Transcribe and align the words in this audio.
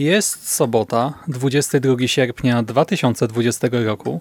Jest 0.00 0.48
sobota, 0.48 1.14
22 1.28 1.96
sierpnia 2.06 2.62
2020 2.62 3.68
roku. 3.72 4.20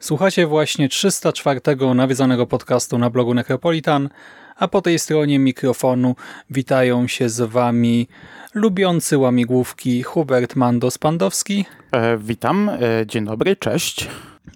Słuchacie 0.00 0.46
właśnie 0.46 0.88
304 0.88 1.60
nawiedzonego 1.94 2.46
podcastu 2.46 2.98
na 2.98 3.10
blogu 3.10 3.34
Necropolitan, 3.34 4.08
a 4.56 4.68
po 4.68 4.82
tej 4.82 4.98
stronie 4.98 5.38
mikrofonu 5.38 6.16
witają 6.50 7.08
się 7.08 7.28
z 7.28 7.40
wami 7.40 8.08
lubiący 8.54 9.18
łamigłówki 9.18 10.02
Hubert 10.02 10.56
Mando-Spandowski 10.56 11.64
E, 11.92 12.18
witam, 12.18 12.68
e, 12.68 12.78
dzień 13.06 13.24
dobry, 13.24 13.56
cześć. 13.56 14.08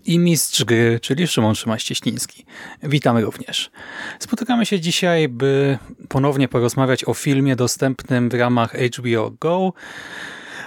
i 0.06 0.18
mistrz 0.18 0.64
gry, 0.64 1.00
czyli 1.02 1.26
Szymon 1.26 1.54
Szymaś-Cieśliński. 1.54 2.44
Witamy 2.82 3.20
również. 3.20 3.70
Spotykamy 4.18 4.66
się 4.66 4.80
dzisiaj, 4.80 5.28
by 5.28 5.78
ponownie 6.08 6.48
porozmawiać 6.48 7.04
o 7.04 7.14
filmie 7.14 7.56
dostępnym 7.56 8.28
w 8.28 8.34
ramach 8.34 8.72
HBO 8.72 9.30
Go, 9.40 9.72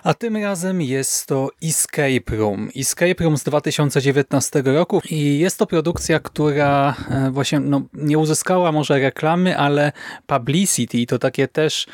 a 0.03 0.13
tym 0.13 0.37
razem 0.37 0.81
jest 0.81 1.27
to 1.27 1.49
Escape 1.63 2.37
Room. 2.37 2.69
Escape 2.75 3.23
Room 3.23 3.37
z 3.37 3.43
2019 3.43 4.61
roku 4.65 5.01
i 5.09 5.39
jest 5.39 5.59
to 5.59 5.67
produkcja, 5.67 6.19
która 6.19 6.95
e, 7.09 7.31
właśnie 7.31 7.59
no, 7.59 7.81
nie 7.93 8.17
uzyskała 8.17 8.71
może 8.71 8.99
reklamy, 8.99 9.57
ale 9.57 9.91
publicity 10.27 10.97
i 10.97 11.07
to 11.07 11.19
takie 11.19 11.47
też 11.47 11.87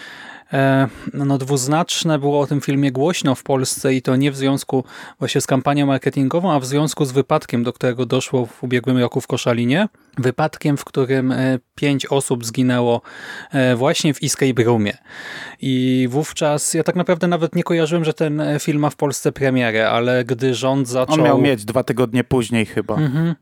e, 0.53 0.87
no, 1.13 1.37
dwuznaczne 1.37 2.19
było 2.19 2.39
o 2.39 2.47
tym 2.47 2.61
filmie 2.61 2.91
głośno 2.91 3.35
w 3.35 3.43
Polsce 3.43 3.93
i 3.93 4.01
to 4.01 4.15
nie 4.15 4.31
w 4.31 4.35
związku 4.35 4.83
właśnie 5.19 5.41
z 5.41 5.47
kampanią 5.47 5.85
marketingową, 5.85 6.51
a 6.51 6.59
w 6.59 6.65
związku 6.65 7.05
z 7.05 7.11
wypadkiem, 7.11 7.63
do 7.63 7.73
którego 7.73 8.05
doszło 8.05 8.45
w 8.45 8.63
ubiegłym 8.63 8.97
roku 8.97 9.21
w 9.21 9.27
Koszalinie. 9.27 9.87
Wypadkiem, 10.17 10.77
w 10.77 10.85
którym 10.85 11.31
e, 11.31 11.59
pięć 11.75 12.05
osób 12.05 12.45
zginęło 12.45 13.01
e, 13.51 13.75
właśnie 13.75 14.13
w 14.13 14.23
Escape 14.23 14.63
Roomie. 14.63 14.97
I 15.61 16.07
wówczas 16.09 16.73
ja 16.73 16.83
tak 16.83 16.95
naprawdę 16.95 17.27
nawet 17.27 17.55
nie 17.55 17.63
kojarzyłem, 17.63 18.05
że 18.05 18.13
ten 18.13 18.41
e, 18.41 18.59
film 18.59 18.79
ma 18.79 18.89
w 18.89 18.95
Polsce 18.95 19.31
premierę, 19.31 19.89
ale 19.89 20.25
gdy 20.25 20.55
rząd 20.55 20.87
zaczął... 20.87 21.15
On 21.15 21.23
miał 21.23 21.41
mieć 21.41 21.65
dwa 21.65 21.83
tygodnie 21.83 22.23
później 22.23 22.65
chyba. 22.65 22.95
Mhm. 22.95 23.35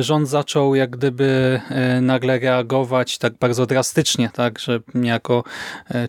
Rząd 0.00 0.28
zaczął 0.28 0.74
jak 0.74 0.90
gdyby 0.90 1.60
nagle 2.00 2.38
reagować 2.38 3.18
tak 3.18 3.32
bardzo 3.38 3.66
drastycznie, 3.66 4.30
tak, 4.32 4.58
że 4.58 4.80
niejako 4.94 5.44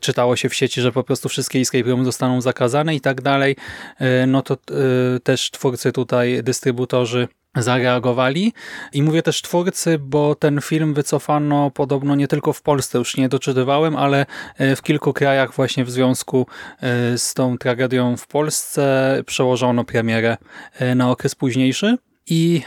czytało 0.02 0.36
się 0.36 0.50
w 0.50 0.56
sieci, 0.56 0.82
że 0.82 0.92
po 0.92 1.04
prostu 1.04 1.30
wszystkie 1.30 1.60
escape 1.60 1.90
roomy 1.90 2.06
zostaną 2.06 2.42
zakazane 2.42 2.96
i 2.96 3.02
tak 3.02 3.22
dalej, 3.22 3.56
no 4.28 4.42
to 4.42 4.58
też 5.24 5.52
twórcy 5.52 5.92
tutaj, 5.92 6.44
dystrybutorzy 6.44 7.28
zareagowali. 7.56 8.54
I 8.94 9.04
mówię 9.04 9.22
też 9.22 9.42
twórcy, 9.42 10.00
bo 10.00 10.36
ten 10.36 10.62
film 10.62 10.94
wycofano 10.94 11.72
podobno 11.72 12.16
nie 12.16 12.28
tylko 12.28 12.54
w 12.54 12.62
Polsce, 12.62 12.98
już 12.98 13.18
nie 13.18 13.30
doczytywałem, 13.30 13.96
ale 13.96 14.26
e, 14.58 14.76
w 14.76 14.82
kilku 14.82 15.14
krajach 15.14 15.54
właśnie 15.54 15.86
w 15.86 15.92
związku 15.92 16.48
e, 16.82 17.18
z 17.18 17.34
tą 17.34 17.58
tragedią 17.58 18.18
w 18.18 18.28
Polsce 18.28 19.22
przełożono 19.26 19.84
premierę 19.84 20.38
e, 20.80 20.96
na 20.96 21.12
okres 21.12 21.36
późniejszy. 21.36 21.98
I 22.28 22.62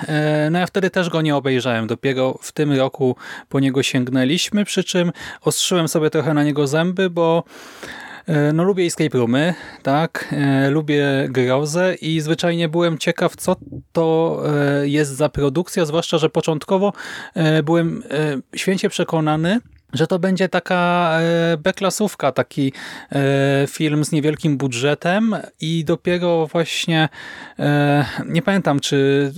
no 0.50 0.58
ja 0.58 0.66
wtedy 0.66 0.91
też 0.91 1.10
go 1.10 1.22
nie 1.22 1.36
obejrzałem. 1.36 1.86
Dopiero 1.86 2.38
w 2.42 2.53
tym 2.53 2.72
roku 2.72 3.16
po 3.48 3.60
niego 3.60 3.82
sięgnęliśmy, 3.82 4.64
przy 4.64 4.84
czym 4.84 5.12
ostrzyłem 5.41 5.88
sobie 5.88 6.10
trochę 6.10 6.34
na 6.34 6.44
niego 6.44 6.66
zęby, 6.66 7.10
bo 7.10 7.44
no 8.53 8.64
lubię 8.64 8.84
escape 8.84 9.19
roomy, 9.19 9.54
tak, 9.82 10.28
e, 10.32 10.70
lubię 10.70 11.06
grozę 11.28 11.94
i 11.94 12.20
zwyczajnie 12.20 12.69
byłem 12.69 12.98
ciekaw, 12.98 13.37
co 13.37 13.56
to 13.92 14.42
e, 14.81 14.88
jest 14.88 15.10
za 15.10 15.28
produkcja, 15.28 15.84
zwłaszcza, 15.84 16.19
że 16.19 16.31
początkowo 16.31 16.92
e, 17.34 17.62
byłem 17.62 18.03
e, 18.10 18.59
święcie 18.59 18.88
przekonany, 18.88 19.60
że 19.92 20.06
to 20.06 20.19
będzie 20.19 20.48
taka 20.48 21.10
e, 21.20 21.56
B-klasówka, 21.56 22.32
taki 22.32 22.72
e, 23.12 23.66
film 23.69 24.04
z 24.04 24.12
niewielkim 24.12 24.56
budżetem 24.56 25.36
i 25.60 25.84
dopiero 25.84 26.47
właśnie 26.47 27.09
e, 27.59 28.06
nie 28.26 28.42
pamiętam, 28.42 28.81
czy 28.81 29.32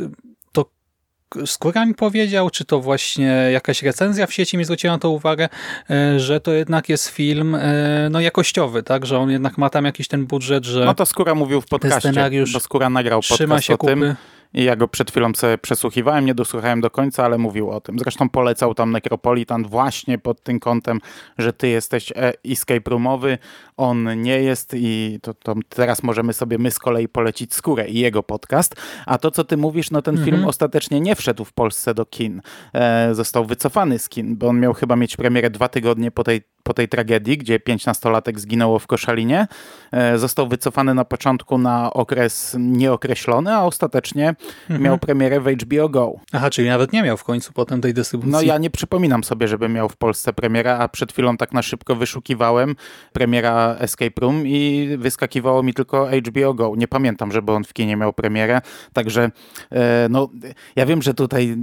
to 1.29 1.47
Skóra 1.47 1.87
mi 1.87 1.95
powiedział, 1.95 2.51
czy 2.51 2.65
to 2.65 2.81
właśnie 2.81 3.27
jakaś 3.53 3.83
recenzja 3.83 4.27
w 4.27 4.33
sieci 4.33 4.59
mi 4.59 4.65
zwróciła 4.65 4.93
na 4.93 4.99
to 4.99 5.11
uwagę, 5.11 5.49
e, 5.91 6.21
że 6.21 6.41
to 6.41 6.53
jednak 6.53 6.89
jest 6.89 7.09
film 7.09 7.55
e, 7.55 8.09
no, 8.11 8.21
jakościowy, 8.21 8.83
tak, 8.83 9.07
że 9.07 9.19
on 9.19 9.31
jednak 9.31 9.59
ma 9.59 9.71
tam 9.71 9.85
jakiś 9.85 10.09
ten 10.09 10.27
budżet, 10.27 10.65
że 10.65 10.85
No 10.85 10.95
to 10.95 11.07
Skóra 11.07 11.35
mówił 11.35 11.61
w 11.61 11.67
podcaście, 11.67 12.01
scenariusz 12.01 12.53
bo 12.53 12.61
Skóra 12.61 12.91
nagrał 12.91 13.21
trzyma 13.21 13.55
podcast 13.55 13.67
się 13.67 13.75
o 13.75 13.79
tym 13.79 14.01
kupy. 14.01 14.17
I 14.55 14.65
ja 14.65 14.77
go 14.77 14.89
przed 14.89 15.11
chwilą 15.11 15.35
sobie 15.35 15.59
przesłuchiwałem, 15.59 16.25
nie 16.27 16.35
dosłuchałem 16.35 16.81
do 16.81 16.91
końca, 16.91 17.25
ale 17.25 17.39
mówił 17.39 17.71
o 17.71 17.81
tym. 17.81 17.99
Zresztą 17.99 18.29
polecał 18.29 18.75
tam 18.75 18.93
Necropolitan 18.93 19.65
właśnie 19.65 20.19
pod 20.19 20.43
tym 20.43 20.61
kątem, 20.61 21.01
że 21.39 21.53
ty 21.53 21.69
jesteś 21.69 22.13
e, 22.13 22.33
escape 22.51 22.91
roomowy, 22.91 23.39
on 23.77 24.23
nie 24.23 24.43
jest 24.43 24.73
i 24.77 25.19
to, 25.23 25.35
to 25.35 25.55
teraz 25.69 26.03
możemy 26.03 26.33
sobie 26.33 26.59
my 26.59 26.71
z 26.71 26.79
kolei 26.79 27.09
polecić 27.09 27.55
Skórę 27.55 27.89
i 27.89 27.99
jego 27.99 28.23
podcast. 28.23 28.77
A 29.07 29.19
to, 29.19 29.31
co 29.31 29.45
ty 29.45 29.57
mówisz, 29.57 29.91
no 29.91 30.03
ten 30.03 30.15
Mhm. 30.19 30.31
film 30.37 30.49
ostatecznie 30.49 31.01
nie 31.01 31.15
wszedł 31.17 31.45
w 31.45 31.53
Polsce 31.53 31.95
do 31.95 32.07
kin. 32.07 32.41
E, 32.75 33.15
został 33.15 33.45
wycofany 33.45 33.99
z 33.99 34.09
kin, 34.09 34.37
bo 34.37 34.49
on 34.49 34.61
miał 34.61 34.75
chyba 34.75 34.97
mieć 34.97 35.17
premierę 35.17 35.51
dwa 35.51 35.69
tygodnie 35.69 36.11
po 36.11 36.25
tej 36.25 36.43
po 36.63 36.75
tej 36.75 36.89
tragedii, 36.89 37.39
gdzie 37.39 37.61
pięć 37.61 37.87
nastolatek 37.87 38.41
zginęło 38.41 38.79
w 38.79 38.87
Koszalinie. 38.87 39.47
E, 39.93 40.19
Został 40.19 40.49
wycofany 40.49 40.95
na 40.95 41.05
początku 41.05 41.59
na 41.59 41.93
okres 41.93 42.57
nieokreślony, 42.59 43.55
a 43.55 43.63
ostatecznie 43.63 44.35
Mhm. 44.63 44.83
miał 44.83 44.99
premierę 44.99 45.41
w 45.41 45.47
HBO 45.47 45.89
Go. 45.89 46.13
Aha, 46.33 46.51
czyli 46.51 46.69
nawet 46.69 46.93
nie 46.93 47.03
miał 47.03 47.17
w 47.17 47.25
końcu 47.25 47.53
potem 47.53 47.81
tej 47.81 47.95
dystrybucji. 47.95 48.33
No 48.33 48.43
ja 48.43 48.59
nie 48.59 48.71
przypominam 48.71 49.25
sobie, 49.25 49.49
żeby 49.49 49.69
miał 49.69 49.89
w 49.89 49.97
Polsce 49.97 50.33
premierę, 50.33 50.79
a 50.79 50.89
przed 50.89 51.13
chwilą 51.13 51.37
tak 51.37 51.53
na 51.53 51.63
szybko 51.63 51.97
wyszukiwałem 51.97 52.77
premiera 53.13 53.77
Escape 53.79 54.21
Room 54.21 54.47
i 54.47 54.89
wyskakiwało 54.99 55.63
mi 55.63 55.75
tylko 55.75 56.09
HBO 56.27 56.55
Go. 56.55 56.73
Nie 56.77 56.89
pamiętam, 56.89 57.33
żeby 57.33 57.53
on 57.53 57.65
w 57.65 57.73
kinie 57.73 57.97
miał 57.97 58.13
premierę, 58.13 58.61
także 58.93 59.31
e, 59.73 60.07
no 60.11 60.29
ja 60.77 60.87
wiem, 60.87 61.03
że 61.03 61.15
tutaj 61.15 61.57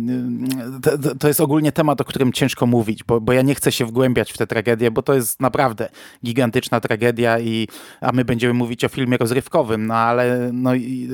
e, 0.88 0.98
to- 0.98 1.16
to, 1.16 1.28
jest 1.28 1.42
ogólnie 1.42 1.72
temat, 1.72 2.02
o 2.02 2.04
którym 2.04 2.34
ciężko 2.34 2.66
mówić, 2.66 3.04
bo, 3.04 3.22
bo 3.22 3.34
ja 3.34 3.42
nie 3.42 3.56
chcę 3.56 3.72
się 3.72 3.86
wgłębiać 3.86 4.32
w 4.34 4.38
tę 4.38 4.48
tragedię, 4.48 4.92
bo 4.92 5.02
to 5.02 5.14
jest 5.14 5.40
naprawdę 5.42 5.90
gigantyczna 6.26 6.80
tragedia 6.80 7.40
i 7.40 7.68
a 8.02 8.12
my 8.12 8.26
będziemy 8.26 8.54
mówić 8.54 8.84
o 8.84 8.90
filmie 8.90 9.18
rozrywkowym, 9.18 9.88
no 9.88 9.94
ale 9.96 10.50
no, 10.54 10.76
i, 10.76 11.10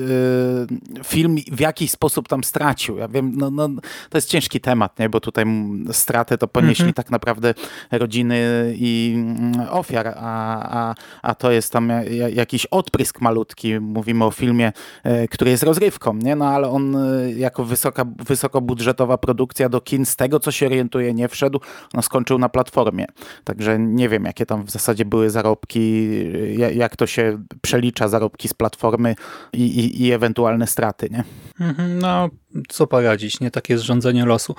e, 1.00 1.04
film 1.04 1.36
w 1.52 1.60
jakiś 1.60 1.90
sposób 1.90 2.28
tam 2.28 2.44
stracił. 2.44 2.96
Ja 2.98 3.08
wiem, 3.08 3.32
no, 3.36 3.50
no, 3.50 3.68
to 4.10 4.18
jest 4.18 4.28
ciężki 4.28 4.60
temat, 4.60 4.98
nie? 4.98 5.08
bo 5.08 5.20
tutaj 5.20 5.42
mm, 5.42 5.92
stratę 5.92 6.38
to 6.38 6.48
ponieśli 6.48 6.94
tak 6.94 7.10
naprawdę 7.10 7.54
rodziny 7.90 8.42
i 8.76 9.12
mm, 9.16 9.68
ofiar, 9.70 10.08
a, 10.16 10.90
a, 10.90 10.94
a 11.22 11.34
to 11.34 11.50
jest 11.50 11.72
tam 11.72 11.88
ja- 11.88 12.02
ja- 12.04 12.28
jakiś 12.28 12.66
odprysk 12.66 13.20
malutki. 13.20 13.80
Mówimy 13.80 14.24
o 14.24 14.30
filmie, 14.30 14.72
e, 15.04 15.28
który 15.28 15.50
jest 15.50 15.62
rozrywką, 15.62 16.14
nie? 16.14 16.36
no 16.36 16.44
ale 16.48 16.68
on 16.68 16.96
e, 16.96 17.32
jako 17.32 17.64
wysoka, 17.64 18.04
wysokobudżetowa 18.26 19.18
produkcja 19.18 19.68
do 19.68 19.80
kin, 19.80 20.06
z 20.06 20.16
tego 20.16 20.40
co 20.40 20.50
się 20.50 20.66
orientuje, 20.66 21.14
nie 21.14 21.28
wszedł, 21.28 21.60
no 21.94 22.02
skończył 22.02 22.38
na 22.38 22.48
platformie. 22.48 23.06
Także 23.44 23.78
nie 23.78 24.08
wiem, 24.08 24.24
jakie 24.24 24.46
tam 24.46 24.64
w 24.66 24.70
zasadzie 24.70 25.04
były 25.04 25.30
zarobki, 25.30 26.08
ja- 26.56 26.70
jak 26.70 26.96
to 26.96 27.06
się 27.06 27.38
przelicza 27.62 28.08
zarobki 28.08 28.48
z 28.48 28.54
platformy 28.54 29.14
i, 29.52 29.62
i, 29.62 30.02
i 30.02 30.12
ewentualne 30.12 30.66
straty, 30.66 31.08
nie? 31.10 31.24
Mhm, 31.60 31.98
No, 31.98 32.28
co 32.68 32.86
poradzić, 32.86 33.40
nie? 33.40 33.50
Takie 33.50 33.72
jest 33.74 33.84
rządzenie 33.84 34.24
losu. 34.24 34.54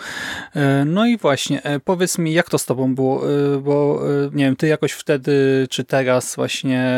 E, 0.55 0.85
No 0.85 1.05
i 1.05 1.17
właśnie, 1.17 1.63
e, 1.63 1.79
powiedz 1.79 2.17
mi, 2.17 2.33
jak 2.33 2.49
to 2.49 2.57
z 2.57 2.65
tobą 2.65 2.95
było, 2.95 3.23
E, 3.29 3.57
bo 3.61 4.01
nie 4.33 4.45
wiem, 4.45 4.55
ty 4.55 4.67
jakoś 4.67 4.91
wtedy, 4.91 5.67
czy 5.69 5.83
teraz 5.83 6.35
właśnie 6.35 6.93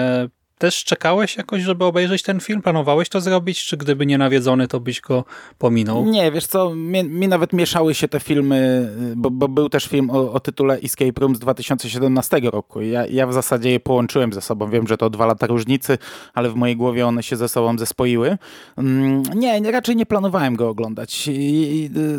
też 0.57 0.83
czekałeś 0.83 1.37
jakoś, 1.37 1.61
żeby 1.61 1.85
obejrzeć 1.85 2.23
ten 2.23 2.39
film? 2.39 2.61
Planowałeś 2.61 3.09
to 3.09 3.21
zrobić, 3.21 3.65
czy 3.65 3.77
gdyby 3.77 4.05
nie 4.05 4.17
nawiedzony, 4.17 4.67
to 4.67 4.79
byś 4.79 5.01
go 5.01 5.23
pominął? 5.57 6.05
Nie, 6.05 6.31
wiesz 6.31 6.47
co, 6.47 6.75
mi, 6.75 7.03
mi 7.03 7.27
nawet 7.27 7.53
mieszały 7.53 7.93
się 7.93 8.07
te 8.07 8.19
filmy, 8.19 8.89
bo, 9.15 9.31
bo 9.31 9.47
był 9.47 9.69
też 9.69 9.85
film 9.85 10.09
o, 10.09 10.31
o, 10.33 10.39
tytule 10.39 10.79
Escape 10.83 11.21
Room 11.21 11.35
z 11.35 11.39
2017 11.39 12.39
roku. 12.39 12.81
Ja, 12.81 13.05
ja 13.05 13.27
w 13.27 13.33
zasadzie 13.33 13.71
je 13.71 13.79
połączyłem 13.79 14.33
ze 14.33 14.41
sobą. 14.41 14.69
Wiem, 14.69 14.87
że 14.87 14.97
to 14.97 15.09
dwa 15.09 15.25
lata 15.25 15.47
różnicy, 15.47 15.97
ale 16.33 16.49
w 16.49 16.55
mojej 16.55 16.75
głowie 16.75 17.07
one 17.07 17.23
się 17.23 17.35
ze 17.35 17.49
sobą 17.49 17.77
zespoiły. 17.77 18.37
Mm, 18.77 19.23
nie, 19.35 19.71
raczej 19.71 19.95
nie 19.95 20.05
planowałem 20.05 20.55
go 20.55 20.69
oglądać. 20.69 21.29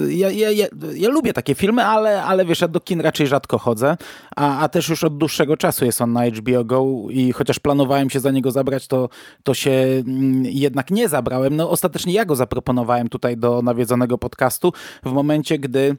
Ja, 0.08 0.30
ja, 0.30 0.50
ja, 0.50 0.66
ja 0.94 1.08
lubię 1.08 1.32
takie 1.32 1.54
filmy, 1.54 1.84
ale, 1.84 2.22
ale 2.22 2.44
wiesz, 2.44 2.60
ja 2.60 2.68
do 2.68 2.80
kin 2.80 3.00
raczej 3.00 3.26
rzadko 3.26 3.58
chodzę, 3.58 3.96
a, 4.36 4.58
a 4.58 4.68
też 4.68 4.88
już 4.88 5.04
od 5.04 5.18
dłuższego 5.18 5.56
czasu 5.56 5.84
jest 5.84 6.00
on 6.00 6.12
na 6.12 6.26
HBO 6.26 6.64
Go 6.64 6.84
i 7.10 7.32
chociaż 7.32 7.58
planowałem 7.58 8.10
się 8.10 8.20
za 8.26 8.32
niego 8.32 8.50
zabrać, 8.50 8.86
to, 8.86 9.08
to 9.42 9.54
się 9.54 9.70
mm, 9.70 10.44
jednak 10.44 10.90
nie 10.90 11.08
zabrałem. 11.08 11.56
No 11.56 11.70
ostatecznie 11.70 12.12
ja 12.12 12.24
go 12.24 12.36
zaproponowałem 12.36 13.08
tutaj 13.08 13.36
do 13.36 13.62
nawiedzonego 13.62 14.18
podcastu 14.18 14.72
w 15.04 15.12
momencie, 15.12 15.58
gdy 15.58 15.96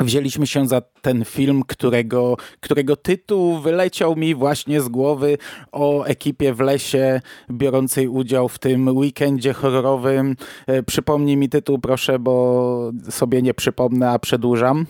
wzięliśmy 0.00 0.46
się 0.46 0.68
za 0.68 0.80
ten 0.80 1.24
film, 1.24 1.62
którego, 1.66 2.36
którego 2.60 2.96
tytuł 2.96 3.58
wyleciał 3.58 4.16
mi 4.16 4.34
właśnie 4.34 4.80
z 4.80 4.88
głowy 4.88 5.38
o 5.72 6.04
ekipie 6.04 6.54
w 6.54 6.60
lesie 6.60 7.20
biorącej 7.50 8.08
udział 8.08 8.48
w 8.48 8.58
tym 8.58 8.88
weekendzie 8.96 9.52
horrorowym. 9.52 10.36
E, 10.66 10.82
przypomnij 10.82 11.36
mi 11.36 11.48
tytuł, 11.48 11.78
proszę, 11.78 12.18
bo 12.18 12.92
sobie 13.10 13.42
nie 13.42 13.54
przypomnę, 13.54 14.10
a 14.10 14.18
przedłużam. 14.18 14.86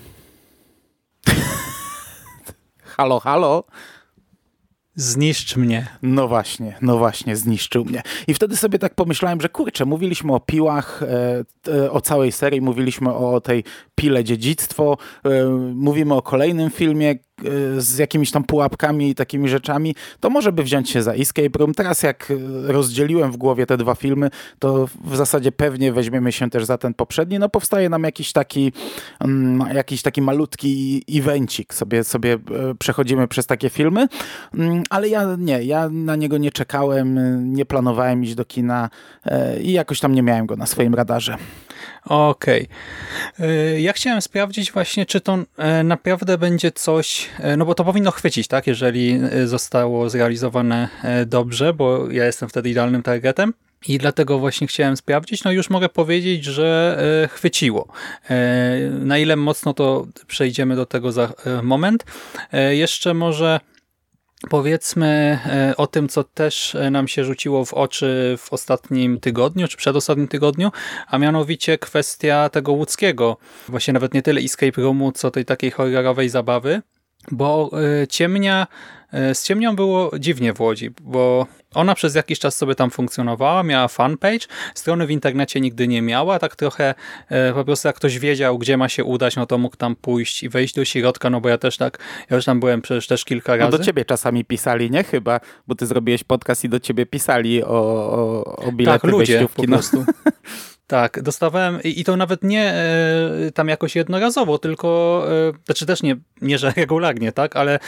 halo, 2.97 3.21
halo. 3.21 3.65
Zniszcz 4.99 5.57
mnie. 5.57 5.87
No 6.03 6.29
właśnie, 6.29 6.77
no 6.83 6.99
właśnie, 6.99 7.37
zniszczył 7.37 7.85
mnie. 7.85 8.03
I 8.27 8.35
wtedy 8.35 8.57
sobie 8.57 8.79
tak 8.79 8.95
pomyślałem, 8.95 9.41
że 9.41 9.49
kurczę, 9.49 9.85
mówiliśmy 9.85 10.35
o 10.35 10.41
piłach, 10.41 11.03
e, 11.03 11.45
e, 11.75 11.91
o 11.91 12.01
całej 12.01 12.33
serii, 12.33 12.61
mówiliśmy 12.61 13.15
o 13.15 13.41
tej 13.41 13.65
pile 13.95 14.25
dziedzictwo, 14.25 14.99
e, 15.25 15.45
mówimy 15.75 16.15
o 16.15 16.23
kolejnym 16.23 16.71
filmie, 16.71 17.15
z 17.77 17.99
jakimiś 17.99 18.31
tam 18.31 18.45
pułapkami 18.45 19.11
i 19.11 19.15
takimi 19.15 19.49
rzeczami, 19.49 19.95
to 20.21 20.31
może 20.31 20.53
by 20.53 20.63
wziąć 20.63 20.91
się 20.91 21.03
za 21.03 21.13
Escape 21.13 21.59
Room. 21.59 21.75
Teraz 21.75 22.03
jak 22.03 22.31
e, 22.31 22.73
rozdzieliłem 22.73 23.33
w 23.33 23.37
głowie 23.37 23.67
te 23.67 23.77
dwa 23.77 23.95
filmy, 23.95 24.31
to 24.59 24.89
w 25.05 25.17
zasadzie 25.17 25.53
pewnie 25.53 25.93
weźmiemy 25.93 26.33
się 26.33 26.51
też 26.51 26.65
za 26.65 26.79
ten 26.79 26.95
poprzedni. 26.95 27.39
No 27.39 27.49
powstaje 27.49 27.89
nam 27.89 28.03
jakiś 28.03 28.33
taki 28.33 28.73
um, 29.21 29.65
jakiś 29.75 30.03
taki 30.03 30.23
malutki 30.23 31.03
evencik. 31.13 31.75
Sobie, 31.75 32.05
sobie 32.05 32.33
e, 32.35 32.39
przechodzimy 32.79 33.29
przez 33.29 33.47
takie 33.47 33.71
filmy, 33.71 34.09
um, 34.59 34.83
ale 34.91 35.09
ja 35.09 35.37
nie, 35.39 35.63
ja 35.63 35.89
na 35.89 36.17
niego 36.17 36.39
nie 36.39 36.51
czekałem, 36.51 37.19
nie 37.55 37.65
planowałem 37.65 38.25
iść 38.25 38.35
do 38.35 38.45
kina 38.45 38.91
i 39.63 39.73
jakoś 39.73 40.01
tam 40.01 40.15
nie 40.15 40.23
miałem 40.23 40.47
go 40.47 40.57
na 40.57 40.67
swoim 40.67 40.95
radarze. 40.95 41.37
Okej. 42.07 42.69
Okay. 43.39 43.81
Ja 43.81 43.93
chciałem 43.93 44.23
sprawdzić 44.23 44.73
właśnie, 44.73 45.07
czy 45.07 45.21
to 45.21 45.39
naprawdę 45.85 46.39
będzie 46.39 46.73
coś 46.73 47.27
E, 47.41 47.57
no 47.57 47.67
bo 47.67 47.75
to 47.75 47.85
powinno 47.85 48.11
chwycić, 48.11 48.49
tak, 48.49 48.67
jeżeli 48.67 49.21
e, 49.33 49.47
zostało 49.47 50.11
zrealizowane 50.11 50.89
e, 51.03 51.27
dobrze, 51.27 51.75
bo 51.75 52.11
ja 52.11 52.25
jestem 52.25 52.49
wtedy 52.49 52.71
idealnym 52.71 53.03
targetem. 53.03 53.55
I 53.89 53.99
dlatego 53.99 54.39
właśnie 54.39 54.67
chciałem 54.67 54.97
sprawdzić. 54.97 55.45
No 55.45 55.53
już 55.53 55.71
mogę 55.71 55.89
powiedzieć, 55.89 56.45
że 56.45 56.99
chwyciło. 57.31 57.89
Na 58.91 59.19
ile 59.19 59.37
mocno 59.37 59.75
to 59.75 60.07
przejdziemy 60.27 60.77
do 60.77 60.87
tego 60.87 61.13
za 61.13 61.33
moment. 61.63 62.05
Jeszcze 62.71 63.15
może 63.15 63.61
Powiedzmy 64.51 65.39
o 65.77 65.87
tym, 65.87 66.09
co 66.09 66.25
też 66.25 66.77
nam 66.91 67.09
się 67.09 67.25
rzuciło 67.25 67.65
w 67.65 67.75
oczy 67.75 68.39
w 68.39 68.53
ostatnim 68.53 69.21
tygodniu, 69.21 69.69
czy 69.69 69.77
przedostatnim 69.77 70.29
tygodniu, 70.29 70.73
a 71.07 71.19
mianowicie 71.19 71.79
kwestia 71.79 72.49
tego 72.49 72.73
łódzkiego, 72.73 73.37
właśnie 73.69 73.95
nawet 73.95 74.15
nie 74.15 74.23
tyle 74.23 74.41
escape 74.41 74.83
roomu, 74.83 75.13
co 75.13 75.31
tej 75.31 75.45
takiej 75.45 75.71
horrorowej 75.71 76.29
zabawy, 76.29 76.83
bo 77.31 77.71
e, 78.03 78.07
ciemnia, 78.07 78.67
e, 79.13 79.35
z 79.35 79.45
ciemnią 79.45 79.77
było 79.77 80.11
dziwnie 80.19 80.53
w 80.53 80.61
Łodzi, 80.61 80.91
bo 81.01 81.47
ona 81.75 81.95
przez 81.95 82.15
jakiś 82.15 82.39
czas 82.39 82.57
sobie 82.57 82.75
tam 82.75 82.91
funkcjonowała, 82.91 83.63
miała 83.63 83.89
fanpage, 83.89 84.47
strony 84.75 85.07
w 85.07 85.11
internecie 85.11 85.61
nigdy 85.61 85.89
nie 85.89 86.03
miała, 86.03 86.39
tak 86.39 86.57
trochę 86.57 86.95
e, 87.29 87.53
po 87.53 87.65
prostu 87.65 87.89
jak 87.89 87.97
ktoś 87.97 88.19
wiedział, 88.19 88.59
gdzie 88.59 88.77
ma 88.77 88.89
się 88.89 89.05
udać, 89.05 89.37
no 89.37 89.47
to 89.47 89.59
mógł 89.59 89.77
tam 89.77 89.97
pójść 89.97 90.43
i 90.43 90.49
wejść 90.49 90.75
do 90.75 90.85
środka, 90.85 91.31
no 91.31 91.41
bo 91.41 91.49
ja 91.49 91.59
też 91.59 91.77
tak, 91.77 91.99
ja 92.31 92.37
już 92.37 92.45
tam 92.45 92.61
byłem 92.61 92.83
przecież 92.83 93.07
też 93.07 93.25
kilka 93.25 93.57
razy. 93.57 93.73
No 93.73 93.79
do 93.79 93.85
ciebie 93.85 94.05
czasami 94.05 94.45
pisali, 94.45 94.91
nie? 94.91 95.05
Chyba, 95.05 95.41
bo 95.67 95.75
ty 95.75 95.87
zrobiłeś 95.87 96.25
podcast 96.25 96.65
i 96.65 96.69
do 96.69 96.81
ciebie 96.81 97.07
pisali 97.07 97.65
o, 97.65 97.69
o, 97.69 98.45
o 98.57 98.73
bilety 98.73 99.01
tak, 99.01 99.11
ludzie 99.11 99.47
po 99.57 99.63
prostu. 99.63 100.05
Tak, 100.87 101.23
dostawałem 101.23 101.83
i 101.83 102.05
to 102.05 102.17
nawet 102.17 102.43
nie 102.43 102.73
e, 102.73 103.53
tam 103.55 103.69
jakoś 103.69 103.97
jednorazowo, 103.97 104.59
tylko, 104.59 105.23
e, 105.29 105.53
znaczy 105.65 105.87
też 105.87 106.03
nie, 106.03 106.17
nie 106.43 106.59
że 106.59 106.73
regularnie, 106.77 107.33
tak, 107.33 107.57
ale 107.57 107.75
e, 107.75 107.79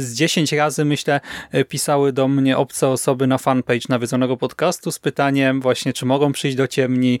z 0.00 0.14
10 0.14 0.52
razy 0.52 0.84
myślę 0.84 1.20
pisały 1.68 2.12
do 2.12 2.28
mnie 2.28 2.58
obce 2.58 2.88
osoby 2.88 3.26
na 3.26 3.38
fanpage 3.38 3.86
nawiedzonego 3.88 4.36
podcastu 4.36 4.92
z 4.92 4.98
pytaniem 4.98 5.60
właśnie, 5.60 5.92
czy 5.92 6.06
mogą 6.06 6.32
przyjść 6.32 6.56
do 6.56 6.66
ciemni, 6.66 7.20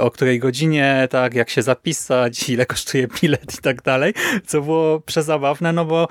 o 0.00 0.10
której 0.10 0.38
godzinie, 0.38 1.08
tak, 1.10 1.34
jak 1.34 1.50
się 1.50 1.62
zapisać, 1.62 2.48
ile 2.48 2.66
kosztuje 2.66 3.08
bilet 3.22 3.54
i 3.58 3.62
tak 3.62 3.82
dalej, 3.82 4.14
co 4.46 4.62
było 4.62 5.00
przezabawne, 5.00 5.72
no 5.72 5.84
bo 5.84 6.08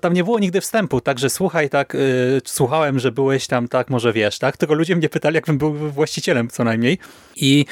tam 0.00 0.12
nie 0.12 0.24
było 0.24 0.38
nigdy 0.38 0.60
wstępu, 0.60 1.00
także 1.00 1.30
słuchaj, 1.30 1.70
tak, 1.70 1.94
y, 1.94 2.40
słuchałem, 2.44 2.98
że 2.98 3.12
byłeś 3.12 3.46
tam, 3.46 3.68
tak, 3.68 3.90
może 3.90 4.12
wiesz, 4.12 4.38
tak, 4.38 4.56
tylko 4.56 4.74
ludzie 4.74 4.96
mnie 4.96 5.08
pytali, 5.08 5.34
jakbym 5.34 5.58
był 5.58 5.74
właścicielem 5.74 6.48
co 6.48 6.64
najmniej. 6.64 6.98
I 7.36 7.64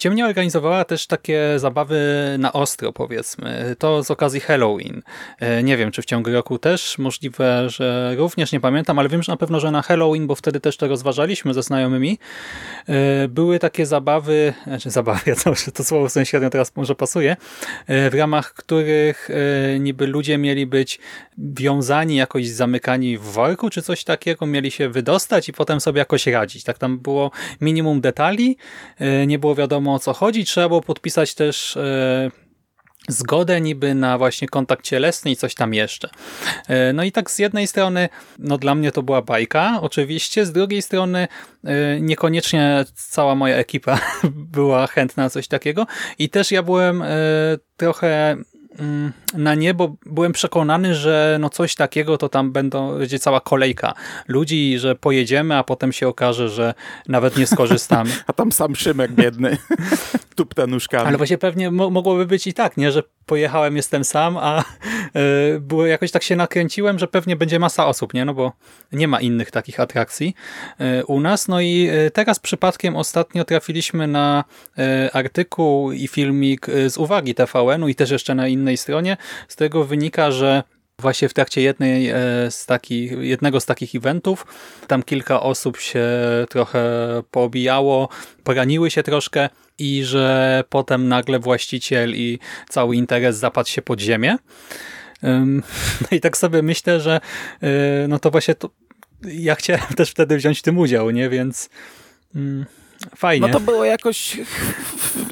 Ciemnia 0.00 0.26
organizowała 0.26 0.84
też 0.84 1.06
takie 1.06 1.40
zabawy 1.56 2.00
na 2.38 2.52
ostro, 2.52 2.92
powiedzmy, 2.92 3.76
to 3.78 4.02
z 4.02 4.10
okazji 4.10 4.40
Halloween. 4.40 5.02
Y, 5.58 5.62
nie 5.62 5.76
wiem, 5.76 5.90
czy 5.90 6.02
w 6.02 6.04
ciągu 6.04 6.32
roku 6.32 6.58
też, 6.58 6.98
możliwe, 6.98 7.70
że 7.70 8.14
również, 8.16 8.52
nie 8.52 8.60
pamiętam, 8.60 8.98
ale 8.98 9.08
wiem, 9.08 9.22
że 9.22 9.32
na 9.32 9.36
pewno, 9.36 9.60
że 9.60 9.70
na 9.70 9.82
Halloween, 9.82 10.26
bo 10.26 10.34
wtedy 10.34 10.60
też 10.60 10.76
to 10.76 10.88
rozważaliśmy 10.88 11.54
ze 11.54 11.62
znajomymi, 11.62 12.18
y, 13.24 13.28
były 13.28 13.58
takie 13.58 13.86
zabawy, 13.86 14.52
znaczy 14.66 14.90
zabawy, 14.90 15.20
ja 15.30 15.36
to, 15.36 15.52
to 15.74 15.84
słowo 15.84 16.08
w 16.08 16.12
sensie 16.12 16.50
teraz 16.50 16.76
może 16.76 16.94
pasuje, 16.94 17.36
w 17.88 18.14
ramach 18.14 18.54
których 18.54 19.28
niby 19.80 20.06
ludzie 20.06 20.38
mieli 20.38 20.66
być 20.80 20.98
wiązani, 21.38 22.16
jakoś 22.16 22.48
zamykani 22.48 23.18
w 23.18 23.22
worku, 23.22 23.70
czy 23.70 23.82
coś 23.82 24.04
takiego, 24.04 24.46
mieli 24.46 24.70
się 24.70 24.88
wydostać 24.88 25.48
i 25.48 25.52
potem 25.52 25.80
sobie 25.80 25.98
jakoś 25.98 26.26
radzić. 26.26 26.64
Tak 26.64 26.78
tam 26.78 26.98
było 26.98 27.30
minimum 27.60 28.00
detali, 28.00 28.56
e, 28.98 29.26
nie 29.26 29.38
było 29.38 29.54
wiadomo 29.54 29.94
o 29.94 29.98
co 29.98 30.12
chodzi, 30.12 30.44
trzeba 30.44 30.68
było 30.68 30.80
podpisać 30.80 31.34
też 31.34 31.76
e, 31.76 32.30
zgodę 33.08 33.60
niby 33.60 33.94
na 33.94 34.18
właśnie 34.18 34.48
kontakt 34.48 34.84
cielesny 34.84 35.30
i 35.30 35.36
coś 35.36 35.54
tam 35.54 35.74
jeszcze. 35.74 36.08
E, 36.68 36.92
no 36.92 37.04
i 37.04 37.12
tak 37.12 37.30
z 37.30 37.38
jednej 37.38 37.66
strony, 37.66 38.08
no 38.38 38.58
dla 38.58 38.74
mnie 38.74 38.92
to 38.92 39.02
była 39.02 39.22
bajka, 39.22 39.78
oczywiście, 39.82 40.46
z 40.46 40.52
drugiej 40.52 40.82
strony 40.82 41.28
niekoniecznie 42.00 42.84
cała 42.94 43.34
moja 43.34 43.56
ekipa 43.56 43.98
była 44.56 44.86
chętna 44.86 45.22
na 45.22 45.30
coś 45.30 45.48
takiego 45.48 45.86
i 46.18 46.28
też 46.28 46.52
ja 46.52 46.62
byłem 46.62 47.04
trochę 47.76 48.36
Mm, 48.78 49.12
na 49.34 49.54
niebo 49.54 49.96
byłem 50.06 50.32
przekonany, 50.32 50.94
że 50.94 51.36
no 51.40 51.50
coś 51.50 51.74
takiego 51.74 52.18
to 52.18 52.28
tam 52.28 52.52
będą, 52.52 52.98
będzie 52.98 53.18
cała 53.18 53.40
kolejka 53.40 53.94
ludzi, 54.28 54.78
że 54.78 54.94
pojedziemy, 54.94 55.56
a 55.56 55.64
potem 55.64 55.92
się 55.92 56.08
okaże, 56.08 56.48
że 56.48 56.74
nawet 57.08 57.36
nie 57.36 57.46
skorzystamy. 57.46 58.10
a 58.26 58.32
tam 58.32 58.52
sam 58.52 58.76
Szymek 58.76 59.12
biedny, 59.12 59.56
tupta 60.36 60.66
nóżkami. 60.66 61.06
Ale 61.06 61.16
właśnie 61.16 61.38
pewnie 61.38 61.70
mogłoby 61.70 62.26
być 62.26 62.46
i 62.46 62.54
tak, 62.54 62.76
nie, 62.76 62.92
że 62.92 63.02
pojechałem, 63.30 63.76
jestem 63.76 64.04
sam, 64.04 64.36
a 64.36 64.64
yy, 65.14 65.60
było 65.60 65.86
jakoś 65.86 66.10
tak 66.10 66.22
się 66.22 66.36
nakręciłem, 66.36 66.98
że 66.98 67.08
pewnie 67.08 67.36
będzie 67.36 67.58
masa 67.58 67.86
osób, 67.86 68.14
nie, 68.14 68.24
no 68.24 68.34
bo 68.34 68.52
nie 68.92 69.08
ma 69.08 69.20
innych 69.20 69.50
takich 69.50 69.80
atrakcji 69.80 70.34
yy, 70.78 71.06
u 71.06 71.20
nas. 71.20 71.48
No 71.48 71.60
i 71.60 71.72
yy, 71.72 72.10
teraz 72.10 72.38
przypadkiem 72.38 72.96
ostatnio 72.96 73.44
trafiliśmy 73.44 74.06
na 74.06 74.44
artykuł 75.12 75.92
i 75.92 76.08
filmik 76.08 76.66
z 76.88 76.98
uwagi 76.98 77.34
TVN-u 77.34 77.88
i 77.88 77.94
też 77.94 78.10
jeszcze 78.10 78.34
na 78.34 78.48
innej 78.48 78.76
stronie. 78.76 79.16
Z 79.48 79.56
tego 79.56 79.84
wynika, 79.84 80.30
że 80.30 80.62
Właśnie 81.00 81.28
w 81.28 81.34
trakcie 81.34 81.60
jednej 81.60 82.12
z 82.50 82.66
takich, 82.66 83.12
jednego 83.12 83.60
z 83.60 83.66
takich 83.66 83.94
eventów 83.94 84.46
tam 84.86 85.02
kilka 85.02 85.40
osób 85.42 85.78
się 85.78 86.06
trochę 86.50 86.82
poobijało, 87.30 88.08
poraniły 88.44 88.90
się 88.90 89.02
troszkę 89.02 89.48
i 89.78 90.04
że 90.04 90.64
potem 90.68 91.08
nagle 91.08 91.38
właściciel 91.38 92.14
i 92.14 92.38
cały 92.68 92.96
interes 92.96 93.36
zapadł 93.36 93.68
się 93.68 93.82
pod 93.82 94.00
ziemię. 94.00 94.36
No 96.00 96.08
i 96.10 96.20
tak 96.20 96.36
sobie 96.36 96.62
myślę, 96.62 97.00
że 97.00 97.20
no 98.08 98.18
to 98.18 98.30
właśnie 98.30 98.54
to, 98.54 98.70
ja 99.22 99.54
chciałem 99.54 99.82
też 99.96 100.10
wtedy 100.10 100.36
wziąć 100.36 100.58
w 100.58 100.62
tym 100.62 100.78
udział, 100.78 101.10
nie? 101.10 101.28
Więc 101.28 101.70
Fajnie. 103.16 103.46
No 103.46 103.52
to 103.52 103.60
było 103.60 103.84
jakoś, 103.84 104.40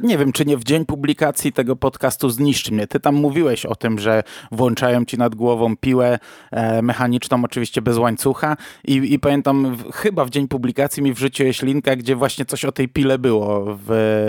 nie 0.03 0.19
wiem, 0.19 0.33
czy 0.33 0.45
nie 0.45 0.57
w 0.57 0.65
dzień 0.65 0.87
publikacji 0.87 1.53
tego 1.53 1.77
podcastu 1.77 2.31
Zniszcz 2.31 2.71
mnie. 2.71 2.87
Ty 2.87 3.01
tam 3.01 3.15
mówiłeś 3.15 3.67
o 3.67 3.75
tym, 3.75 3.99
że 3.99 4.23
włączają 4.53 5.05
ci 5.05 5.19
nad 5.19 5.35
głową 5.35 5.77
piłę 5.77 6.19
e, 6.51 6.83
mechaniczną, 6.83 7.45
oczywiście 7.45 7.83
bez 7.83 7.99
łańcucha 7.99 8.57
i, 8.85 9.13
i 9.13 9.19
pamiętam, 9.19 9.77
w, 9.77 9.93
chyba 9.93 10.25
w 10.25 10.31
dzień 10.31 10.49
publikacji 10.49 11.03
mi 11.03 11.13
wrzuciłeś 11.13 11.63
linka, 11.63 11.97
gdzie 11.97 12.17
właśnie 12.17 12.45
coś 12.45 12.65
o 12.65 12.73
tej 12.73 12.89
pile 12.89 13.19
było 13.19 13.65
w, 13.67 13.87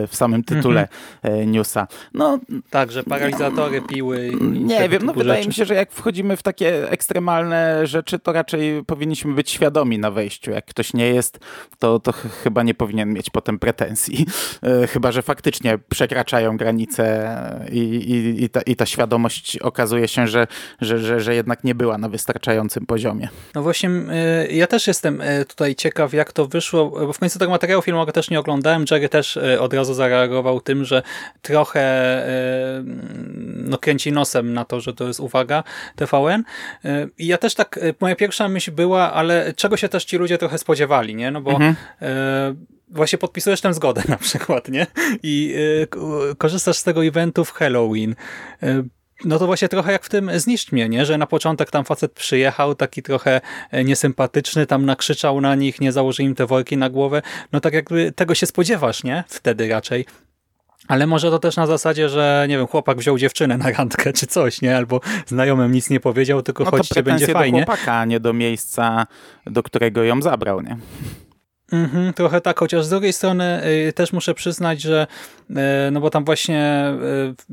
w 0.10 0.15
samym 0.15 0.43
tytule 0.43 0.88
e, 1.22 1.46
newsa. 1.46 1.88
No, 2.13 2.39
Tak, 2.69 2.91
że 2.91 3.03
paralizatory 3.03 3.81
piły. 3.81 4.27
i 4.27 4.60
nie 4.60 4.89
wiem, 4.89 5.05
no 5.05 5.13
wydaje 5.13 5.39
rzeczy. 5.39 5.48
mi 5.48 5.53
się, 5.53 5.65
że 5.65 5.74
jak 5.74 5.91
wchodzimy 5.91 6.38
w 6.38 6.43
takie 6.43 6.91
ekstremalne 6.91 7.88
rzeczy, 7.88 8.19
to 8.19 8.34
raczej 8.34 8.86
powinniśmy 8.86 9.34
być 9.34 9.50
świadomi 9.50 10.00
na 10.00 10.12
wejściu. 10.12 10.51
Jak 10.51 10.65
ktoś 10.65 10.93
nie 10.93 11.08
jest, 11.08 11.39
to, 11.79 12.00
to 12.00 12.12
ch 12.12 12.27
chyba 12.43 12.63
nie 12.63 12.74
powinien 12.74 13.13
mieć 13.13 13.29
potem 13.32 13.60
pretensji. 13.60 14.26
E, 14.64 14.88
Chyba, 14.88 15.12
że 15.12 15.22
faktycznie 15.22 15.78
przekraczają 15.90 16.58
granice 16.58 17.30
i, 17.72 17.80
i, 17.80 18.44
i, 18.44 18.50
ta, 18.50 18.62
i 18.62 18.76
ta 18.76 18.86
świadomość 18.86 19.58
okazuje 19.58 20.08
się, 20.08 20.28
że, 20.28 20.48
że, 20.82 21.00
że, 21.00 21.20
że 21.20 21.36
jednak 21.36 21.64
nie 21.64 21.76
była 21.76 21.98
na 21.98 22.10
wystarczającym 22.10 22.86
poziomie. 22.86 23.30
No 23.56 23.64
właśnie, 23.64 23.90
y, 24.50 24.54
ja 24.54 24.68
też 24.68 24.88
jestem 24.88 25.22
y, 25.22 25.46
tutaj 25.46 25.76
ciekaw, 25.76 26.14
jak 26.14 26.32
to 26.34 26.46
wyszło, 26.48 26.90
bo 26.90 27.14
w 27.14 27.20
końcu 27.20 27.40
tego 27.40 27.52
materiału 27.52 27.82
filmowego 27.82 28.12
też 28.12 28.30
nie 28.30 28.40
oglądałem. 28.40 28.86
Jerry 28.92 29.10
też 29.10 29.40
od 29.60 29.74
razu 29.74 29.94
zareagował 29.94 30.62
tym, 30.62 30.86
że 30.86 31.02
trochę 31.42 32.24
no, 33.56 33.78
kręci 33.78 34.12
nosem 34.12 34.54
na 34.54 34.66
to, 34.66 34.80
że 34.82 34.94
to 34.94 35.08
jest 35.08 35.20
uwaga 35.20 35.64
TVN. 35.96 36.44
I 37.18 37.28
ja 37.28 37.38
też 37.38 37.56
tak, 37.56 37.80
moja 38.00 38.16
pierwsza 38.16 38.50
myśl 38.50 38.72
była, 38.72 39.14
ale 39.14 39.54
czego 39.54 39.78
się 39.78 39.90
też 39.90 40.06
ci 40.06 40.18
ludzie 40.18 40.38
trochę 40.38 40.58
spodziewali, 40.58 41.16
nie? 41.16 41.32
No 41.32 41.42
bo 41.42 41.52
Mhm. 41.52 41.76
y, 42.02 42.79
właśnie 42.89 43.17
podpisujesz 43.17 43.62
tę 43.62 43.74
zgodę 43.74 44.03
na 44.08 44.17
przykład, 44.17 44.67
nie? 44.69 44.88
I 45.24 45.53
y, 46.31 46.36
korzystasz 46.38 46.77
z 46.77 46.84
tego 46.84 47.05
eventu 47.05 47.46
w 47.46 47.51
Halloween. 47.51 48.15
Y, 48.63 48.84
no 49.25 49.39
to 49.39 49.46
właśnie 49.46 49.69
trochę 49.69 49.91
jak 49.91 50.03
w 50.03 50.10
tym 50.10 50.31
Zniszcz 50.39 50.72
mnie, 50.72 50.89
nie? 50.89 51.05
Że 51.05 51.17
na 51.17 51.27
początek 51.27 51.72
tam 51.72 51.86
facet 51.86 52.12
przyjechał, 52.12 52.75
taki 52.75 53.03
trochę 53.03 53.41
e, 53.72 53.84
niesympatyczny, 53.84 54.65
tam 54.65 54.86
nakrzyczał 54.86 55.41
na 55.41 55.55
nich, 55.55 55.81
nie 55.81 55.91
założył 55.91 56.25
im 56.25 56.36
te 56.36 56.46
worki 56.46 56.77
na 56.77 56.89
głowę. 56.89 57.22
No 57.51 57.60
tak 57.60 57.74
jakby 57.74 58.12
tego 58.12 58.36
się 58.36 58.46
spodziewasz, 58.46 59.03
nie? 59.03 59.24
Wtedy 59.27 59.69
raczej. 59.69 60.05
Ale 60.88 61.08
może 61.08 61.29
to 61.31 61.39
też 61.39 61.58
na 61.58 61.67
zasadzie, 61.67 62.10
że 62.10 62.46
nie 62.50 62.58
wiem, 62.58 62.67
chłopak 62.67 62.98
wziął 62.98 63.17
dziewczynę 63.17 63.58
na 63.58 63.72
randkę 63.72 64.13
czy 64.13 64.27
coś, 64.27 64.62
nie? 64.62 64.77
Albo 64.77 65.01
znajomym 65.25 65.72
nic 65.72 65.89
nie 65.89 66.00
powiedział, 66.00 66.41
tylko 66.41 66.63
No 66.63 66.72
to 66.72 66.77
chodźcie, 66.77 66.96
będzie 66.96 67.03
pretensje 67.03 67.34
do 67.34 67.39
fajnie. 67.39 67.65
chłopaka, 67.65 67.93
a 67.93 68.05
nie 68.05 68.19
do 68.19 68.34
miejsca, 68.34 69.08
do 69.46 69.63
którego 69.63 70.03
ją 70.03 70.22
zabrał, 70.22 70.62
nie? 70.62 70.77
Mhm, 71.72 72.14
trochę 72.14 72.42
tak, 72.42 72.60
chociaż 72.60 72.86
z 72.86 72.90
drugiej 72.90 73.14
strony 73.14 73.62
y, 73.88 73.94
też 73.94 74.14
muszę 74.14 74.34
przyznać, 74.34 74.82
że 74.82 75.08
y, 75.50 75.56
no 75.92 76.02
bo 76.02 76.10
tam 76.10 76.26
właśnie 76.26 76.94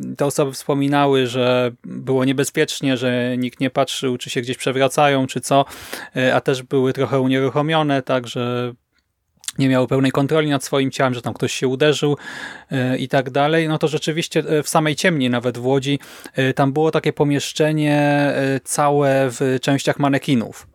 y, 0.07 0.17
te 0.17 0.27
osoby 0.27 0.53
wspominały, 0.53 1.27
że 1.27 1.73
było 1.85 2.25
niebezpiecznie, 2.25 2.97
że 2.97 3.37
nikt 3.39 3.61
nie 3.61 3.71
patrzył, 3.71 4.19
czy 4.19 4.31
się 4.31 4.41
gdzieś 4.41 4.57
przewracają, 4.57 5.27
czy 5.27 5.41
co, 5.41 5.65
y, 6.17 6.35
a 6.35 6.41
też 6.41 6.63
były 6.63 6.93
trochę 6.93 7.21
unieruchomione, 7.21 8.03
tak, 8.03 8.27
że 8.27 8.73
nie 9.59 9.69
miały 9.69 9.87
pełnej 9.87 10.13
kontroli 10.13 10.51
nad 10.51 10.65
swoim 10.65 10.91
ciałem, 10.91 11.15
że 11.15 11.23
tam 11.23 11.35
ktoś 11.35 11.53
się 11.53 11.69
uderzył 11.69 12.17
y, 12.73 12.99
i 12.99 13.09
tak 13.09 13.31
dalej, 13.31 13.69
no 13.69 13.79
to 13.79 13.89
rzeczywiście 13.89 14.41
y, 14.53 14.63
w 14.63 14.69
samej 14.69 14.97
ciemni, 14.97 15.31
nawet 15.31 15.59
w 15.59 15.67
Łodzi, 15.67 15.99
tam 16.55 16.73
było 16.73 16.91
takie 16.91 17.13
pomieszczenie 17.13 18.33
całe 18.65 19.31
w 19.31 19.59
częściach 19.63 19.99
manekinów. 19.99 20.67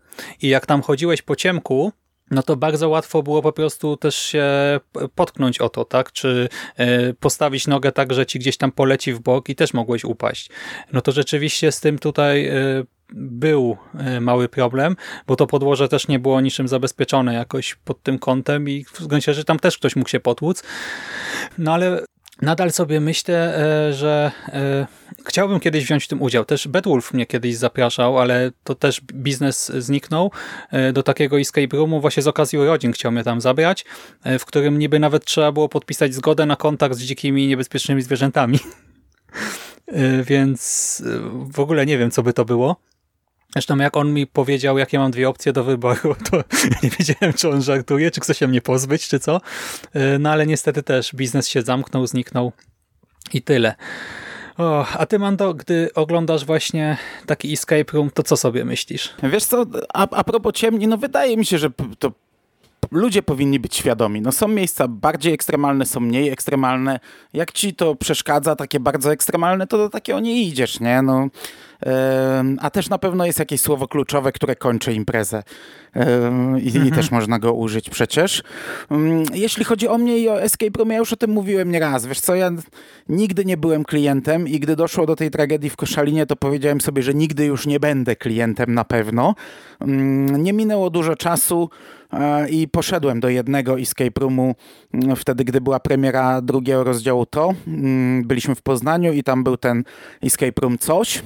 I 0.42 0.48
jak 0.48 0.66
tam 0.66 0.82
chodziłeś 0.82 1.22
po 1.22 1.36
ciemku, 1.36 1.92
no 2.32 2.44
to 2.44 2.56
bardzo 2.56 2.90
łatwo 2.90 3.24
było 3.24 3.42
po 3.42 3.52
prostu 3.52 3.98
też 3.98 4.16
się 4.16 4.46
potknąć 5.16 5.60
o 5.60 5.70
to, 5.70 5.86
tak? 5.86 6.12
Czy 6.12 6.50
e, 6.78 7.14
postawić 7.14 7.68
nogę 7.68 7.92
tak, 7.92 8.14
że 8.14 8.26
ci 8.26 8.40
gdzieś 8.40 8.58
tam 8.58 8.72
poleci 8.72 9.14
w 9.14 9.20
bok 9.20 9.50
i 9.50 9.56
też 9.56 9.74
mogłeś 9.74 10.04
upaść. 10.04 10.50
No 10.94 11.02
to 11.02 11.12
rzeczywiście 11.12 11.72
z 11.72 11.80
tym 11.80 12.00
tutaj 12.00 12.48
e, 12.48 12.54
był 13.14 13.78
e, 13.98 14.22
mały 14.22 14.50
problem, 14.50 14.96
bo 15.28 15.36
to 15.36 15.48
podłoże 15.48 15.90
też 15.90 16.08
nie 16.08 16.20
było 16.20 16.42
niczym 16.42 16.68
zabezpieczone 16.68 17.34
jakoś 17.34 17.76
pod 17.76 18.04
tym 18.04 18.20
kątem 18.20 18.70
i 18.70 18.86
w 18.94 19.08
gruncie 19.08 19.34
rzeczy 19.34 19.46
tam 19.46 19.60
też 19.60 19.78
ktoś 19.78 19.96
mógł 19.96 20.10
się 20.10 20.20
potłuc. 20.20 20.64
No 21.58 21.74
ale 21.74 22.06
nadal 22.42 22.72
sobie 22.72 23.00
myślę, 23.00 23.54
że 23.94 24.32
chciałbym 25.26 25.60
kiedyś 25.60 25.84
wziąć 25.84 26.04
w 26.04 26.08
tym 26.08 26.22
udział. 26.22 26.46
Też 26.46 26.68
Bedwulf 26.68 27.14
mnie 27.14 27.26
kiedyś 27.26 27.56
zapraszał, 27.58 28.20
ale 28.20 28.52
to 28.64 28.76
też 28.76 29.02
biznes 29.02 29.72
zniknął 29.78 30.32
e, 30.72 30.94
do 30.94 31.04
takiego 31.04 31.40
escape 31.40 31.78
roomu. 31.78 32.02
Właśnie 32.02 32.24
z 32.24 32.28
okazji 32.28 32.60
urodzin 32.60 32.92
chciał 32.92 33.12
mnie 33.12 33.24
tam 33.24 33.42
zabrać, 33.42 33.86
e, 34.24 34.40
w 34.40 34.46
którym 34.46 34.80
niby 34.80 35.00
nawet 35.00 35.26
trzeba 35.26 35.52
było 35.52 35.70
podpisać 35.70 36.14
zgodę 36.14 36.46
na 36.46 36.56
kontakt 36.56 36.96
z 36.96 37.02
dzikimi, 37.02 37.48
niebezpiecznymi 37.48 38.02
zwierzętami. 38.02 38.60
E, 39.88 40.24
Więc 40.24 41.04
w 41.52 41.60
ogóle 41.60 41.86
nie 41.86 41.98
wiem, 41.98 42.12
co 42.12 42.24
by 42.24 42.34
to 42.34 42.46
było. 42.46 42.76
Zresztą 43.54 43.78
jak 43.78 43.98
on 43.98 44.14
mi 44.14 44.28
powiedział, 44.28 44.78
jakie 44.78 45.00
mam 45.00 45.12
dwie 45.12 45.30
opcje 45.30 45.54
do 45.54 45.64
wyboru, 45.64 46.16
to 46.32 46.44
nie 46.84 46.90
wiedziałem, 46.90 47.34
czy 47.34 47.50
on 47.50 47.62
żartuje, 47.62 48.12
czy 48.12 48.22
chce 48.22 48.34
się 48.34 48.48
mnie 48.48 48.62
pozbyć, 48.62 49.08
czy 49.08 49.20
co. 49.20 49.42
No 50.20 50.32
ale 50.32 50.48
niestety 50.48 50.84
też 50.84 51.16
biznes 51.16 51.48
się 51.48 51.62
zamknął, 51.62 52.08
zniknął 52.08 52.52
i 53.34 53.42
tyle. 53.42 53.76
O, 54.58 54.86
a 54.98 55.06
ty, 55.06 55.20
Mando, 55.20 55.54
gdy 55.54 55.90
oglądasz 55.96 56.46
właśnie 56.46 56.98
taki 57.26 57.54
escape 57.54 57.94
room, 57.94 58.12
to 58.14 58.24
co 58.24 58.38
sobie 58.38 58.66
myślisz? 58.66 59.14
Wiesz 59.24 59.46
co, 59.46 59.66
a, 59.94 60.08
a 60.12 60.24
propos 60.24 60.54
ciemni, 60.54 60.88
no 60.88 60.98
wydaje 60.98 61.38
mi 61.38 61.46
się, 61.46 61.58
że 61.58 61.70
to 62.00 62.12
ludzie 62.92 63.24
powinni 63.24 63.60
być 63.60 63.76
świadomi. 63.76 64.22
No 64.22 64.32
są 64.32 64.48
miejsca 64.48 64.88
bardziej 64.88 65.34
ekstremalne, 65.34 65.86
są 65.86 66.00
mniej 66.00 66.30
ekstremalne. 66.30 67.00
Jak 67.34 67.52
ci 67.52 67.74
to 67.74 67.96
przeszkadza, 67.96 68.56
takie 68.56 68.80
bardzo 68.80 69.12
ekstremalne, 69.12 69.68
to 69.68 69.78
do 69.78 69.90
takiego 69.90 70.20
nie 70.20 70.44
idziesz, 70.44 70.80
nie? 70.80 71.02
No, 71.02 71.28
a 72.60 72.70
też 72.70 72.90
na 72.90 72.98
pewno 72.98 73.26
jest 73.26 73.40
jakieś 73.40 73.62
słowo 73.62 73.88
kluczowe, 73.88 74.32
które 74.32 74.56
kończy 74.56 74.94
imprezę. 74.94 75.44
I, 76.62 76.88
I 76.88 76.92
też 76.92 77.12
można 77.12 77.40
go 77.40 77.54
użyć 77.54 77.90
przecież. 77.90 78.44
Jeśli 79.34 79.66
chodzi 79.66 79.88
o 79.88 79.98
mnie 79.98 80.18
i 80.18 80.30
o 80.30 80.42
Escape 80.42 80.78
Room, 80.78 80.90
ja 80.90 80.98
już 80.98 81.14
o 81.14 81.16
tym 81.16 81.32
mówiłem 81.32 81.72
nieraz. 81.72 82.06
Wiesz 82.06 82.20
co, 82.20 82.36
ja 82.36 82.52
nigdy 83.10 83.46
nie 83.46 83.58
byłem 83.58 83.84
klientem 83.84 84.48
i 84.48 84.60
gdy 84.60 84.76
doszło 84.76 85.06
do 85.06 85.16
tej 85.16 85.32
tragedii 85.32 85.70
w 85.70 85.76
Koszalinie, 85.76 86.26
to 86.26 86.36
powiedziałem 86.36 86.82
sobie, 86.82 87.04
że 87.04 87.14
nigdy 87.14 87.46
już 87.46 87.68
nie 87.68 87.80
będę 87.80 88.16
klientem 88.16 88.74
na 88.74 88.86
pewno. 88.86 89.36
Nie 90.38 90.54
minęło 90.54 90.90
dużo 90.90 91.16
czasu 91.16 91.70
e, 92.14 92.50
i 92.50 92.68
poszedłem 92.68 93.20
do 93.20 93.30
jednego 93.30 93.80
escape 93.80 94.22
roomu 94.22 94.56
mm, 94.94 95.16
wtedy, 95.16 95.44
gdy 95.44 95.62
była 95.62 95.80
premiera 95.80 96.42
drugiego 96.42 96.84
rozdziału 96.84 97.26
To. 97.26 97.54
Mm, 97.68 98.24
Byliśmy 98.24 98.56
w 98.56 98.62
Poznaniu 98.62 99.14
i 99.14 99.24
tam 99.24 99.44
był 99.44 99.58
ten 99.58 99.84
escape 100.22 100.62
room 100.62 100.78
Coś. 100.78 101.24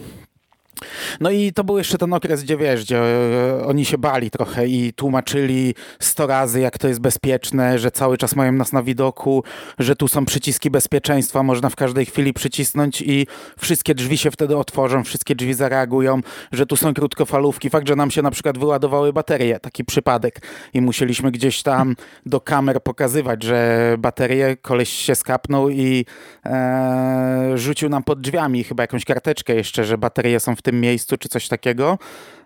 No 1.19 1.31
i 1.31 1.53
to 1.53 1.63
był 1.63 1.77
jeszcze 1.77 1.97
ten 1.97 2.13
okres, 2.13 2.43
gdzie 2.43 2.57
wiesz, 2.57 2.83
gdzie 2.83 2.99
e, 2.99 3.65
oni 3.65 3.85
się 3.85 3.97
bali 3.97 4.31
trochę 4.31 4.67
i 4.67 4.93
tłumaczyli 4.93 5.75
sto 5.99 6.27
razy, 6.27 6.59
jak 6.59 6.77
to 6.77 6.87
jest 6.87 6.99
bezpieczne, 6.99 7.79
że 7.79 7.91
cały 7.91 8.17
czas 8.17 8.35
mają 8.35 8.51
nas 8.51 8.73
na 8.73 8.83
widoku, 8.83 9.43
że 9.79 9.95
tu 9.95 10.07
są 10.07 10.25
przyciski 10.25 10.69
bezpieczeństwa, 10.69 11.43
można 11.43 11.69
w 11.69 11.75
każdej 11.75 12.05
chwili 12.05 12.33
przycisnąć 12.33 13.01
i 13.01 13.27
wszystkie 13.59 13.95
drzwi 13.95 14.17
się 14.17 14.31
wtedy 14.31 14.57
otworzą, 14.57 15.03
wszystkie 15.03 15.35
drzwi 15.35 15.53
zareagują, 15.53 16.21
że 16.51 16.65
tu 16.65 16.75
są 16.75 16.93
krótkofalówki. 16.93 17.69
Fakt, 17.69 17.87
że 17.87 17.95
nam 17.95 18.11
się 18.11 18.21
na 18.21 18.31
przykład 18.31 18.57
wyładowały 18.57 19.13
baterie, 19.13 19.59
taki 19.59 19.85
przypadek 19.85 20.41
i 20.73 20.81
musieliśmy 20.81 21.31
gdzieś 21.31 21.63
tam 21.63 21.95
do 22.25 22.41
kamer 22.41 22.83
pokazywać, 22.83 23.43
że 23.43 23.95
baterie, 23.99 24.57
koleś 24.57 24.89
się 24.89 25.15
skapnął 25.15 25.69
i 25.69 26.05
e, 26.45 27.51
rzucił 27.55 27.89
nam 27.89 28.03
pod 28.03 28.21
drzwiami 28.21 28.63
chyba 28.63 28.83
jakąś 28.83 29.05
karteczkę 29.05 29.55
jeszcze, 29.55 29.85
że 29.85 29.97
baterie 29.97 30.39
są 30.39 30.55
w 30.55 30.61
tym 30.65 30.81
miejscu, 30.81 31.17
czy 31.17 31.29
coś 31.29 31.47
takiego. 31.47 31.97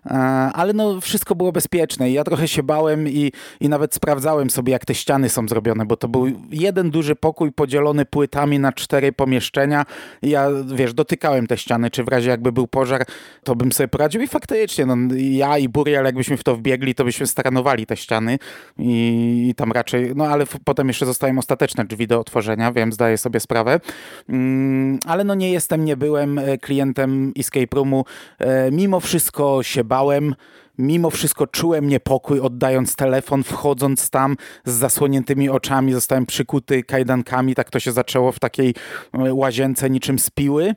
E, 0.06 0.10
Ale 0.54 0.72
no, 0.72 1.00
wszystko 1.00 1.34
było 1.34 1.52
bezpieczne 1.52 2.10
i 2.10 2.12
ja 2.12 2.24
trochę 2.24 2.48
się 2.48 2.62
bałem 2.62 3.08
i, 3.08 3.32
i 3.60 3.68
nawet 3.68 3.94
sprawdzałem 3.94 4.50
sobie, 4.50 4.72
jak 4.72 4.84
te 4.84 4.94
ściany 4.94 5.28
są 5.28 5.48
zrobione, 5.48 5.86
bo 5.86 5.96
to 5.96 6.08
był 6.08 6.26
jeden 6.50 6.90
duży 6.90 7.16
pokój 7.16 7.52
podzielony 7.52 8.04
płytami 8.04 8.58
na 8.58 8.72
cztery 8.72 9.12
pomieszczenia. 9.12 9.84
I 10.22 10.30
ja, 10.30 10.48
wiesz, 10.74 10.94
dotykałem 10.94 11.46
te 11.46 11.56
ściany, 11.56 11.90
czy 11.90 12.04
w 12.04 12.08
razie 12.08 12.30
jakby 12.30 12.52
był 12.52 12.66
pożar, 12.66 13.04
to 13.44 13.54
bym 13.56 13.72
sobie 13.72 13.88
poradził 13.88 14.22
i 14.22 14.28
faktycznie, 14.28 14.86
no, 14.86 14.96
ja 15.16 15.58
i 15.58 15.68
Burial, 15.68 16.04
jakbyśmy 16.04 16.36
w 16.36 16.44
to 16.44 16.56
wbiegli, 16.56 16.94
to 16.94 17.04
byśmy 17.04 17.26
staranowali 17.26 17.86
te 17.86 17.96
ściany 17.96 18.38
i, 18.78 19.46
i 19.50 19.54
tam 19.54 19.72
raczej, 19.72 20.12
no 20.16 20.24
ale 20.24 20.44
potem 20.64 20.88
jeszcze 20.88 21.06
zostają 21.06 21.38
ostateczne 21.38 21.84
drzwi 21.84 22.06
do 22.06 22.20
otworzenia, 22.20 22.72
wiem, 22.72 22.92
zdaję 22.92 23.18
sobie 23.18 23.40
sprawę, 23.40 23.80
mm, 24.28 24.98
ale 25.06 25.24
no 25.24 25.34
nie 25.34 25.52
jestem, 25.52 25.84
nie 25.84 25.96
byłem 25.96 26.38
e, 26.38 26.58
klientem 26.58 27.32
escape 27.38 27.76
roomu, 27.76 28.04
e, 28.38 28.70
mimo 28.70 29.00
wszystko 29.00 29.62
się 29.62 29.84
bałem, 29.90 30.34
Mimo 30.78 31.10
wszystko 31.10 31.46
czułem 31.46 31.88
niepokój, 31.88 32.40
oddając 32.40 32.96
telefon, 32.96 33.42
wchodząc 33.42 34.10
tam 34.10 34.36
z 34.64 34.72
zasłoniętymi 34.72 35.48
oczami, 35.48 35.92
zostałem 35.92 36.26
przykuty 36.26 36.82
kajdankami, 36.82 37.54
tak 37.54 37.70
to 37.70 37.80
się 37.80 37.92
zaczęło 37.92 38.32
w 38.32 38.38
takiej 38.38 38.74
e, 39.12 39.34
łazience 39.34 39.90
niczym 39.90 40.18
z 40.18 40.30
piły. 40.30 40.74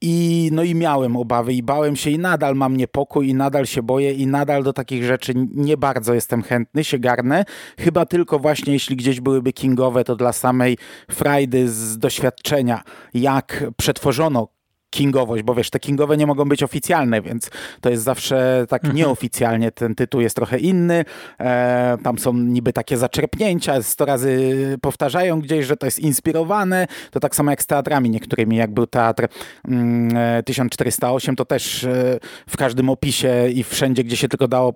I, 0.00 0.48
no 0.52 0.62
i 0.62 0.74
miałem 0.74 1.16
obawy 1.16 1.54
i 1.54 1.62
bałem 1.62 1.96
się 1.96 2.10
i 2.10 2.18
nadal 2.18 2.54
mam 2.54 2.76
niepokój 2.76 3.28
i 3.28 3.34
nadal 3.34 3.66
się 3.66 3.82
boję 3.82 4.12
i 4.12 4.26
nadal 4.26 4.62
do 4.62 4.72
takich 4.72 5.04
rzeczy 5.04 5.32
nie 5.54 5.76
bardzo 5.76 6.14
jestem 6.14 6.42
chętny, 6.42 6.84
się 6.84 6.98
garnę. 6.98 7.44
Chyba 7.78 8.06
tylko 8.06 8.38
właśnie 8.38 8.72
jeśli 8.72 8.96
gdzieś 8.96 9.20
byłyby 9.20 9.52
kingowe, 9.52 10.04
to 10.04 10.16
dla 10.16 10.32
samej 10.32 10.78
frajdy 11.10 11.68
z 11.68 11.98
doświadczenia, 11.98 12.82
jak 13.14 13.64
przetworzono 13.76 14.48
kingowość, 14.94 15.42
bo 15.42 15.54
wiesz, 15.54 15.70
te 15.70 15.80
kingowe 15.80 16.16
nie 16.16 16.26
mogą 16.26 16.44
być 16.44 16.62
oficjalne, 16.62 17.22
więc 17.22 17.50
to 17.80 17.90
jest 17.90 18.02
zawsze 18.02 18.66
tak 18.68 18.84
mhm. 18.84 18.96
nieoficjalnie, 18.96 19.70
ten 19.72 19.94
tytuł 19.94 20.20
jest 20.20 20.36
trochę 20.36 20.58
inny, 20.58 21.04
e, 21.40 21.98
tam 22.02 22.18
są 22.18 22.32
niby 22.32 22.72
takie 22.72 22.96
zaczerpnięcia, 22.96 23.82
sto 23.82 24.04
razy 24.04 24.54
powtarzają 24.82 25.40
gdzieś, 25.40 25.66
że 25.66 25.76
to 25.76 25.86
jest 25.86 25.98
inspirowane, 25.98 26.86
to 27.10 27.20
tak 27.20 27.36
samo 27.36 27.50
jak 27.50 27.62
z 27.62 27.66
teatrami 27.66 28.10
niektórymi, 28.10 28.56
jak 28.56 28.74
był 28.74 28.86
teatr 28.86 29.28
mm, 29.68 30.42
1408, 30.44 31.32
e, 31.32 31.36
to 31.36 31.44
też 31.44 31.84
e, 31.84 32.18
w 32.48 32.56
każdym 32.56 32.90
opisie 32.90 33.48
i 33.48 33.64
wszędzie, 33.64 34.04
gdzie 34.04 34.16
się 34.16 34.28
tylko 34.28 34.48
dało, 34.48 34.72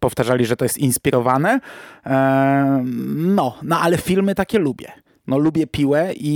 powtarzali, 0.00 0.46
że 0.46 0.56
to 0.56 0.64
jest 0.64 0.78
inspirowane. 0.78 1.60
E, 2.06 2.84
no, 3.16 3.58
no 3.62 3.80
ale 3.80 3.98
filmy 3.98 4.34
takie 4.34 4.58
lubię. 4.58 4.92
No 5.26 5.38
lubię 5.38 5.66
piłę 5.66 6.12
i, 6.14 6.34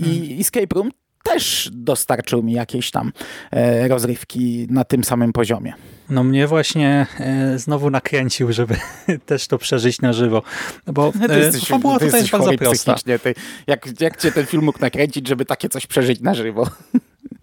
i 0.00 0.18
hmm. 0.18 0.40
Escape 0.40 0.74
Room 0.74 0.90
też 1.22 1.70
dostarczył 1.72 2.42
mi 2.42 2.52
jakieś 2.52 2.90
tam 2.90 3.12
e, 3.50 3.88
rozrywki 3.88 4.66
na 4.70 4.84
tym 4.84 5.04
samym 5.04 5.32
poziomie. 5.32 5.72
No 6.10 6.24
mnie 6.24 6.46
właśnie 6.46 7.06
e, 7.20 7.58
znowu 7.58 7.90
nakręcił, 7.90 8.52
żeby 8.52 8.76
też 9.26 9.46
to 9.46 9.58
przeżyć 9.58 10.00
na 10.00 10.12
żywo. 10.12 10.42
Bo 10.86 11.12
ty 11.12 11.38
jesteś, 11.38 11.68
fabuła 11.68 11.98
tutaj 11.98 12.20
jest 12.20 12.30
bardzo 12.30 12.52
prosta. 12.52 12.94
Ty, 13.22 13.34
jak, 13.66 14.00
jak 14.00 14.16
cię 14.16 14.32
ten 14.32 14.46
film 14.46 14.64
mógł 14.64 14.80
nakręcić, 14.80 15.28
żeby 15.28 15.44
takie 15.44 15.68
coś 15.68 15.86
przeżyć 15.86 16.20
na 16.20 16.34
żywo? 16.34 16.66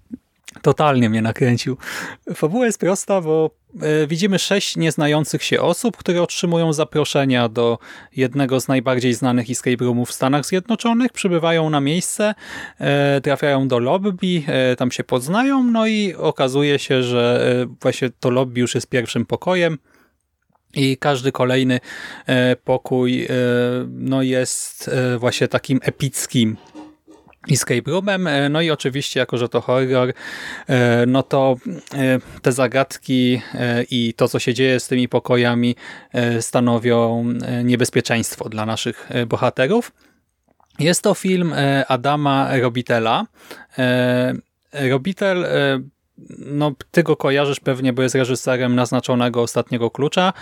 Totalnie 0.65 1.09
mnie 1.09 1.21
nakręcił. 1.21 1.77
Fabuła 2.35 2.65
jest 2.65 2.79
prosta, 2.79 3.21
bo 3.21 3.49
e, 3.81 4.07
widzimy 4.07 4.39
sześć 4.39 4.75
nieznających 4.77 5.43
się 5.43 5.61
osób, 5.61 5.97
które 5.97 6.21
otrzymują 6.21 6.73
zaproszenia 6.73 7.49
do 7.49 7.77
jednego 8.15 8.59
z 8.59 8.67
najbardziej 8.67 9.13
znanych 9.13 9.49
escape 9.49 9.85
roomów 9.85 10.09
w 10.09 10.13
Stanach 10.13 10.45
Zjednoczonych, 10.45 11.11
przybywają 11.11 11.69
na 11.69 11.81
miejsce, 11.81 12.35
e, 12.79 13.21
trafiają 13.21 13.67
do 13.67 13.79
lobby, 13.79 14.43
e, 14.47 14.75
tam 14.75 14.91
się 14.91 15.03
poznają, 15.03 15.63
no 15.63 15.87
i 15.87 16.13
okazuje 16.13 16.79
się, 16.79 17.03
że 17.03 17.55
właśnie 17.81 18.09
to 18.19 18.29
lobby 18.29 18.59
już 18.59 18.75
jest 18.75 18.89
pierwszym 18.89 19.25
pokojem, 19.25 19.77
i 20.73 20.97
każdy 20.97 21.31
kolejny 21.31 21.79
pokój 22.63 23.27
no 23.87 24.21
jest 24.21 24.91
właśnie 25.19 25.47
takim 25.47 25.79
epickim 25.83 26.57
escape 27.51 27.91
roomem. 27.91 28.27
E, 28.27 28.49
no 28.49 28.61
i 28.61 28.71
oczywiście, 28.71 29.19
jako 29.19 29.37
że 29.37 29.49
to 29.49 29.61
horror, 29.61 30.13
e, 30.67 31.05
no 31.05 31.23
to 31.23 31.55
e, 31.93 32.19
te 32.41 32.51
zagadki 32.51 33.41
i 33.91 34.13
to, 34.13 34.27
co 34.27 34.39
się 34.39 34.53
dzieje 34.53 34.79
z 34.79 34.87
tymi 34.87 35.09
pokojami 35.09 35.75
stanowią 36.41 37.25
niebezpieczeństwo 37.63 38.49
dla 38.49 38.65
naszych 38.65 39.09
bohaterów. 39.27 39.91
Jest 40.79 41.01
to 41.01 41.13
film 41.13 41.53
Adama 41.87 42.49
Robitela. 42.61 43.25
Robitel 44.73 45.45
no, 46.39 46.71
ty 46.91 47.03
go 47.03 47.15
kojarzysz 47.15 47.59
pewnie, 47.59 47.93
bo 47.93 48.01
jest 48.01 48.15
reżyserem 48.15 48.75
naznaczonego 48.75 49.41
Ostatniego 49.41 49.91
Klucza. 49.91 50.33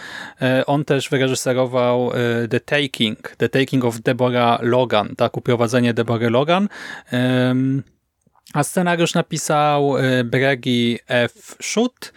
E, 0.41 0.65
on 0.65 0.85
też 0.85 1.09
wyreżyserował 1.09 2.11
e, 2.11 2.47
The 2.47 2.59
Taking, 2.59 3.35
The 3.37 3.49
Taking 3.49 3.85
of 3.85 4.01
Deborah 4.01 4.59
Logan, 4.61 5.15
tak, 5.15 5.37
uprowadzenie 5.37 5.93
Deborah 5.93 6.31
Logan. 6.31 6.69
A 8.53 8.63
scenariusz 8.63 9.13
napisał 9.13 9.97
e, 9.97 10.23
Bregi 10.23 10.99
F. 11.07 11.55
Schutt, 11.61 12.13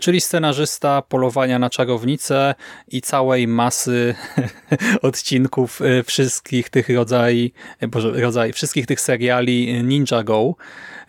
czyli 0.00 0.20
scenarzysta 0.20 1.02
Polowania 1.02 1.58
na 1.58 1.70
czarownicę 1.70 2.54
i 2.88 3.00
całej 3.00 3.48
masy 3.48 4.14
odcinków 5.02 5.80
wszystkich 6.06 6.70
tych 6.70 6.88
rodzajów, 6.88 7.50
boże, 7.88 8.20
rodzaj, 8.20 8.52
wszystkich 8.52 8.86
tych 8.86 9.00
seriali 9.00 9.82
Ninja 9.82 10.22
Go. 10.22 10.54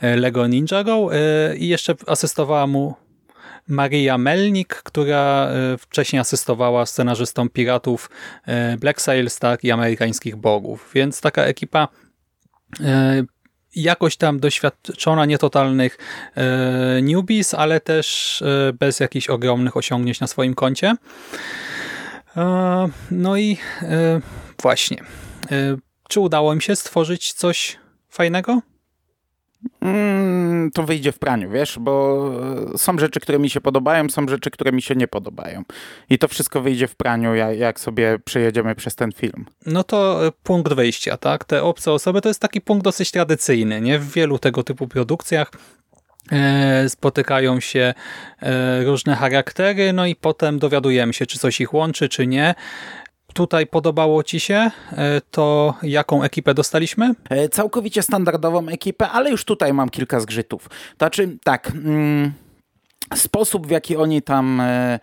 E, 0.01 0.15
Lego 0.15 0.47
Ninjago 0.47 1.10
e, 1.13 1.55
i 1.58 1.67
jeszcze 1.67 1.95
asystowała 2.08 2.67
mu 2.67 2.95
Maria 3.67 4.17
Melnik, 4.17 4.75
która 4.75 5.47
e, 5.47 5.77
wcześniej 5.77 6.19
asystowała 6.19 6.86
scenarzystom 6.86 7.49
Piratów 7.49 8.10
Black 8.79 9.01
Sails 9.01 9.39
tak, 9.39 9.63
i 9.63 9.71
Amerykańskich 9.71 10.36
Bogów. 10.36 10.91
Więc 10.93 11.21
taka 11.21 11.43
ekipa 11.43 11.88
jakoś 13.75 14.17
tam 14.17 14.39
doświadczona, 14.39 15.25
nietotalnych 15.25 15.97
newbies, 17.01 17.53
ale 17.53 17.79
też 17.79 18.43
bez 18.79 18.99
jakichś 18.99 19.29
ogromnych 19.29 19.77
osiągnięć 19.77 20.19
na 20.19 20.27
swoim 20.27 20.55
koncie. 20.55 20.95
no 23.12 23.38
i 23.38 23.58
właśnie. 24.62 24.97
czy 26.10 26.19
udało 26.19 26.55
mi 26.55 26.62
się 26.62 26.75
stworzyć 26.75 27.34
coś 27.34 27.77
fajnego? 28.10 28.62
Mm, 29.82 30.71
to 30.71 30.84
wyjdzie 30.84 31.12
w 31.12 31.19
praniu, 31.19 31.51
wiesz, 31.51 31.78
bo 31.80 32.32
są 32.78 32.97
rzeczy, 32.97 33.19
które 33.19 33.39
mi 33.39 33.49
się 33.49 33.62
podobają, 33.62 34.10
są 34.10 34.28
rzeczy, 34.28 34.51
które 34.51 34.71
mi 34.71 34.82
się 34.82 34.95
nie 34.95 35.08
podobają. 35.08 35.63
I 36.10 36.17
to 36.17 36.28
wszystko 36.28 36.62
wyjdzie 36.62 36.88
w 36.88 36.95
praniu, 36.95 37.36
jak 37.36 37.80
sobie 37.80 38.19
przejedziemy 38.25 38.75
przez 38.75 38.95
ten 38.95 39.12
film. 39.12 39.45
No 39.65 39.84
to 39.84 40.28
e, 40.28 40.32
punkt 40.43 40.73
wyjścia, 40.73 41.17
tak? 41.17 41.45
Te 41.45 41.63
obce 41.63 41.91
osoby 41.91 42.21
to 42.21 42.30
jest 42.30 42.39
taki 42.39 42.62
punkt 42.62 42.84
dosyć 42.84 43.12
tradycyjny, 43.12 43.82
nie? 43.82 43.99
W 43.99 44.12
wielu 44.12 44.39
tego 44.39 44.63
typu 44.63 44.88
produkcjach 44.88 45.51
e, 46.32 46.89
spotykają 46.89 47.60
się 47.60 47.93
e, 48.41 48.84
różne 48.84 49.15
charaktery, 49.15 49.93
no 49.93 50.06
i 50.06 50.15
potem 50.15 50.60
dowiadujemy 50.60 51.13
się, 51.13 51.25
czy 51.25 51.39
coś 51.39 51.62
ich 51.62 51.73
łączy, 51.73 52.10
czy 52.10 52.28
nie 52.28 52.56
tutaj 53.36 53.67
podobało 53.67 54.24
Ci 54.24 54.39
się, 54.39 54.71
e, 54.91 55.21
to 55.32 55.74
jaką 55.84 56.24
ekipę 56.24 56.54
dostaliśmy? 56.54 57.15
E, 57.30 57.50
całkowicie 57.50 58.02
standardową 58.02 58.67
ekipę, 58.67 59.10
ale 59.10 59.32
już 59.32 59.45
tutaj 59.45 59.74
mam 59.74 59.89
kilka 59.89 60.19
zgrzytów. 60.19 60.69
Znaczy, 60.98 61.38
tak, 61.43 61.71
mm, 61.71 62.32
sposób 63.15 63.67
w 63.67 63.69
jaki 63.69 63.98
oni 63.98 64.21
tam 64.21 64.62
e, 64.62 65.00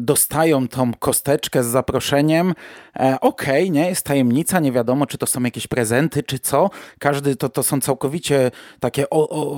dostają 0.00 0.68
tą 0.68 0.94
kosteczkę 0.94 1.64
z 1.64 1.66
zaproszeniem, 1.66 2.54
e, 2.96 3.20
okej, 3.20 3.62
okay, 3.62 3.70
nie, 3.70 3.88
jest 3.88 4.02
tajemnica, 4.02 4.60
nie 4.60 4.72
wiadomo, 4.72 5.06
czy 5.06 5.18
to 5.18 5.26
są 5.26 5.42
jakieś 5.42 5.66
prezenty, 5.66 6.22
czy 6.22 6.38
co. 6.38 6.70
Każdy, 6.98 7.36
to, 7.36 7.48
to 7.48 7.62
są 7.62 7.80
całkowicie 7.80 8.50
takie 8.80 9.10
o, 9.10 9.28
o, 9.28 9.56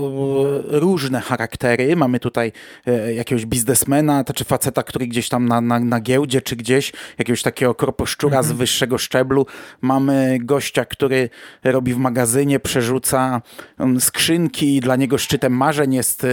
różne 0.66 1.20
charaktery. 1.20 1.96
Mamy 1.96 2.20
tutaj 2.20 2.52
e, 2.86 3.14
jakiegoś 3.14 3.46
biznesmena, 3.46 4.24
czy 4.34 4.44
faceta, 4.44 4.82
który 4.82 5.06
gdzieś 5.06 5.28
tam 5.28 5.48
na, 5.48 5.60
na, 5.60 5.80
na 5.80 6.00
giełdzie, 6.00 6.42
czy 6.42 6.56
gdzieś, 6.56 6.92
jakiegoś 7.18 7.42
takiego 7.42 7.74
korposzczura 7.74 8.38
mhm. 8.38 8.54
z 8.54 8.58
wyższego 8.58 8.98
szczeblu. 8.98 9.46
Mamy 9.80 10.38
gościa, 10.40 10.84
który 10.84 11.30
robi 11.64 11.94
w 11.94 11.98
magazynie, 11.98 12.60
przerzuca 12.60 13.42
um, 13.78 14.00
skrzynki 14.00 14.76
i 14.76 14.80
dla 14.80 14.96
niego 14.96 15.18
szczytem 15.18 15.52
marzeń 15.52 15.94
jest 15.94 16.24
e, 16.24 16.28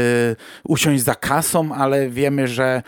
usiąść 0.64 1.04
za 1.04 1.16
kasą, 1.16 1.76
ale 1.76 2.10
wiemy, 2.10 2.48
że 2.48 2.84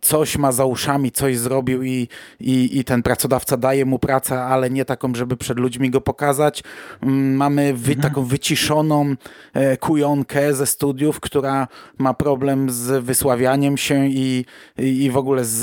coś 0.00 0.35
ma 0.38 0.52
za 0.52 0.64
uszami, 0.64 1.12
coś 1.12 1.38
zrobił 1.38 1.82
i, 1.82 2.08
i, 2.40 2.78
i 2.78 2.84
ten 2.84 3.02
pracodawca 3.02 3.56
daje 3.56 3.84
mu 3.84 3.98
pracę, 3.98 4.42
ale 4.42 4.70
nie 4.70 4.84
taką, 4.84 5.14
żeby 5.14 5.36
przed 5.36 5.58
ludźmi 5.58 5.90
go 5.90 6.00
pokazać. 6.00 6.62
Mm, 7.02 7.36
mamy 7.36 7.74
wy, 7.74 7.92
mhm. 7.92 8.10
taką 8.10 8.24
wyciszoną 8.24 9.14
e, 9.54 9.76
kujonkę 9.76 10.54
ze 10.54 10.66
studiów, 10.66 11.20
która 11.20 11.68
ma 11.98 12.14
problem 12.14 12.70
z 12.70 13.04
wysławianiem 13.04 13.76
się 13.76 14.06
i, 14.06 14.44
i 14.78 15.10
w 15.10 15.16
ogóle 15.16 15.44
z, 15.44 15.58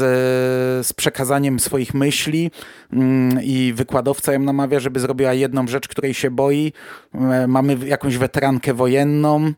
z 0.87 0.93
przekazaniem 0.93 1.59
swoich 1.59 1.93
myśli 1.93 2.51
mm, 2.93 3.43
i 3.43 3.73
wykładowca 3.75 4.33
ją 4.33 4.39
namawia, 4.39 4.79
żeby 4.79 4.99
zrobiła 4.99 5.33
jedną 5.33 5.67
rzecz, 5.67 5.87
której 5.87 6.13
się 6.13 6.31
boi. 6.31 6.73
E, 7.13 7.47
mamy 7.47 7.77
jakąś 7.85 8.17
weterankę 8.17 8.73
wojenną, 8.73 9.53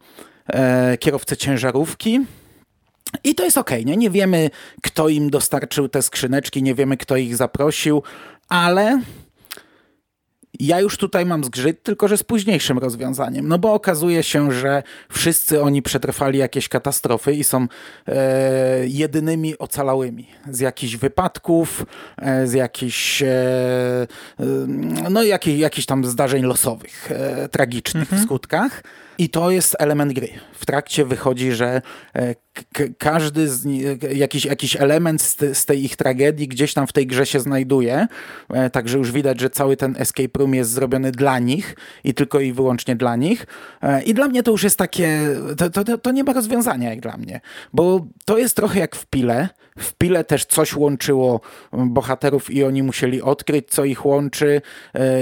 e, 0.48 0.98
kierowcę 0.98 1.38
ciężarówki, 1.38 2.22
i 3.24 3.36
to 3.36 3.44
jest 3.44 3.58
ok, 3.58 3.72
nie? 3.86 3.98
Nie 3.98 4.10
wiemy, 4.10 4.50
kto 4.82 5.10
im 5.10 5.30
dostarczył 5.30 5.90
te 5.90 6.02
skrzyneczki, 6.02 6.64
nie 6.64 6.76
wiemy, 6.76 6.98
kto 6.98 7.16
ich 7.16 7.36
zaprosił, 7.36 8.04
ale 8.50 9.02
ja 10.60 10.80
już 10.80 10.98
tutaj 10.98 11.26
mam 11.26 11.44
zgrzyt, 11.44 11.84
tylko 11.84 12.08
że 12.08 12.18
z 12.18 12.24
późniejszym 12.24 12.78
rozwiązaniem. 12.78 13.48
No 13.48 13.58
bo 13.60 13.74
okazuje 13.74 14.24
się, 14.24 14.52
że 14.52 14.84
wszyscy 15.10 15.62
oni 15.62 15.82
przetrwali 15.82 16.40
jakieś 16.40 16.70
katastrofy 16.70 17.34
i 17.34 17.44
są 17.44 17.68
e, 18.08 18.88
jedynymi 18.88 19.58
ocalałymi 19.58 20.28
z 20.52 20.60
jakichś 20.60 20.96
wypadków, 20.96 21.86
e, 22.18 22.48
z 22.48 22.54
jakichś 22.54 23.22
e, 23.22 23.28
e 23.28 24.08
no 25.10 25.24
jakich, 25.24 25.60
jakichś 25.60 25.86
tam 25.86 26.06
zdarzeń 26.06 26.44
losowych, 26.44 27.12
e, 27.12 27.50
tragicznych 27.50 28.04
mhm. 28.04 28.22
w 28.22 28.26
skutkach. 28.26 28.84
I 29.18 29.30
to 29.30 29.52
jest 29.52 29.76
element 29.80 30.14
gry. 30.14 30.30
W 30.54 30.66
trakcie 30.66 31.06
wychodzi, 31.06 31.52
że 31.52 31.82
e, 32.16 32.36
każdy 32.98 33.50
z, 33.50 33.68
jakiś, 34.16 34.46
jakiś 34.46 34.76
element 34.76 35.22
z, 35.22 35.58
z, 35.58 35.66
tej 35.66 35.86
ich 35.86 35.96
tragedii 35.96 36.48
gdzieś 36.48 36.74
tam 36.74 36.88
w 36.88 36.94
tej 36.94 37.08
grze 37.08 37.26
się 37.26 37.40
znajduje. 37.40 38.08
Także 38.72 38.98
już 38.98 39.12
widać, 39.12 39.40
że 39.40 39.50
cały 39.50 39.78
ten 39.78 39.96
escape 39.98 40.40
room 40.40 40.45
jest 40.54 40.72
zrobiony 40.72 41.12
dla 41.12 41.40
nich 41.40 41.76
i 42.04 42.14
tylko 42.14 42.40
i 42.40 42.54
wyłącznie 42.54 42.96
dla 42.96 43.16
nich. 43.16 43.46
E, 43.82 44.04
I 44.04 44.14
dla 44.14 44.28
mnie 44.28 44.44
to 44.44 44.52
już 44.52 44.64
jest 44.64 44.78
takie, 44.78 45.20
to, 45.58 45.84
to, 45.84 45.98
to 45.98 46.12
nie 46.12 46.24
ma 46.24 46.34
rozwiązania 46.34 46.90
jak 46.90 47.00
dla 47.00 47.18
mnie, 47.18 47.42
bo 47.74 48.06
to 48.26 48.38
jest 48.38 48.56
trochę 48.56 48.80
jak 48.80 48.96
w 48.96 49.06
Pile. 49.06 49.50
W 49.78 49.94
Pile 49.94 50.24
też 50.24 50.46
coś 50.46 50.76
łączyło 50.76 51.42
bohaterów 51.74 52.52
i 52.52 52.64
oni 52.64 52.84
musieli 52.84 53.22
odkryć, 53.22 53.70
co 53.70 53.86
ich 53.86 54.06
łączy 54.06 54.62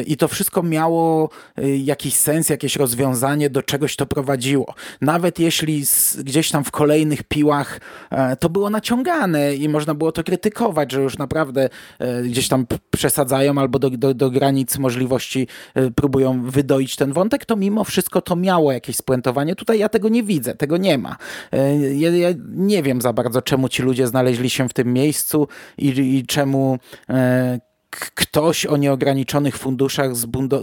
i 0.06 0.18
to 0.18 0.28
wszystko 0.28 0.64
miało 0.64 1.30
jakiś 1.78 2.16
sens, 2.16 2.50
jakieś 2.50 2.76
rozwiązanie, 2.76 3.50
do 3.50 3.64
czegoś 3.64 3.96
to 3.96 4.06
prowadziło. 4.06 4.74
Nawet 5.02 5.40
jeśli 5.40 5.84
gdzieś 6.18 6.52
tam 6.52 6.64
w 6.64 6.72
kolejnych 6.72 7.24
piłach 7.24 7.80
e, 8.12 8.36
to 8.36 8.50
było 8.50 8.70
naciągane 8.70 9.56
i 9.56 9.70
można 9.70 9.94
było 9.94 10.12
to 10.12 10.24
krytykować, 10.24 10.92
że 10.92 11.02
już 11.02 11.18
naprawdę 11.18 11.70
e, 12.00 12.24
gdzieś 12.24 12.48
tam 12.48 12.66
przesadzają 12.92 13.58
albo 13.58 13.80
do, 13.80 13.90
do, 13.90 14.14
do 14.14 14.32
granic 14.32 14.78
możliwości 14.78 15.13
e, 15.76 15.92
próbują 15.92 16.50
wydoić 16.50 16.96
ten 16.96 17.14
wątek, 17.14 17.46
to 17.46 17.56
mimo 17.56 17.84
wszystko 17.84 18.22
to 18.22 18.36
miało 18.36 18.72
jakieś 18.72 18.96
spuentowanie. 18.96 19.56
Tutaj 19.56 19.80
ja 19.80 19.90
tego 19.90 20.10
nie 20.10 20.24
widzę, 20.24 20.56
tego 20.56 20.78
nie 20.78 20.98
ma. 20.98 21.18
Ja, 21.96 22.10
ja 22.10 22.30
nie 22.48 22.84
wiem 22.84 23.02
za 23.02 23.14
bardzo, 23.14 23.42
czemu 23.42 23.70
ci 23.70 23.84
ludzie 23.84 24.08
znaleźli 24.08 24.50
się 24.50 24.70
w 24.70 24.74
tym 24.74 24.94
miejscu 24.94 25.48
i, 25.78 25.88
i 25.88 26.26
czemu 26.26 26.80
ktoś 28.16 28.66
o 28.66 28.78
nieograniczonych 28.78 29.58
funduszach 29.58 30.12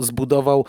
zbudował 0.00 0.66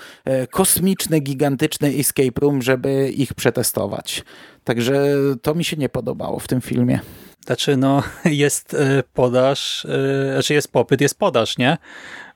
kosmiczny, 0.52 1.20
gigantyczny 1.20 1.88
escape 2.00 2.41
room, 2.41 2.62
żeby 2.62 3.12
ich 3.12 3.34
przetestować. 3.34 4.24
Także 4.63 5.15
to 5.41 5.56
mi 5.56 5.63
się 5.63 5.78
nie 5.78 5.89
podobało 5.89 6.39
w 6.39 6.48
tym 6.48 6.62
filmie. 6.62 7.00
Znaczy, 7.46 7.78
no, 7.78 8.04
jest 8.26 8.76
podaż, 9.13 9.88
znaczy 10.34 10.54
jest 10.54 10.72
popyt, 10.72 11.02
jest 11.02 11.20
podaż, 11.20 11.58
nie? 11.58 11.78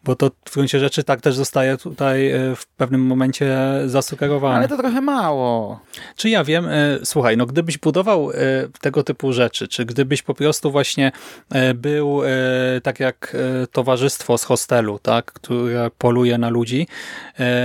Bo 0.05 0.15
to 0.15 0.31
w 0.49 0.53
gruncie 0.53 0.79
rzeczy 0.79 1.03
tak 1.03 1.21
też 1.21 1.35
zostaje 1.35 1.77
tutaj 1.77 2.31
e, 2.31 2.55
w 2.55 2.67
pewnym 2.67 3.01
momencie 3.05 3.55
zasugerowane. 3.85 4.55
Ale 4.55 4.67
to 4.67 4.77
trochę 4.77 5.01
mało. 5.01 5.79
Czy 6.15 6.29
ja 6.29 6.43
wiem, 6.43 6.67
e, 6.69 6.99
słuchaj, 7.03 7.37
no 7.37 7.45
gdybyś 7.45 7.77
budował 7.77 8.31
e, 8.31 8.35
tego 8.81 9.03
typu 9.03 9.33
rzeczy, 9.33 9.67
czy 9.67 9.85
gdybyś 9.85 10.21
po 10.21 10.33
prostu 10.33 10.71
właśnie 10.71 11.11
był 11.75 12.21
tak 12.83 12.99
jak 12.99 13.37
towarzystwo 13.71 14.37
z 14.37 14.43
hostelu, 14.43 14.99
tak, 14.99 15.25
które 15.25 15.91
poluje 15.97 16.37
na 16.37 16.49
ludzi, 16.49 16.87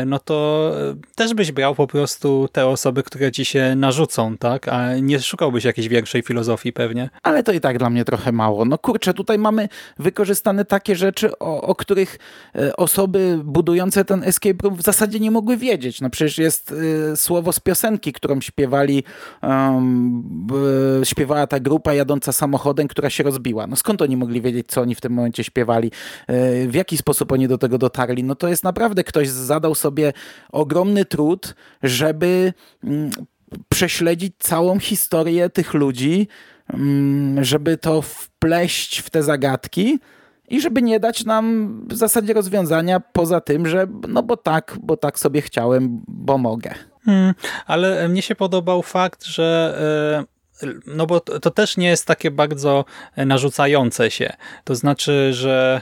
no 0.06 0.18
to 0.18 0.70
też 1.14 1.34
byś 1.34 1.52
brał 1.52 1.74
po 1.74 1.86
prostu 1.86 2.48
te 2.52 2.66
osoby, 2.66 3.02
które 3.02 3.32
ci 3.32 3.44
się 3.44 3.74
narzucą, 3.76 4.36
tak, 4.38 4.68
a 4.68 4.96
nie 4.96 5.20
szukałbyś 5.20 5.64
jakiejś 5.64 5.88
większej 5.88 6.22
filozofii 6.22 6.72
pewnie. 6.72 7.10
Ale 7.22 7.42
to 7.42 7.52
i 7.52 7.60
tak 7.60 7.78
dla 7.78 7.90
mnie 7.90 8.04
trochę 8.04 8.32
mało. 8.32 8.64
No 8.64 8.78
kurczę, 8.78 9.14
tutaj 9.14 9.38
mamy 9.38 9.68
wykorzystane 9.98 10.64
takie 10.64 10.96
rzeczy, 10.96 11.38
o, 11.38 11.62
o 11.62 11.74
których 11.74 12.18
osoby 12.76 13.40
budujące 13.44 14.04
ten 14.04 14.24
escape 14.24 14.56
room 14.62 14.76
w 14.76 14.82
zasadzie 14.82 15.20
nie 15.20 15.30
mogły 15.30 15.56
wiedzieć. 15.56 16.00
No 16.00 16.10
przecież 16.10 16.38
jest 16.38 16.72
y, 16.72 17.16
słowo 17.16 17.52
z 17.52 17.60
piosenki, 17.60 18.12
którą 18.12 18.40
śpiewali, 18.40 19.04
um, 19.42 20.46
śpiewała 21.04 21.46
ta 21.46 21.60
grupa 21.60 21.94
jadąca 21.94 22.32
samochodem, 22.32 22.88
która 22.88 23.10
się 23.10 23.22
rozbiła. 23.22 23.66
No 23.66 23.76
skąd 23.76 24.02
oni 24.02 24.16
mogli 24.16 24.40
wiedzieć, 24.40 24.66
co 24.68 24.80
oni 24.80 24.94
w 24.94 25.00
tym 25.00 25.12
momencie 25.12 25.44
śpiewali? 25.44 25.90
Y, 26.30 26.68
w 26.68 26.74
jaki 26.74 26.96
sposób 26.96 27.32
oni 27.32 27.48
do 27.48 27.58
tego 27.58 27.78
dotarli? 27.78 28.24
No 28.24 28.34
to 28.34 28.48
jest 28.48 28.64
naprawdę 28.64 29.04
ktoś 29.04 29.28
zadał 29.28 29.74
sobie 29.74 30.12
ogromny 30.52 31.04
trud, 31.04 31.54
żeby 31.82 32.52
mm, 32.84 33.10
prześledzić 33.68 34.32
całą 34.38 34.78
historię 34.78 35.50
tych 35.50 35.74
ludzi, 35.74 36.28
mm, 36.68 37.44
żeby 37.44 37.76
to 37.76 38.02
wpleść 38.02 38.98
w 38.98 39.10
te 39.10 39.22
zagadki 39.22 39.98
i 40.50 40.60
żeby 40.60 40.82
nie 40.82 41.00
dać 41.00 41.24
nam 41.24 41.76
w 41.88 41.94
zasadzie 41.94 42.32
rozwiązania 42.32 43.00
poza 43.00 43.40
tym, 43.40 43.68
że 43.68 43.86
no 44.08 44.22
bo 44.22 44.36
tak, 44.36 44.76
bo 44.82 44.96
tak 44.96 45.18
sobie 45.18 45.42
chciałem, 45.42 46.02
bo 46.08 46.38
mogę. 46.38 46.74
Hmm, 47.04 47.34
ale 47.66 48.08
mnie 48.08 48.22
się 48.22 48.34
podobał 48.34 48.82
fakt, 48.82 49.24
że 49.24 49.78
e, 50.26 50.40
no 50.86 51.06
bo 51.06 51.20
to, 51.20 51.40
to, 51.40 51.50
też 51.50 51.76
nie 51.76 51.88
jest 51.88 52.06
takie 52.06 52.30
bardzo 52.30 52.84
e, 53.16 53.26
narzucające 53.26 54.10
się. 54.10 54.32
To 54.64 54.74
znaczy, 54.74 55.28
że 55.32 55.80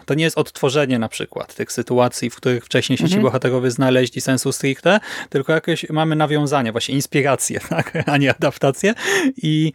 y, 0.00 0.06
to 0.06 0.14
nie 0.14 0.24
jest 0.24 0.38
odtworzenie 0.38 0.98
na 0.98 1.08
przykład 1.08 1.54
tych 1.54 1.72
sytuacji, 1.72 2.30
w 2.30 2.36
których 2.36 2.64
wcześniej 2.64 2.96
się 2.96 3.04
mhm. 3.04 3.20
ci 3.20 3.22
bohaterowie 3.22 3.70
znaleźli 3.70 4.20
sensu 4.20 4.52
stricte, 4.52 5.00
tylko 5.28 5.52
jakieś 5.52 5.90
mamy 5.90 6.16
nawiązania, 6.16 6.72
właśnie 6.72 6.94
inspiracje, 6.94 7.60
tak? 7.68 7.92
a 8.06 8.16
nie 8.16 8.34
adaptacje. 8.34 8.94
I 9.36 9.72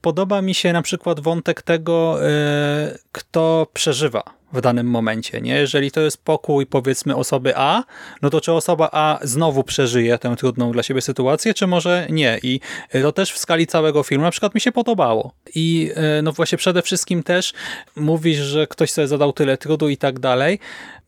podoba 0.00 0.42
mi 0.42 0.54
się 0.54 0.72
na 0.72 0.82
przykład 0.82 1.20
wątek 1.20 1.62
tego, 1.62 2.18
y, 2.26 2.98
kto 3.12 3.66
przeżywa 3.72 4.22
w 4.52 4.60
danym 4.60 4.86
momencie. 4.86 5.40
Nie? 5.40 5.54
Jeżeli 5.54 5.90
to 5.90 6.00
jest 6.00 6.24
pokój 6.24 6.66
powiedzmy 6.66 7.16
osoby 7.16 7.52
A, 7.56 7.84
no 8.22 8.30
to 8.30 8.40
czy 8.40 8.52
osoba 8.52 8.88
A 8.92 9.18
znowu 9.22 9.64
przeżyje 9.64 10.18
tę 10.18 10.36
trudną 10.36 10.72
dla 10.72 10.82
siebie 10.82 11.00
sytuację, 11.00 11.54
czy 11.54 11.66
może 11.66 12.06
nie. 12.10 12.38
I 12.42 12.60
to 13.02 13.12
też 13.12 13.32
w 13.32 13.38
skali 13.38 13.66
całego 13.66 14.02
filmu 14.02 14.24
na 14.24 14.30
przykład 14.30 14.54
mi 14.54 14.60
się 14.60 14.72
podobało. 14.72 15.32
I 15.54 15.90
e, 15.94 16.22
no 16.22 16.32
właśnie 16.32 16.58
przede 16.58 16.82
wszystkim 16.82 17.22
też 17.22 17.52
mówisz, 17.96 18.38
że 18.38 18.66
ktoś 18.66 18.90
sobie 18.90 19.08
zadał 19.08 19.32
tyle 19.32 19.56
trudu 19.58 19.88
i 19.88 19.96
tak 19.96 20.18
dalej, 20.18 20.58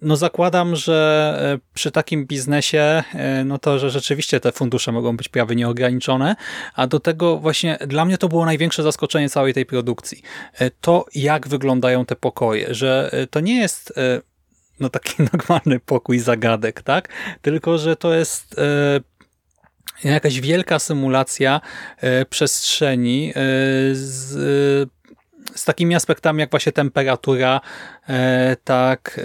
no 0.05 0.17
zakładam, 0.17 0.77
że 0.77 1.55
e, 1.55 1.75
przy 1.75 1.91
takim 1.91 2.27
biznesie, 2.27 3.03
e, 3.15 3.45
no 3.45 3.59
to, 3.59 3.79
że 3.79 3.91
rzeczywiście 3.91 4.41
te 4.41 4.53
fundusze 4.53 4.93
mogą 4.93 5.17
być 5.17 5.29
prawie 5.29 5.57
nieograniczone, 5.57 6.37
a 6.75 6.87
do 6.87 7.01
tego 7.01 7.37
właśnie 7.37 7.79
dla 7.87 8.05
mnie 8.05 8.19
to 8.19 8.29
było 8.29 8.45
największe 8.45 8.83
zaskoczenie 8.83 9.29
całej 9.29 9.55
tej 9.55 9.67
produkcji. 9.67 10.23
E, 10.59 10.71
to, 10.71 11.07
jak 11.15 11.49
wyglądają 11.49 12.07
te 12.07 12.17
pokoje, 12.17 12.75
że 12.75 13.11
to 13.31 13.41
nie 13.41 13.61
jest 13.61 13.93
no 14.81 14.89
taki 14.89 15.15
normalny 15.33 15.81
pokój 15.81 16.19
zagadek, 16.19 16.83
tak? 16.83 17.09
Tylko, 17.43 17.79
że 17.79 17.97
to 17.97 18.15
jest 18.15 18.61
jakaś 20.05 20.41
wielka 20.41 20.79
symulacja 20.79 21.61
przestrzeni 22.31 23.33
z 23.93 24.91
z 25.55 25.65
takimi 25.65 25.95
aspektami 25.95 26.41
jak 26.41 26.51
właśnie 26.51 26.73
temperatura, 26.73 27.61
tak 28.65 29.21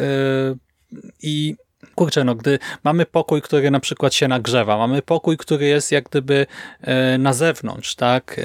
i 1.22 1.56
kurczę, 1.96 2.24
no 2.24 2.36
gdy 2.36 2.60
mamy 2.84 3.06
pokój, 3.06 3.42
który 3.42 3.72
na 3.72 3.80
przykład 3.80 4.14
się 4.14 4.28
nagrzewa, 4.28 4.78
mamy 4.78 5.02
pokój, 5.02 5.38
który 5.38 5.66
jest 5.66 5.92
jak 5.92 6.10
gdyby 6.10 6.46
e, 6.82 7.18
na 7.18 7.34
zewnątrz, 7.34 7.96
tak? 7.96 8.40
E, 8.40 8.44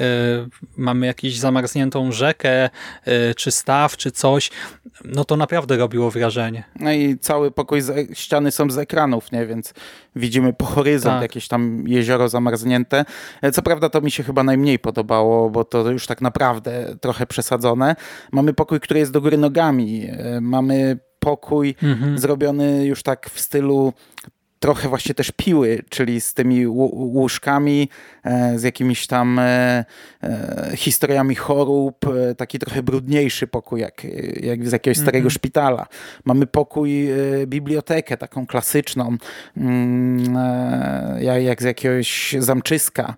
mamy 0.77 1.05
jakąś 1.05 1.37
zamarzniętą 1.37 2.11
rzekę, 2.11 2.69
e, 3.05 3.33
czy 3.35 3.51
staw, 3.51 3.97
czy 3.97 4.11
coś, 4.11 4.51
no 5.05 5.25
to 5.25 5.37
naprawdę 5.37 5.77
robiło 5.77 6.11
wrażenie. 6.11 6.63
No 6.79 6.91
i 6.91 7.17
cały 7.17 7.51
pokój, 7.51 7.81
ściany 8.13 8.51
są 8.51 8.69
z 8.69 8.77
ekranów, 8.77 9.31
nie? 9.31 9.45
Więc 9.45 9.73
widzimy 10.15 10.53
po 10.53 10.65
horyzont 10.65 11.15
tak. 11.15 11.21
jakieś 11.21 11.47
tam 11.47 11.83
jezioro 11.87 12.29
zamarznięte. 12.29 13.05
Co 13.53 13.61
prawda 13.61 13.89
to 13.89 14.01
mi 14.01 14.11
się 14.11 14.23
chyba 14.23 14.43
najmniej 14.43 14.79
podobało, 14.79 15.49
bo 15.49 15.63
to 15.63 15.91
już 15.91 16.07
tak 16.07 16.21
naprawdę 16.21 16.95
trochę 17.01 17.27
przesadzone. 17.27 17.95
Mamy 18.31 18.53
pokój, 18.53 18.79
który 18.79 18.99
jest 18.99 19.11
do 19.11 19.21
góry 19.21 19.37
nogami. 19.37 20.07
Mamy 20.41 20.97
pokój 21.25 21.75
mhm. 21.83 22.19
zrobiony 22.19 22.85
już 22.85 23.03
tak 23.03 23.29
w 23.29 23.39
stylu 23.39 23.93
trochę 24.59 24.89
właśnie 24.89 25.15
też 25.15 25.31
piły, 25.31 25.83
czyli 25.89 26.21
z 26.21 26.33
tymi 26.33 26.67
łóżkami, 26.67 27.89
e, 28.23 28.59
z 28.59 28.63
jakimiś 28.63 29.07
tam 29.07 29.39
e, 29.39 29.85
e, 30.23 30.71
historiami 30.75 31.35
chorób, 31.35 32.05
taki 32.37 32.59
trochę 32.59 32.83
brudniejszy 32.83 33.47
pokój, 33.47 33.81
jak, 33.81 34.03
jak 34.41 34.67
z 34.67 34.71
jakiegoś 34.71 34.97
starego 34.97 35.17
mm 35.17 35.29
-hmm. 35.29 35.33
szpitala. 35.33 35.87
Mamy 36.25 36.47
pokój, 36.47 37.09
bibliotekę 37.47 38.17
taką 38.17 38.47
klasyczną, 38.47 39.17
mm, 39.57 40.37
jak 41.21 41.61
z 41.61 41.65
jakiegoś 41.65 42.35
zamczyska. 42.39 43.15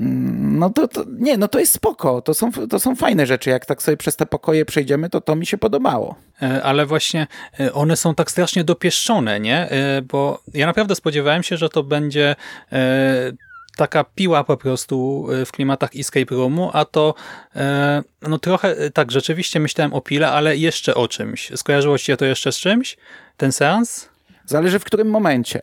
Mm, 0.00 0.58
no 0.58 0.70
to, 0.70 0.88
to, 0.88 1.04
nie, 1.18 1.36
no 1.36 1.48
to 1.48 1.58
jest 1.58 1.72
spoko, 1.72 2.22
to 2.22 2.34
są, 2.34 2.52
to 2.52 2.80
są 2.80 2.96
fajne 2.96 3.26
rzeczy. 3.26 3.50
Jak 3.50 3.66
tak 3.66 3.82
sobie 3.82 3.96
przez 3.96 4.16
te 4.16 4.26
pokoje 4.26 4.64
przejdziemy, 4.64 5.10
to 5.10 5.20
to 5.20 5.36
mi 5.36 5.46
się 5.46 5.58
podobało. 5.58 6.14
Ale 6.62 6.86
właśnie 6.86 7.26
one 7.72 7.96
są 7.96 8.14
tak 8.14 8.30
strasznie 8.30 8.64
dopieszczone, 8.64 9.40
nie? 9.40 9.68
Bo 10.02 10.42
ja 10.54 10.66
naprawdę 10.66 10.94
spodziewałem 10.94 11.42
się, 11.42 11.56
że 11.56 11.68
to 11.68 11.82
będzie 11.82 12.36
e, 12.72 13.32
taka 13.76 14.04
piła 14.04 14.44
po 14.44 14.56
prostu 14.56 15.26
e, 15.32 15.44
w 15.44 15.52
klimatach 15.52 15.90
escape 15.96 16.34
roomu, 16.34 16.70
a 16.72 16.84
to 16.84 17.14
e, 17.56 18.02
no 18.22 18.38
trochę 18.38 18.90
tak, 18.90 19.10
rzeczywiście 19.10 19.60
myślałem 19.60 19.94
o 19.94 20.00
pile, 20.00 20.30
ale 20.30 20.56
jeszcze 20.56 20.94
o 20.94 21.08
czymś. 21.08 21.52
Skojarzyło 21.56 21.98
ci 21.98 22.04
się 22.04 22.16
to 22.16 22.24
jeszcze 22.24 22.52
z 22.52 22.58
czymś? 22.58 22.96
Ten 23.36 23.52
seans? 23.52 24.08
Zależy 24.46 24.78
w 24.78 24.84
którym 24.84 25.10
momencie. 25.10 25.60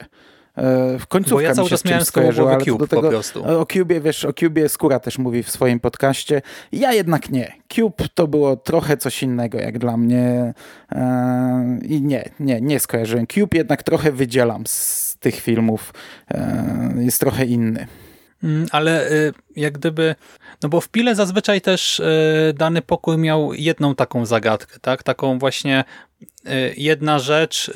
E, 0.58 1.00
w 1.00 1.08
końcówka 1.08 1.36
Bo 1.36 1.42
ja 1.42 1.54
cały 1.54 1.70
czas 1.70 1.86
miałem 1.86 2.06
z 2.06 2.18
ale 2.18 2.32
to 2.58 2.66
Cube 2.66 2.88
tego, 2.88 3.02
po 3.02 3.10
prostu. 3.10 3.60
O 3.60 3.66
Cube, 3.66 4.02
wiesz, 4.02 4.26
o 4.26 4.34
Cube 4.34 4.70
Skóra 4.70 5.00
też 5.00 5.18
mówi 5.18 5.44
w 5.44 5.50
swoim 5.50 5.80
podcaście. 5.80 6.42
Ja 6.72 6.94
jednak 6.94 7.30
nie. 7.30 7.54
Cube 7.68 8.08
to 8.14 8.28
było 8.28 8.56
trochę 8.56 8.98
coś 8.98 9.24
innego 9.24 9.58
jak 9.58 9.80
dla 9.80 9.98
mnie 9.98 10.54
e, 10.92 11.80
i 11.84 12.02
nie, 12.02 12.30
nie, 12.40 12.62
nie 12.62 12.80
skojarzyłem. 12.80 13.28
Cube 13.28 13.58
jednak 13.58 13.84
trochę 13.84 14.12
wydzielam 14.12 14.64
z 14.68 15.18
tych 15.20 15.36
filmów. 15.36 15.94
E, 16.32 16.94
jest 16.98 17.20
trochę 17.20 17.46
inny. 17.46 17.88
Mm, 18.44 18.66
Ale 18.72 19.12
y, 19.12 19.34
jak 19.56 19.74
gdyby, 19.74 20.16
no 20.64 20.70
bo 20.70 20.82
w 20.82 20.90
Pile 20.90 21.16
zazwyczaj 21.16 21.62
też 21.62 22.00
y, 22.00 22.54
dany 22.58 22.82
pokój 22.82 23.18
miał 23.18 23.54
jedną 23.54 23.96
taką 23.96 24.26
zagadkę, 24.26 24.80
tak? 24.80 25.04
Taką 25.04 25.40
właśnie 25.40 25.84
jedna 26.78 27.20
rzecz, 27.20 27.72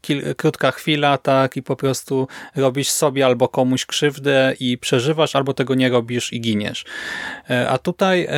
kil, 0.00 0.34
krótka 0.34 0.70
chwila, 0.70 1.18
tak? 1.18 1.56
I 1.56 1.62
po 1.62 1.76
prostu 1.76 2.28
robisz 2.56 2.90
sobie 2.90 3.26
albo 3.26 3.48
komuś 3.48 3.86
krzywdę 3.86 4.54
i 4.60 4.78
przeżywasz, 4.78 5.36
albo 5.36 5.54
tego 5.54 5.74
nie 5.74 5.88
robisz 5.88 6.32
i 6.32 6.40
giniesz. 6.40 6.84
A 7.68 7.78
tutaj 7.78 8.28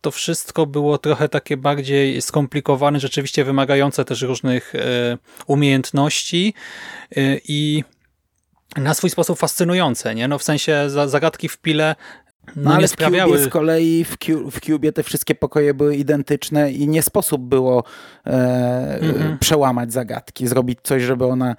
to 0.00 0.10
wszystko 0.10 0.66
było 0.66 0.98
trochę 0.98 1.28
takie 1.28 1.56
bardziej 1.56 2.22
skomplikowane, 2.22 3.00
rzeczywiście 3.00 3.44
wymagające 3.44 4.04
też 4.04 4.22
różnych 4.22 4.72
umiejętności 5.46 6.54
i 7.48 7.84
na 8.76 8.94
swój 8.94 9.10
sposób 9.10 9.38
fascynujące, 9.38 10.14
nie? 10.14 10.28
No 10.28 10.38
w 10.38 10.42
sensie 10.42 10.90
zagadki 11.06 11.48
w 11.48 11.58
pile 11.58 11.94
no, 12.56 12.62
no 12.62 12.74
ale 12.74 12.88
w 12.88 12.96
Cubie 12.96 13.38
z 13.38 13.48
kolei 13.48 14.04
w, 14.04 14.18
Cu 14.18 14.50
w 14.50 14.60
Cubie 14.60 14.92
te 14.92 15.02
wszystkie 15.02 15.34
pokoje 15.34 15.74
były 15.74 15.96
identyczne 15.96 16.72
i 16.72 16.88
nie 16.88 17.02
sposób 17.02 17.42
było 17.42 17.84
e, 18.26 19.00
mm-hmm. 19.02 19.38
przełamać 19.38 19.92
zagadki, 19.92 20.48
zrobić 20.48 20.78
coś, 20.82 21.02
żeby 21.02 21.24
ona 21.24 21.56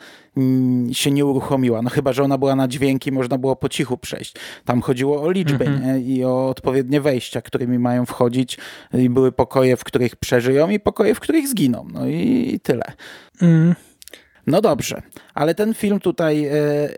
się 0.91 1.11
nie 1.11 1.25
uruchomiła. 1.25 1.81
No 1.81 1.89
chyba, 1.89 2.13
że 2.13 2.23
ona 2.23 2.37
była 2.37 2.55
na 2.55 2.67
dźwięki, 2.67 3.11
można 3.11 3.37
było 3.37 3.55
po 3.55 3.69
cichu 3.69 3.97
przejść. 3.97 4.35
Tam 4.65 4.81
chodziło 4.81 5.21
o 5.21 5.31
liczby 5.31 5.65
mm-hmm. 5.65 6.01
i 6.05 6.25
o 6.25 6.49
odpowiednie 6.49 7.01
wejścia, 7.01 7.41
którymi 7.41 7.79
mają 7.79 8.05
wchodzić 8.05 8.57
i 8.93 9.09
były 9.09 9.31
pokoje, 9.31 9.77
w 9.77 9.83
których 9.83 10.15
przeżyją 10.15 10.69
i 10.69 10.79
pokoje, 10.79 11.15
w 11.15 11.19
których 11.19 11.47
zginą. 11.47 11.87
No 11.93 12.07
i, 12.07 12.51
i 12.53 12.59
tyle. 12.59 12.83
Mm. 13.41 13.75
No 14.49 14.61
dobrze, 14.61 15.01
ale 15.33 15.55
ten 15.55 15.73
film 15.73 15.99
tutaj, 15.99 16.45
e, 16.45 16.51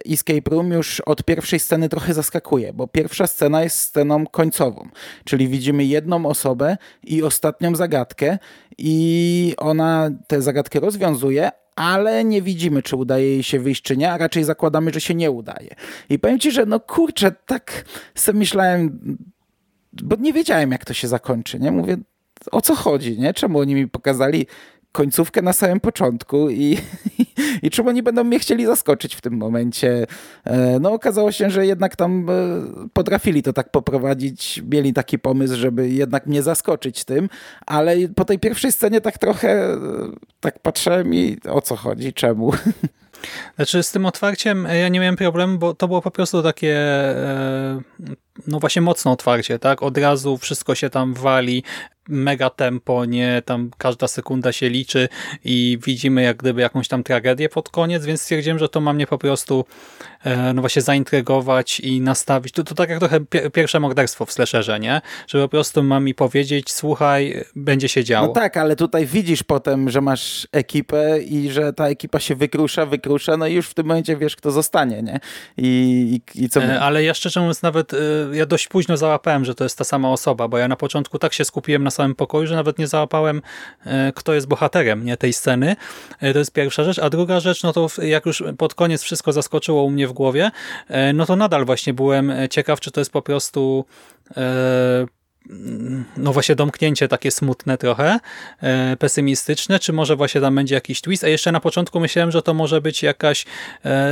Escape 0.10 0.52
Room, 0.52 0.72
już 0.72 1.00
od 1.00 1.24
pierwszej 1.24 1.60
sceny 1.60 1.90
trochę 1.90 2.14
zaskakuje, 2.14 2.74
bo 2.74 2.88
pierwsza 2.88 3.28
scena 3.28 3.64
jest 3.64 3.78
sceną 3.78 4.28
końcową, 4.28 4.90
czyli 5.24 5.48
widzimy 5.48 5.86
jedną 5.86 6.26
osobę 6.26 6.78
i 7.04 7.24
ostatnią 7.24 7.76
zagadkę 7.76 8.38
i 8.78 9.54
ona 9.58 10.10
tę 10.28 10.42
zagadkę 10.42 10.80
rozwiązuje, 10.80 11.52
ale 11.76 12.24
nie 12.24 12.42
widzimy, 12.42 12.82
czy 12.82 12.96
udaje 12.96 13.28
jej 13.28 13.44
się 13.44 13.60
wyjść, 13.60 13.82
czy 13.82 13.98
nie, 13.98 14.12
a 14.12 14.18
raczej 14.18 14.44
zakładamy, 14.44 14.92
że 14.94 15.02
się 15.02 15.16
nie 15.16 15.32
udaje. 15.32 15.76
I 16.10 16.20
powiem 16.20 16.40
ci, 16.40 16.52
że 16.52 16.66
no 16.66 16.80
kurczę, 16.80 17.32
tak 17.46 17.86
sobie 18.16 18.40
myślałem, 18.40 19.00
bo 19.94 20.16
nie 20.16 20.34
wiedziałem, 20.34 20.72
jak 20.72 20.86
to 20.86 20.94
się 20.94 21.08
zakończy, 21.08 21.60
nie? 21.60 21.72
Mówię, 21.72 21.98
o 22.52 22.62
co 22.62 22.76
chodzi, 22.76 23.20
nie? 23.20 23.34
Czemu 23.34 23.60
oni 23.60 23.76
mi 23.76 23.88
pokazali 23.88 24.46
końcówkę 24.92 25.42
na 25.42 25.54
samym 25.54 25.80
początku 25.80 26.50
i, 26.50 26.78
i, 27.62 27.70
czemu 27.70 27.90
oni 27.90 28.04
będą 28.04 28.24
mnie 28.24 28.40
chcieli 28.40 28.66
zaskoczyć 28.66 29.16
w 29.16 29.22
tym 29.22 29.34
momencie. 29.34 30.08
E, 30.44 30.80
no 30.80 30.92
okazało 30.92 31.32
się, 31.32 31.50
że 31.50 31.66
jednak 31.66 31.96
tam 31.96 32.28
e, 32.30 32.34
potrafili 32.94 33.44
to 33.44 33.54
tak 33.54 33.70
poprowadzić, 33.70 34.64
mieli 34.72 34.94
taki 34.94 35.20
pomysł, 35.20 35.56
żeby 35.56 35.90
jednak 35.90 36.26
mnie 36.26 36.44
zaskoczyć 36.44 37.04
tym, 37.04 37.30
ale 37.66 37.96
po 38.16 38.26
tej 38.26 38.40
pierwszej 38.40 38.72
scenie 38.72 39.02
tak 39.02 39.18
trochę 39.18 39.50
e, 39.50 39.78
tak 40.40 40.60
patrzyłem 40.60 41.14
i 41.14 41.38
o 41.50 41.62
co 41.62 41.76
chodzi, 41.76 42.14
czemu. 42.14 42.52
Znaczy 43.56 43.84
z 43.84 43.92
tym 43.92 44.06
otwarciem 44.06 44.68
ja 44.80 44.90
nie 44.90 45.00
miałem 45.00 45.16
problemu, 45.16 45.58
bo 45.58 45.74
to 45.74 45.88
było 45.88 46.02
po 46.02 46.12
prostu 46.12 46.44
takie 46.44 46.78
no 48.48 48.60
właśnie 48.60 48.82
mocno 48.82 49.12
otwarcie, 49.12 49.60
tak? 49.60 49.84
Od 49.84 49.98
razu 49.98 50.38
wszystko 50.38 50.76
się 50.76 50.90
tam 50.90 51.14
wali, 51.14 51.64
mega 52.12 52.50
tempo, 52.50 53.06
nie, 53.06 53.42
tam 53.46 53.72
każda 53.78 54.08
sekunda 54.08 54.52
się 54.52 54.70
liczy 54.70 55.10
i 55.46 55.80
widzimy 55.86 56.22
jak 56.22 56.38
gdyby 56.38 56.62
jakąś 56.62 56.88
tam 56.88 57.04
tragedię 57.04 57.50
pod 57.50 57.70
koniec, 57.70 58.06
więc 58.06 58.22
stwierdziłem, 58.22 58.60
że 58.60 58.70
to 58.70 58.82
ma 58.82 58.94
mnie 58.94 59.08
po 59.08 59.18
prostu 59.18 59.66
e, 60.24 60.54
no 60.54 60.62
właśnie 60.62 60.82
zaintrygować 60.82 61.80
i 61.80 62.02
nastawić. 62.02 62.54
To, 62.54 62.64
to 62.64 62.76
tak 62.76 62.90
jak 62.90 63.00
trochę 63.00 63.20
pierwsze 63.54 63.80
morderstwo 63.80 64.26
w 64.26 64.32
slasherze, 64.32 64.80
nie? 64.80 65.02
Że 65.28 65.42
po 65.42 65.50
prostu 65.50 65.84
ma 65.84 66.00
mi 66.00 66.14
powiedzieć, 66.14 66.72
słuchaj, 66.72 67.46
będzie 67.56 67.90
się 67.90 68.04
działo. 68.04 68.28
No 68.28 68.34
tak, 68.34 68.58
ale 68.58 68.76
tutaj 68.76 69.06
widzisz 69.06 69.44
potem, 69.44 69.90
że 69.90 70.02
masz 70.02 70.48
ekipę 70.52 71.20
i 71.20 71.50
że 71.50 71.74
ta 71.74 71.88
ekipa 71.88 72.20
się 72.20 72.36
wykrusza, 72.36 72.86
wykrusza, 72.86 73.38
no 73.38 73.48
i 73.48 73.54
już 73.54 73.68
w 73.68 73.74
tym 73.74 73.86
momencie 73.86 74.18
wiesz, 74.18 74.36
kto 74.36 74.52
zostanie, 74.52 75.02
nie? 75.02 75.20
I, 75.58 76.22
i, 76.36 76.44
i 76.44 76.50
co... 76.50 76.64
E, 76.64 76.80
ale 76.80 77.04
ja 77.04 77.14
szczerze 77.14 77.40
mówiąc 77.40 77.62
nawet, 77.62 77.94
e, 77.94 77.98
ja 78.34 78.46
dość 78.46 78.68
późno 78.68 78.98
załapałem, 78.98 79.46
że 79.46 79.56
to 79.56 79.64
jest 79.64 79.78
ta 79.78 79.84
sama 79.84 80.12
osoba, 80.12 80.48
bo 80.48 80.58
ja 80.58 80.68
na 80.68 80.76
początku 80.76 81.20
tak 81.20 81.34
się 81.34 81.46
skupiłem 81.46 81.84
na 81.84 81.92
samym 81.92 82.16
pokoju, 82.16 82.48
że 82.48 82.56
nawet 82.56 82.80
nie 82.80 82.88
załapałem, 82.88 83.42
e, 83.86 84.12
kto 84.16 84.34
jest 84.34 84.48
bohaterem 84.48 85.06
nie 85.06 85.18
tej 85.18 85.34
sceny. 85.34 85.76
E, 86.20 86.34
to 86.34 86.40
jest 86.40 86.54
pierwsza 86.54 86.84
rzecz. 86.84 87.00
A 87.00 87.10
druga 87.10 87.40
rzecz, 87.40 87.64
no 87.64 87.74
to 87.74 87.88
jak 88.02 88.26
już 88.26 88.44
pod 88.58 88.74
koniec 88.74 89.04
wszystko 89.04 89.34
zaskoczyło 89.34 89.84
u 89.84 89.90
mnie 89.90 90.08
w 90.08 90.14
głowie, 90.14 90.52
e, 90.88 91.14
no 91.14 91.26
to 91.26 91.36
nadal 91.36 91.66
właśnie 91.66 91.94
byłem 91.94 92.34
ciekaw, 92.50 92.80
czy 92.80 92.92
to 92.92 93.02
jest 93.02 93.12
po 93.12 93.22
prostu 93.22 93.86
no 96.18 96.34
właśnie 96.34 96.56
domknięcie 96.56 97.08
takie 97.08 97.32
smutne 97.32 97.78
trochę, 97.78 98.20
pesymistyczne, 99.00 99.80
czy 99.80 99.94
może 99.94 100.16
właśnie 100.16 100.42
tam 100.42 100.56
będzie 100.56 100.76
jakiś 100.76 101.02
twist, 101.02 101.24
a 101.24 101.28
jeszcze 101.28 101.52
na 101.52 101.60
początku 101.60 102.00
myślałem, 102.00 102.32
że 102.32 102.42
to 102.42 102.54
może 102.54 102.82
być 102.82 103.04
jakaś 103.04 103.46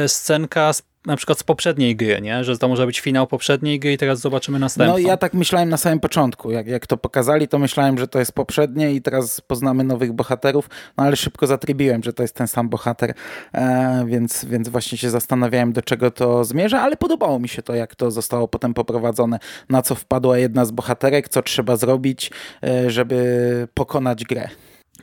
scenka 0.07 0.73
z 0.73 0.81
na 1.05 1.15
przykład 1.15 1.39
z 1.39 1.43
poprzedniej 1.43 1.95
gry, 1.95 2.21
nie? 2.21 2.43
że 2.43 2.57
to 2.57 2.67
może 2.67 2.85
być 2.85 2.99
finał 2.99 3.27
poprzedniej 3.27 3.79
gry 3.79 3.93
i 3.93 3.97
teraz 3.97 4.19
zobaczymy 4.19 4.59
następną. 4.59 4.93
No 4.93 4.99
ja 4.99 5.17
tak 5.17 5.33
myślałem 5.33 5.69
na 5.69 5.77
samym 5.77 5.99
początku. 5.99 6.51
Jak, 6.51 6.67
jak 6.67 6.87
to 6.87 6.97
pokazali, 6.97 7.47
to 7.47 7.59
myślałem, 7.59 7.97
że 7.97 8.07
to 8.07 8.19
jest 8.19 8.31
poprzednie 8.31 8.93
i 8.93 9.01
teraz 9.01 9.41
poznamy 9.41 9.83
nowych 9.83 10.13
bohaterów, 10.13 10.69
no 10.97 11.03
ale 11.03 11.15
szybko 11.15 11.47
zatrybiłem, 11.47 12.03
że 12.03 12.13
to 12.13 12.23
jest 12.23 12.35
ten 12.35 12.47
sam 12.47 12.69
bohater, 12.69 13.13
e, 13.53 14.05
więc, 14.07 14.45
więc 14.45 14.69
właśnie 14.69 14.97
się 14.97 15.09
zastanawiałem, 15.09 15.73
do 15.73 15.81
czego 15.81 16.11
to 16.11 16.43
zmierza, 16.43 16.81
ale 16.81 16.97
podobało 16.97 17.39
mi 17.39 17.49
się 17.49 17.63
to, 17.63 17.75
jak 17.75 17.95
to 17.95 18.11
zostało 18.11 18.47
potem 18.47 18.73
poprowadzone, 18.73 19.39
na 19.69 19.81
co 19.81 19.95
wpadła 19.95 20.37
jedna 20.37 20.65
z 20.65 20.71
bohaterek, 20.71 21.29
co 21.29 21.41
trzeba 21.41 21.75
zrobić, 21.75 22.31
e, 22.63 22.91
żeby 22.91 23.67
pokonać 23.73 24.23
grę. 24.23 24.49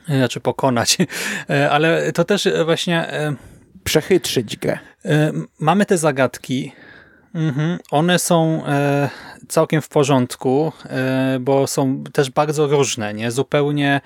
Znaczy 0.07 0.39
pokonać, 0.39 0.97
e, 1.49 1.69
ale 1.69 2.11
to 2.11 2.23
też 2.23 2.47
właśnie... 2.65 3.13
E 3.13 3.56
przechytrzyć 3.87 4.57
grę. 4.57 4.79
E, 5.05 5.31
mamy 5.59 5.85
te 5.85 5.97
zagadki. 5.97 6.71
Mhm. 7.35 7.79
One 7.91 8.19
są 8.19 8.65
e, 8.65 9.09
całkiem 9.47 9.81
w 9.81 9.89
porządku, 9.89 10.71
e, 10.85 11.37
bo 11.41 11.67
są 11.67 12.03
też 12.13 12.29
bardzo 12.29 12.67
różne, 12.67 13.13
nie? 13.13 13.31
zupełnie 13.31 14.01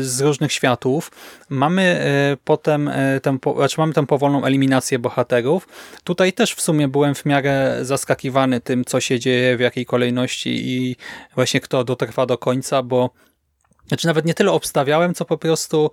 z 0.00 0.20
różnych 0.20 0.52
światów. 0.52 1.10
Mamy 1.48 2.04
potem 2.44 2.90
tę, 3.22 3.38
znaczy 3.56 3.80
mamy 3.80 3.92
tę 3.92 4.06
powolną 4.06 4.44
eliminację 4.44 4.98
bohaterów. 4.98 5.68
Tutaj 6.04 6.32
też 6.32 6.54
w 6.54 6.60
sumie 6.60 6.88
byłem 6.88 7.14
w 7.14 7.24
miarę 7.24 7.78
zaskakiwany 7.82 8.60
tym, 8.60 8.84
co 8.84 9.00
się 9.00 9.18
dzieje, 9.18 9.56
w 9.56 9.60
jakiej 9.60 9.86
kolejności 9.86 10.50
i 10.70 10.96
właśnie 11.34 11.60
kto 11.60 11.84
dotrwa 11.84 12.26
do 12.26 12.38
końca, 12.38 12.82
bo 12.82 13.10
znaczy 13.88 14.06
nawet 14.06 14.24
nie 14.24 14.34
tyle 14.34 14.52
obstawiałem, 14.52 15.14
co 15.14 15.24
po 15.24 15.38
prostu 15.38 15.90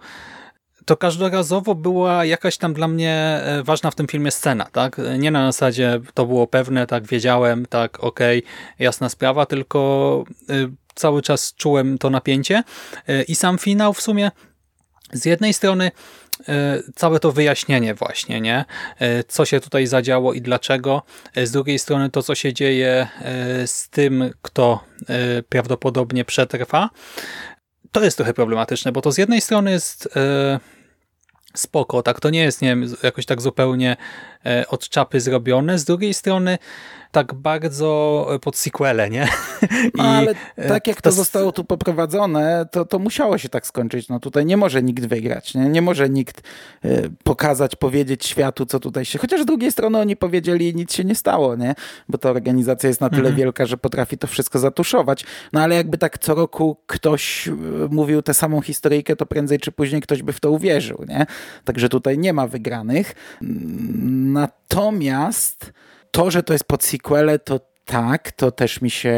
to 0.88 0.98
każdorazowo 0.98 1.76
była 1.76 2.26
jakaś 2.26 2.58
tam 2.58 2.74
dla 2.74 2.88
mnie 2.88 3.14
e, 3.14 3.64
ważna 3.64 3.92
w 3.92 3.96
tym 3.96 4.08
filmie 4.08 4.32
scena, 4.32 4.66
tak? 4.66 5.02
Nie 5.20 5.32
na 5.32 5.52
zasadzie 5.52 6.00
to 6.14 6.26
było 6.26 6.48
pewne, 6.48 6.88
tak 6.88 7.08
wiedziałem, 7.08 7.66
tak, 7.66 8.04
okej, 8.04 8.40
okay, 8.40 8.52
jasna 8.80 9.10
sprawa, 9.10 9.46
tylko 9.46 10.24
e, 10.50 10.54
cały 10.96 11.22
czas 11.22 11.54
czułem 11.54 11.98
to 11.98 12.10
napięcie 12.10 12.64
e, 13.08 13.24
i 13.24 13.36
sam 13.36 13.58
finał 13.58 13.94
w 13.94 14.02
sumie 14.02 14.32
z 15.14 15.26
jednej 15.26 15.54
strony 15.54 15.92
całe 16.96 17.20
to 17.20 17.32
wyjaśnienie 17.32 17.96
właśnie, 17.96 18.42
nie? 18.42 18.66
Co 19.28 19.46
się 19.46 19.60
tutaj 19.60 19.88
zadziało 19.88 20.34
i 20.34 20.42
dlaczego. 20.42 21.04
Z 21.36 21.52
drugiej 21.52 21.80
strony 21.80 22.10
to, 22.10 22.24
co 22.24 22.36
się 22.36 22.54
dzieje 22.54 23.08
z 23.66 23.90
tym, 23.90 24.32
kto 24.42 24.84
prawdopodobnie 25.50 26.26
przetrwa. 26.26 26.90
To 27.92 28.04
jest 28.04 28.18
trochę 28.18 28.34
problematyczne, 28.34 28.92
bo 28.92 29.02
to 29.02 29.12
z 29.12 29.18
jednej 29.18 29.42
strony 29.42 29.72
jest 29.72 30.10
spoko, 31.58 32.04
tak, 32.04 32.20
to 32.20 32.30
nie 32.30 32.44
jest, 32.44 32.62
nie 32.62 32.68
wiem, 32.68 32.96
jakoś 33.04 33.26
tak 33.26 33.42
zupełnie 33.42 33.98
od 34.70 34.90
czapy 34.90 35.22
zrobione. 35.22 35.80
Z 35.80 35.86
drugiej 35.86 36.14
strony 36.14 36.58
tak 37.12 37.34
bardzo 37.34 38.28
pod 38.42 38.58
sequele, 38.58 39.10
nie? 39.10 39.28
No, 39.96 40.04
ale 40.18 40.34
tak 40.68 40.88
jak 40.88 41.02
to 41.02 41.12
zostało 41.12 41.52
tu 41.52 41.64
poprowadzone, 41.64 42.66
to, 42.72 42.86
to 42.86 43.00
musiało 43.00 43.38
się 43.38 43.50
tak 43.50 43.68
skończyć. 43.68 44.10
No 44.10 44.20
tutaj 44.20 44.46
nie 44.46 44.58
może 44.58 44.84
nikt 44.84 45.06
wygrać, 45.06 45.56
nie, 45.56 45.70
nie 45.70 45.82
może 45.82 46.10
nikt 46.10 46.42
pokazać, 47.24 47.76
powiedzieć 47.76 48.26
światu, 48.26 48.66
co 48.66 48.80
tutaj 48.80 49.06
się... 49.06 49.20
Chociaż 49.20 49.42
z 49.42 49.46
drugiej 49.46 49.72
strony 49.72 50.00
oni 50.00 50.16
powiedzieli, 50.16 50.76
nic 50.76 50.94
się 50.94 51.04
nie 51.04 51.16
stało, 51.16 51.56
nie? 51.56 51.76
Bo 52.10 52.18
ta 52.18 52.30
organizacja 52.30 52.88
jest 52.88 53.02
na 53.02 53.10
tyle 53.10 53.20
mhm. 53.20 53.36
wielka, 53.36 53.66
że 53.66 53.78
potrafi 53.78 54.18
to 54.18 54.28
wszystko 54.28 54.60
zatuszować. 54.60 55.26
No 55.54 55.62
ale 55.62 55.76
jakby 55.76 55.98
tak 55.98 56.20
co 56.20 56.36
roku 56.36 56.78
ktoś 56.88 57.50
mówił 57.90 58.22
tę 58.22 58.34
samą 58.34 58.62
historyjkę, 58.62 59.16
to 59.16 59.26
prędzej 59.26 59.60
czy 59.60 59.72
później 59.72 60.02
ktoś 60.02 60.24
by 60.24 60.34
w 60.34 60.40
to 60.40 60.52
uwierzył, 60.52 61.06
nie? 61.08 61.26
Także 61.64 61.90
tutaj 61.90 62.18
nie 62.18 62.34
ma 62.34 62.48
wygranych. 62.48 63.16
Natomiast 64.34 65.74
to, 66.12 66.32
że 66.32 66.44
to 66.44 66.54
jest 66.54 66.66
pod 66.66 66.84
sequele, 66.84 67.40
to 67.40 67.60
tak, 67.86 68.32
to 68.32 68.52
też 68.52 68.82
mi 68.82 68.90
się 68.90 69.16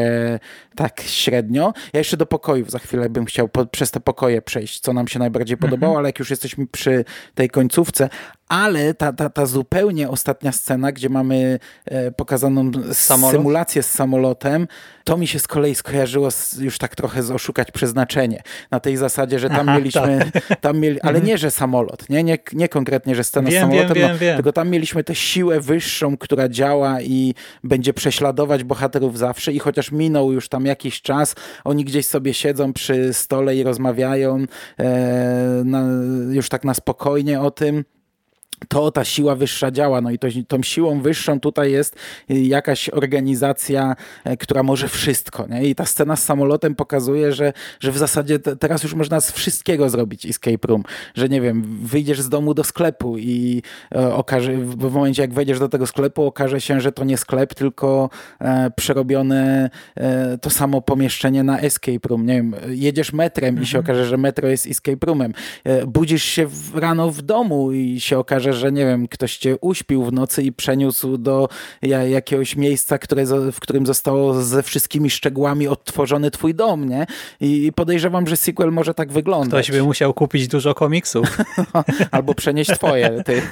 tak 0.76 1.00
średnio. 1.00 1.72
Ja 1.92 2.00
jeszcze 2.00 2.16
do 2.16 2.26
pokojów 2.26 2.70
za 2.70 2.78
chwilę 2.78 3.10
bym 3.10 3.24
chciał 3.24 3.48
po, 3.48 3.66
przez 3.66 3.90
te 3.90 4.00
pokoje 4.00 4.42
przejść, 4.42 4.80
co 4.80 4.92
nam 4.92 5.08
się 5.08 5.18
najbardziej 5.18 5.54
mhm. 5.54 5.70
podobało, 5.70 5.98
ale 5.98 6.08
jak 6.08 6.18
już 6.18 6.30
jesteśmy 6.30 6.66
przy 6.66 7.04
tej 7.34 7.50
końcówce, 7.50 8.08
ale 8.50 8.94
ta, 8.94 9.12
ta, 9.12 9.30
ta 9.30 9.46
zupełnie 9.46 10.08
ostatnia 10.08 10.52
scena, 10.52 10.92
gdzie 10.92 11.08
mamy 11.08 11.58
e, 11.84 12.10
pokazaną 12.10 12.70
Samolot? 12.92 13.36
symulację 13.36 13.82
z 13.82 13.90
samolotem, 13.90 14.68
to 15.04 15.16
mi 15.16 15.26
się 15.26 15.38
z 15.38 15.46
kolei 15.46 15.74
skojarzyło 15.74 16.30
z, 16.30 16.58
już 16.58 16.78
tak 16.78 16.96
trochę 16.96 17.22
z 17.22 17.30
oszukać 17.30 17.70
przeznaczenie. 17.70 18.42
Na 18.70 18.80
tej 18.80 18.96
zasadzie, 18.96 19.38
że 19.38 19.48
tam 19.48 19.68
Aha, 19.68 19.78
mieliśmy, 19.78 20.30
tak. 20.32 20.60
tam 20.60 20.78
mieli, 20.78 21.00
ale 21.00 21.10
mhm. 21.10 21.26
nie, 21.26 21.38
że 21.38 21.50
samolot, 21.50 22.08
nie, 22.08 22.22
nie, 22.22 22.38
nie 22.52 22.68
konkretnie, 22.68 23.14
że 23.14 23.24
scena 23.24 23.50
wiem, 23.50 23.58
z 23.58 23.60
samolotem, 23.60 23.94
wiem, 23.94 24.12
no, 24.12 24.18
wiem, 24.18 24.36
tylko 24.36 24.52
tam 24.52 24.68
mieliśmy 24.70 25.04
tę 25.04 25.14
siłę 25.14 25.60
wyższą, 25.60 26.16
która 26.16 26.48
działa 26.48 27.00
i 27.00 27.34
będzie 27.64 27.94
prześladować 27.94 28.64
bohaterów 28.64 29.18
zawsze 29.18 29.52
i 29.52 29.58
chociaż 29.58 29.92
minął 29.92 30.32
już 30.32 30.48
tam 30.48 30.66
jakiś 30.66 31.02
czas, 31.02 31.34
oni 31.64 31.84
gdzieś 31.84 32.06
sobie 32.06 32.34
siedzą 32.34 32.72
przy 32.72 33.14
stole 33.14 33.56
i 33.56 33.62
rozmawiają 33.62 34.44
e, 34.78 35.62
na, 35.64 35.84
już 36.30 36.48
tak 36.48 36.64
na 36.64 36.74
spokojnie 36.74 37.40
o 37.40 37.50
tym, 37.50 37.84
to 38.68 38.90
ta 38.90 39.04
siła 39.04 39.34
wyższa 39.34 39.70
działa. 39.70 40.00
No 40.00 40.10
i 40.10 40.18
to, 40.18 40.28
tą 40.48 40.62
siłą 40.62 41.00
wyższą 41.00 41.40
tutaj 41.40 41.72
jest 41.72 41.96
jakaś 42.28 42.88
organizacja, 42.88 43.96
e, 44.24 44.36
która 44.36 44.62
może 44.62 44.88
wszystko. 44.88 45.46
Nie? 45.46 45.64
I 45.64 45.74
ta 45.74 45.84
scena 45.84 46.16
z 46.16 46.24
samolotem 46.24 46.74
pokazuje, 46.74 47.32
że, 47.32 47.52
że 47.80 47.92
w 47.92 47.98
zasadzie 47.98 48.38
te, 48.38 48.56
teraz 48.56 48.82
już 48.82 48.94
można 48.94 49.20
z 49.20 49.32
wszystkiego 49.32 49.90
zrobić 49.90 50.26
escape 50.26 50.68
room. 50.68 50.82
Że 51.14 51.28
nie 51.28 51.40
wiem, 51.40 51.78
wyjdziesz 51.82 52.20
z 52.20 52.28
domu 52.28 52.54
do 52.54 52.64
sklepu 52.64 53.18
i 53.18 53.62
e, 53.94 54.14
okaże, 54.14 54.52
w 54.56 54.92
momencie 54.92 55.22
jak 55.22 55.34
wejdziesz 55.34 55.58
do 55.58 55.68
tego 55.68 55.86
sklepu, 55.86 56.26
okaże 56.26 56.60
się, 56.60 56.80
że 56.80 56.92
to 56.92 57.04
nie 57.04 57.18
sklep, 57.18 57.54
tylko 57.54 58.10
e, 58.40 58.70
przerobione 58.76 59.70
e, 59.96 60.38
to 60.38 60.50
samo 60.50 60.80
pomieszczenie 60.80 61.42
na 61.42 61.60
escape 61.60 62.08
room. 62.08 62.26
Nie 62.26 62.34
wiem, 62.34 62.54
jedziesz 62.68 63.12
metrem 63.12 63.48
mhm. 63.48 63.64
i 63.64 63.66
się 63.66 63.78
mhm. 63.78 63.96
okaże, 63.96 64.08
że 64.08 64.16
metro 64.16 64.48
jest 64.48 64.66
escape 64.66 65.06
roomem. 65.06 65.32
E, 65.64 65.86
budzisz 65.86 66.24
się 66.24 66.46
w, 66.46 66.76
rano 66.76 67.10
w 67.10 67.22
domu 67.22 67.72
i 67.72 68.00
się 68.00 68.18
okaże, 68.18 68.49
że, 68.52 68.70
że 68.70 68.72
nie 68.72 68.86
wiem, 68.86 69.08
ktoś 69.08 69.36
cię 69.36 69.56
uśpił 69.60 70.04
w 70.04 70.12
nocy 70.12 70.42
i 70.42 70.52
przeniósł 70.52 71.18
do 71.18 71.48
jakiegoś 72.08 72.56
miejsca, 72.56 72.98
które, 72.98 73.24
w 73.52 73.60
którym 73.60 73.86
zostało 73.86 74.42
ze 74.42 74.62
wszystkimi 74.62 75.10
szczegółami 75.10 75.68
odtworzony 75.68 76.30
twój 76.30 76.54
dom, 76.54 76.88
nie? 76.88 77.06
I 77.40 77.72
podejrzewam, 77.72 78.26
że 78.26 78.36
sequel 78.36 78.72
może 78.72 78.94
tak 78.94 79.12
wyglądać. 79.12 79.66
Ktoś 79.66 79.76
by 79.76 79.82
musiał 79.82 80.14
kupić 80.14 80.48
dużo 80.48 80.74
komiksów. 80.74 81.38
Albo 82.10 82.34
przenieść 82.34 82.70
twoje. 82.70 83.22
Ty. 83.24 83.42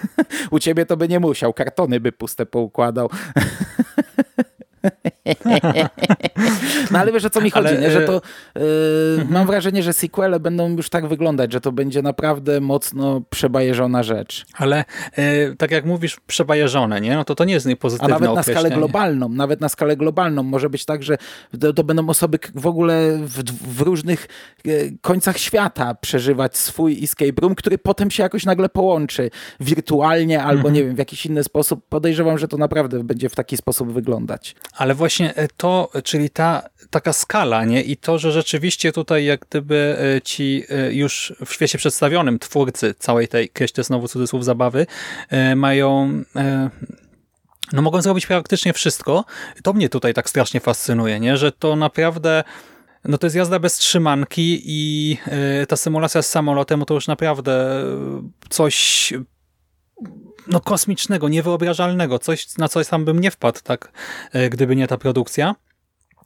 U 0.50 0.58
ciebie 0.58 0.87
to 0.87 0.96
by 0.96 1.08
nie 1.08 1.20
musiał, 1.20 1.52
kartony 1.52 2.00
by 2.00 2.12
puste 2.12 2.46
poukładał. 2.46 3.11
No 6.90 6.98
ale 6.98 7.12
wiesz 7.12 7.24
o 7.24 7.30
co 7.30 7.40
mi 7.40 7.50
chodzi, 7.50 7.68
ale, 7.68 7.80
nie? 7.80 7.90
że 7.90 8.00
to 8.00 8.22
yy, 8.56 8.62
mam 9.30 9.46
wrażenie, 9.46 9.82
że 9.82 9.92
sequele 9.92 10.40
będą 10.40 10.76
już 10.76 10.90
tak 10.90 11.08
wyglądać, 11.08 11.52
że 11.52 11.60
to 11.60 11.72
będzie 11.72 12.02
naprawdę 12.02 12.60
mocno 12.60 13.22
przebajeżona 13.30 14.02
rzecz. 14.02 14.46
Ale 14.54 14.84
yy, 15.16 15.56
tak 15.58 15.70
jak 15.70 15.84
mówisz, 15.84 16.20
przebajeżone, 16.26 17.00
nie? 17.00 17.14
No 17.14 17.24
to 17.24 17.34
to 17.34 17.44
nie 17.44 17.54
jest 17.54 17.66
niepozytywne 17.66 18.16
A 18.16 18.18
nawet 18.18 18.36
na 18.36 18.42
skalę 18.42 18.70
globalną, 18.70 19.28
nawet 19.28 19.60
na 19.60 19.68
skalę 19.68 19.96
globalną 19.96 20.42
może 20.42 20.70
być 20.70 20.84
tak, 20.84 21.02
że 21.02 21.18
to, 21.60 21.72
to 21.72 21.84
będą 21.84 22.08
osoby 22.08 22.38
w 22.54 22.66
ogóle 22.66 23.18
w, 23.22 23.42
w 23.76 23.80
różnych 23.80 24.28
yy, 24.64 24.98
końcach 25.00 25.38
świata 25.38 25.94
przeżywać 25.94 26.56
swój 26.56 27.04
escape 27.04 27.40
room, 27.42 27.54
który 27.54 27.78
potem 27.78 28.10
się 28.10 28.22
jakoś 28.22 28.44
nagle 28.44 28.68
połączy 28.68 29.30
wirtualnie 29.60 30.42
albo 30.42 30.68
mhm. 30.68 30.74
nie 30.74 30.84
wiem, 30.84 30.94
w 30.94 30.98
jakiś 30.98 31.26
inny 31.26 31.44
sposób. 31.44 31.84
Podejrzewam, 31.88 32.38
że 32.38 32.48
to 32.48 32.56
naprawdę 32.56 33.04
będzie 33.04 33.28
w 33.28 33.34
taki 33.34 33.56
sposób 33.56 33.92
wyglądać. 33.92 34.54
Ale 34.76 34.94
właśnie 34.94 35.17
e, 35.24 35.48
to, 35.57 35.90
czyli 36.04 36.31
ta 36.31 36.68
taka 36.90 37.12
skala, 37.12 37.64
nie? 37.64 37.83
I 37.83 37.96
to, 37.96 38.18
że 38.18 38.33
rzeczywiście 38.33 38.92
tutaj 38.92 39.24
jak 39.24 39.40
gdyby 39.40 39.96
e, 40.16 40.22
ci 40.22 40.64
e, 40.68 40.92
już 40.92 41.33
w 41.46 41.52
świecie 41.52 41.78
przedstawionym 41.78 42.38
twórcy 42.38 42.94
całej 42.98 43.28
tej, 43.28 43.48
kreślę 43.48 43.85
znowu 43.85 44.09
cudzysłów, 44.09 44.44
zabawy, 44.44 44.87
mają 45.57 46.22
no 47.72 47.83
mogą 47.83 48.02
zrobić 48.02 48.26
praktycznie 48.26 48.72
wszystko. 48.72 49.24
To 49.62 49.72
mnie 49.72 49.88
tutaj 49.88 50.14
tak 50.14 50.31
strasznie 50.31 50.61
fascynuje, 50.61 51.20
nie? 51.20 51.37
Że 51.37 51.52
to 51.52 51.76
naprawdę 51.76 52.44
no 53.04 53.18
to 53.18 53.26
jest 53.26 53.37
jazda 53.37 53.59
bez 53.59 53.76
trzymanki 53.76 54.62
i 54.64 55.16
ta 55.68 55.76
symulacja 55.76 56.22
z 56.22 56.28
samolotem 56.28 56.85
to 56.85 56.94
już 56.94 57.09
naprawdę 57.09 57.85
coś 58.50 59.12
no, 60.48 60.61
kosmicznego, 60.61 61.28
niewyobrażalnego, 61.28 62.18
coś 62.18 62.56
na 62.56 62.68
coś 62.68 62.87
sam 62.87 63.04
bym 63.04 63.20
nie 63.20 63.30
wpadł, 63.30 63.61
tak, 63.62 63.92
e, 64.32 64.50
gdyby 64.50 64.76
nie 64.76 64.87
ta 64.87 64.98
produkcja. 64.98 65.54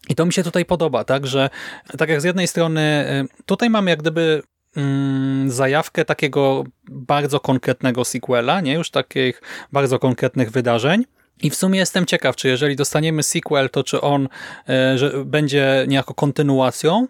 I 0.09 0.15
to 0.15 0.27
mi 0.27 0.33
się 0.33 0.43
tutaj 0.43 0.65
podoba, 0.65 1.05
tak, 1.05 1.27
że 1.27 1.51
tak 1.99 2.09
jak 2.09 2.21
z 2.21 2.25
jednej 2.25 2.49
strony 2.49 2.81
e, 2.81 3.25
tutaj 3.47 3.71
mamy 3.71 3.91
jak 3.91 4.01
gdyby 4.01 4.43
mm, 4.77 5.51
zajawkę 5.51 6.05
takiego 6.05 6.65
bardzo 6.91 7.41
konkretnego 7.41 8.05
sequela, 8.05 8.61
nie 8.61 8.75
już 8.75 8.91
takich 8.91 9.43
bardzo 9.73 9.99
konkretnych 9.99 10.51
wydarzeń, 10.51 11.05
i 11.43 11.51
w 11.51 11.55
sumie 11.55 11.79
jestem 11.79 12.07
ciekaw, 12.07 12.37
czy 12.37 12.49
jeżeli 12.49 12.77
dostaniemy 12.77 13.23
sequel, 13.23 13.71
to 13.71 13.85
czy 13.85 14.01
on 14.01 14.29
e, 14.67 14.97
będzie 15.25 15.85
niejako 15.89 16.15
kontynuacją 16.15 17.07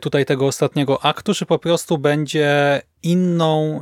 tutaj 0.00 0.24
tego 0.24 0.46
ostatniego 0.46 1.04
aktu, 1.04 1.34
czy 1.34 1.46
po 1.46 1.58
prostu 1.58 1.98
będzie 1.98 2.82
inną 3.02 3.80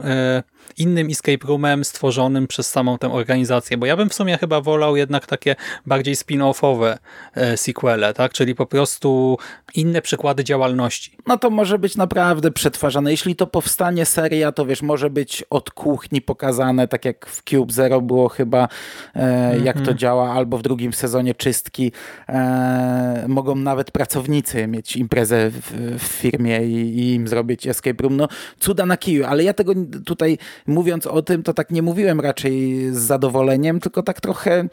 innym 0.78 1.08
escape 1.10 1.46
roomem 1.46 1.84
stworzonym 1.84 2.46
przez 2.46 2.70
samą 2.70 2.98
tę 2.98 3.12
organizację, 3.12 3.76
bo 3.76 3.86
ja 3.86 3.96
bym 3.96 4.08
w 4.08 4.14
sumie 4.14 4.38
chyba 4.38 4.60
wolał 4.60 4.96
jednak 4.96 5.26
takie 5.26 5.56
bardziej 5.86 6.14
spin-offowe 6.14 6.98
e, 7.34 7.56
sequele, 7.56 8.14
tak? 8.14 8.32
czyli 8.32 8.54
po 8.54 8.66
prostu 8.66 9.38
inne 9.74 10.02
przykłady 10.02 10.44
działalności. 10.44 11.16
No 11.26 11.38
to 11.38 11.50
może 11.50 11.78
być 11.78 11.96
naprawdę 11.96 12.50
przetwarzane. 12.50 13.10
Jeśli 13.10 13.36
to 13.36 13.46
powstanie 13.46 14.06
seria, 14.06 14.52
to 14.52 14.66
wiesz, 14.66 14.82
może 14.82 15.10
być 15.10 15.44
od 15.50 15.70
kuchni 15.70 16.20
pokazane, 16.20 16.88
tak 16.88 17.04
jak 17.04 17.26
w 17.26 17.42
Cube 17.50 17.72
Zero 17.72 18.00
było 18.00 18.28
chyba, 18.28 18.68
e, 19.14 19.58
jak 19.58 19.76
to 19.76 19.80
mhm. 19.80 19.98
działa, 19.98 20.32
albo 20.32 20.58
w 20.58 20.62
drugim 20.62 20.92
sezonie 20.92 21.34
czystki. 21.34 21.92
E, 22.28 23.24
mogą 23.28 23.54
nawet 23.54 23.90
pracownicy 23.90 24.66
mieć 24.66 24.96
imprezę 24.96 25.50
w, 25.50 25.72
w 25.98 26.02
firmie 26.02 26.62
i, 26.66 26.98
i, 26.98 27.14
im 27.14 27.28
zrobić 27.28 27.66
escape 27.66 28.02
room. 28.02 28.16
No 28.16 28.28
cuda 28.58 28.86
na 28.86 28.96
kiju, 28.96 29.24
ale 29.24 29.44
ja 29.44 29.54
tego 29.54 29.72
tutaj 30.06 30.38
mówiąc 30.66 31.06
o 31.06 31.22
tym, 31.22 31.42
to 31.42 31.54
tak 31.54 31.70
nie 31.70 31.82
mówiłem 31.82 32.20
raczej 32.20 32.84
z 32.92 32.98
zadowoleniem, 32.98 33.80
tylko 33.80 34.02
tak 34.02 34.20
trochę, 34.20 34.64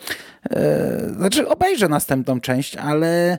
e, 0.49 1.09
znaczy 1.17 1.47
obejrzę 1.47 1.89
następną 1.89 2.39
część, 2.39 2.75
ale 2.75 3.37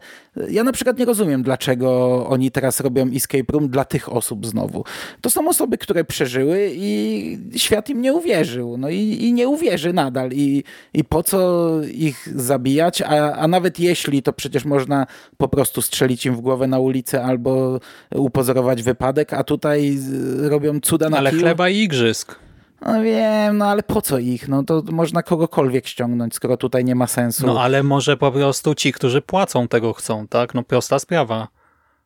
ja 0.51 0.65
na 0.65 0.73
przykład 0.73 0.99
nie 0.99 1.05
rozumiem, 1.05 1.43
dlaczego 1.43 2.27
oni 2.29 2.51
teraz 2.51 2.81
robią 2.81 3.11
escape 3.15 3.53
room 3.53 3.69
dla 3.69 3.85
tych 3.85 4.13
osób 4.13 4.47
znowu. 4.47 4.85
To 5.21 5.31
są 5.31 5.49
osoby, 5.49 5.79
które 5.79 6.05
przeżyły 6.05 6.71
i 6.75 7.39
świat 7.57 7.91
im 7.91 8.03
nie 8.03 8.13
uwierzył. 8.13 8.77
No 8.79 8.91
i, 8.91 8.99
i 8.99 9.33
nie 9.33 9.49
uwierzy 9.49 9.93
nadal. 9.93 10.31
I, 10.33 10.65
I 10.95 11.05
po 11.05 11.23
co 11.23 11.69
ich 11.95 12.29
zabijać? 12.35 13.03
A, 13.03 13.33
a 13.33 13.49
nawet 13.49 13.81
jeśli, 13.81 14.23
to 14.23 14.33
przecież 14.33 14.65
można 14.65 15.07
po 15.37 15.49
prostu 15.49 15.83
strzelić 15.83 16.27
im 16.27 16.35
w 16.37 16.41
głowę 16.41 16.67
na 16.67 16.79
ulicę 16.79 17.25
albo 17.25 17.81
upozorować 18.15 18.83
wypadek, 18.83 19.33
a 19.33 19.45
tutaj 19.45 19.99
robią 20.41 20.81
cuda 20.81 21.11
na 21.11 21.19
Ale 21.19 21.31
kiju. 21.31 21.43
chleba 21.43 21.69
i 21.69 21.77
igrzysk. 21.79 22.48
No 22.81 23.03
wiem, 23.03 23.59
no 23.59 23.67
ale 23.67 23.83
po 23.83 24.03
co 24.03 24.19
ich? 24.19 24.49
No 24.49 24.63
to 24.63 24.83
można 24.93 25.23
kogokolwiek 25.23 25.87
ściągnąć, 25.87 26.35
skoro 26.35 26.57
tutaj 26.57 26.85
nie 26.85 26.95
ma 26.95 27.07
sensu. 27.07 27.47
No 27.47 27.61
ale 27.63 27.83
może 27.83 28.17
po 28.17 28.33
prostu 28.33 28.75
ci, 28.75 28.93
którzy 28.93 29.23
płacą 29.23 29.69
tego 29.69 29.93
chcą, 29.93 30.29
tak? 30.29 30.55
No 30.55 30.63
prosta 30.63 30.99
sprawa. 30.99 31.49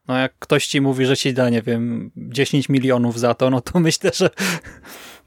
No 0.09 0.19
jak 0.19 0.39
ktoś 0.39 0.67
ci 0.67 0.81
mówi, 0.81 1.07
że 1.07 1.17
ci 1.17 1.35
da, 1.35 1.51
nie 1.51 1.63
wiem, 1.63 2.11
10 2.17 2.69
milionów 2.69 3.21
za 3.21 3.35
to, 3.35 3.51
no 3.51 3.61
to 3.61 3.81
myślę, 3.89 4.11
że 4.15 4.31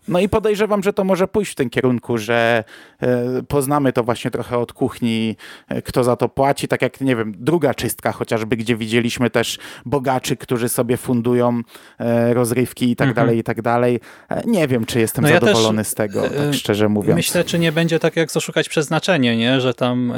No 0.08 0.20
i 0.20 0.30
podejrzewam, 0.30 0.84
że 0.84 0.94
to 0.94 1.04
może 1.04 1.28
pójść 1.28 1.52
w 1.52 1.56
tym 1.56 1.70
kierunku, 1.70 2.18
że 2.18 2.64
e, 3.02 3.44
poznamy 3.48 3.94
to 3.94 4.04
właśnie 4.04 4.32
trochę 4.32 4.58
od 4.58 4.74
kuchni, 4.74 5.36
e, 5.68 5.82
kto 5.82 6.04
za 6.04 6.16
to 6.16 6.30
płaci, 6.30 6.68
tak 6.68 6.82
jak, 6.82 7.02
nie 7.02 7.16
wiem, 7.16 7.34
druga 7.38 7.74
czystka 7.74 8.12
chociażby, 8.12 8.58
gdzie 8.58 8.76
widzieliśmy 8.76 9.30
też 9.30 9.60
bogaczy, 9.86 10.36
którzy 10.38 10.70
sobie 10.70 10.98
fundują 10.98 11.62
e, 12.00 12.34
rozrywki 12.34 12.92
i 12.92 12.96
tak 12.96 13.08
Mhm. 13.08 13.26
dalej, 13.28 13.40
i 13.40 13.44
tak 13.44 13.62
dalej. 13.62 14.00
Nie 14.46 14.68
wiem, 14.68 14.86
czy 14.86 15.00
jestem 15.00 15.24
No 15.24 15.30
ja 15.30 15.40
zadowolony 15.40 15.84
z 15.84 15.94
tego, 15.94 16.22
tak 16.22 16.54
szczerze 16.54 16.90
mówiąc. 16.90 17.16
Myślę, 17.16 17.44
czy 17.44 17.60
nie 17.60 17.72
będzie 17.72 18.00
tak 18.00 18.16
jak 18.16 18.32
Zaszukać 18.32 18.70
Przeznaczenie, 18.70 19.38
nie? 19.38 19.62
że 19.62 19.74
tam 19.74 20.14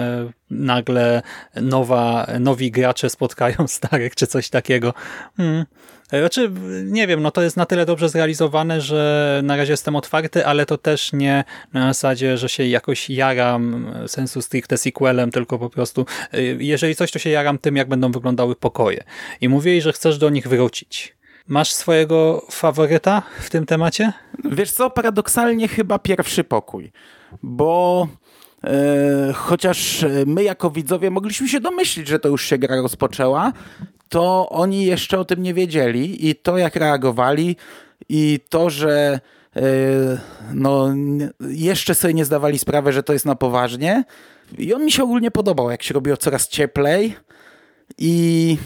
nagle 0.51 1.21
nowa, 1.55 2.27
nowi 2.39 2.71
gracze 2.71 3.09
spotkają 3.09 3.55
starych, 3.67 4.15
czy 4.15 4.27
coś 4.27 4.49
takiego. 4.49 4.93
Hmm. 5.37 5.65
E, 6.11 6.19
Znaczy, 6.19 6.51
nie 6.85 7.07
wiem, 7.07 7.21
no 7.21 7.31
to 7.31 7.41
jest 7.41 7.57
na 7.57 7.65
tyle 7.65 7.85
dobrze 7.85 8.09
zrealizowane, 8.09 8.81
że 8.81 9.41
na 9.43 9.55
razie 9.55 9.73
jestem 9.73 9.95
otwarty, 9.95 10.45
ale 10.45 10.65
to 10.65 10.77
też 10.77 11.13
nie 11.13 11.43
na 11.73 11.87
zasadzie, 11.87 12.37
że 12.37 12.49
się 12.49 12.65
jakoś 12.65 13.09
jaram 13.09 13.93
e, 13.95 14.07
sensu 14.07 14.41
stricte 14.41 14.77
sequelem, 14.77 15.31
tylko 15.31 15.59
po 15.59 15.69
prostu 15.69 16.05
e, 16.33 16.41
jeżeli 16.41 16.95
coś, 16.95 17.11
to 17.11 17.19
się 17.19 17.29
jaram 17.29 17.57
tym, 17.57 17.75
jak 17.75 17.89
będą 17.89 18.11
wyglądały 18.11 18.55
pokoje. 18.55 19.03
I 19.41 19.49
mówili, 19.49 19.81
że 19.81 19.93
chcesz 19.93 20.17
do 20.17 20.29
nich 20.29 20.47
wrócić. 20.47 21.17
Masz 21.47 21.71
swojego 21.71 22.45
faworyta 22.51 23.21
w 23.39 23.49
tym 23.49 23.65
temacie? 23.65 24.13
Wiesz 24.51 24.71
co, 24.71 24.89
paradoksalnie 24.89 25.67
chyba 25.67 25.99
pierwszy 25.99 26.43
pokój, 26.43 26.91
bo 27.43 28.07
chociaż 29.33 30.05
my 30.25 30.43
jako 30.43 30.69
widzowie 30.69 31.11
mogliśmy 31.11 31.47
się 31.49 31.59
domyślić, 31.59 32.07
że 32.07 32.19
to 32.19 32.29
już 32.29 32.45
się 32.45 32.57
gra 32.57 32.81
rozpoczęła, 32.81 33.53
to 34.09 34.49
oni 34.49 34.85
jeszcze 34.85 35.19
o 35.19 35.25
tym 35.25 35.43
nie 35.43 35.53
wiedzieli 35.53 36.29
i 36.29 36.35
to 36.35 36.57
jak 36.57 36.75
reagowali 36.75 37.55
i 38.09 38.39
to, 38.49 38.69
że 38.69 39.19
e, 39.55 39.61
no, 40.53 40.93
jeszcze 41.49 41.95
sobie 41.95 42.13
nie 42.13 42.25
zdawali 42.25 42.59
sprawy, 42.59 42.93
że 42.93 43.03
to 43.03 43.13
jest 43.13 43.25
na 43.25 43.35
poważnie. 43.35 44.03
I 44.57 44.73
on 44.73 44.85
mi 44.85 44.91
się 44.91 45.03
ogólnie 45.03 45.31
podobał, 45.31 45.71
jak 45.71 45.83
się 45.83 45.93
robiło 45.93 46.17
coraz 46.17 46.47
cieplej 46.47 47.15
i 47.97 48.57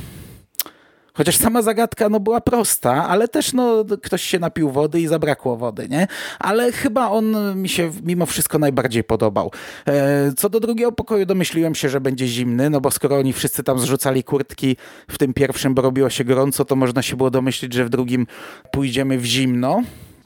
Chociaż 1.13 1.37
sama 1.37 1.61
zagadka 1.61 2.09
no, 2.09 2.19
była 2.19 2.41
prosta, 2.41 3.07
ale 3.07 3.27
też 3.27 3.53
no, 3.53 3.85
ktoś 4.03 4.21
się 4.21 4.39
napił 4.39 4.71
wody 4.71 5.01
i 5.01 5.07
zabrakło 5.07 5.57
wody, 5.57 5.89
nie? 5.89 6.07
Ale 6.39 6.71
chyba 6.71 7.09
on 7.09 7.35
mi 7.55 7.69
się 7.69 7.91
mimo 8.03 8.25
wszystko 8.25 8.59
najbardziej 8.59 9.03
podobał. 9.03 9.51
E, 9.87 10.31
co 10.37 10.49
do 10.49 10.59
drugiego 10.59 10.91
pokoju 10.91 11.25
domyśliłem 11.25 11.75
się, 11.75 11.89
że 11.89 12.01
będzie 12.01 12.27
zimny, 12.27 12.69
no 12.69 12.81
bo 12.81 12.91
skoro 12.91 13.17
oni 13.17 13.33
wszyscy 13.33 13.63
tam 13.63 13.79
zrzucali 13.79 14.23
kurtki 14.23 14.77
w 15.07 15.17
tym 15.17 15.33
pierwszym, 15.33 15.73
bo 15.73 15.81
robiło 15.81 16.09
się 16.09 16.23
gorąco, 16.23 16.65
to 16.65 16.75
można 16.75 17.01
się 17.01 17.15
było 17.15 17.31
domyślić, 17.31 17.73
że 17.73 17.85
w 17.85 17.89
drugim 17.89 18.27
pójdziemy 18.71 19.17
w 19.17 19.25
zimno. 19.25 19.81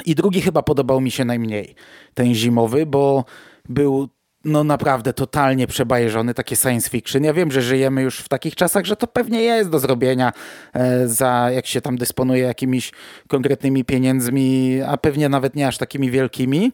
I 0.05 0.15
drugi 0.15 0.41
chyba 0.41 0.61
podobał 0.61 1.01
mi 1.01 1.11
się 1.11 1.25
najmniej, 1.25 1.75
ten 2.13 2.33
zimowy, 2.33 2.85
bo 2.85 3.25
był 3.69 4.09
no 4.45 4.63
naprawdę 4.63 5.13
totalnie 5.13 5.67
przebajeżony, 5.67 6.33
takie 6.33 6.55
science 6.55 6.89
fiction. 6.89 7.23
Ja 7.23 7.33
wiem, 7.33 7.51
że 7.51 7.61
żyjemy 7.61 8.01
już 8.01 8.19
w 8.19 8.29
takich 8.29 8.55
czasach, 8.55 8.85
że 8.85 8.95
to 8.95 9.07
pewnie 9.07 9.41
jest 9.41 9.69
do 9.69 9.79
zrobienia 9.79 10.33
e, 10.73 11.07
za, 11.07 11.51
jak 11.51 11.67
się 11.67 11.81
tam 11.81 11.97
dysponuje 11.97 12.43
jakimiś 12.43 12.91
konkretnymi 13.27 13.85
pieniędzmi, 13.85 14.79
a 14.87 14.97
pewnie 14.97 15.29
nawet 15.29 15.55
nie 15.55 15.67
aż 15.67 15.77
takimi 15.77 16.11
wielkimi, 16.11 16.71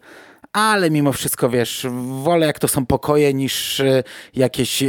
ale 0.52 0.90
mimo 0.90 1.12
wszystko, 1.12 1.50
wiesz, 1.50 1.86
wolę 2.22 2.46
jak 2.46 2.58
to 2.58 2.68
są 2.68 2.86
pokoje 2.86 3.34
niż 3.34 3.80
e, 3.80 4.02
jakieś, 4.34 4.82
e, 4.82 4.86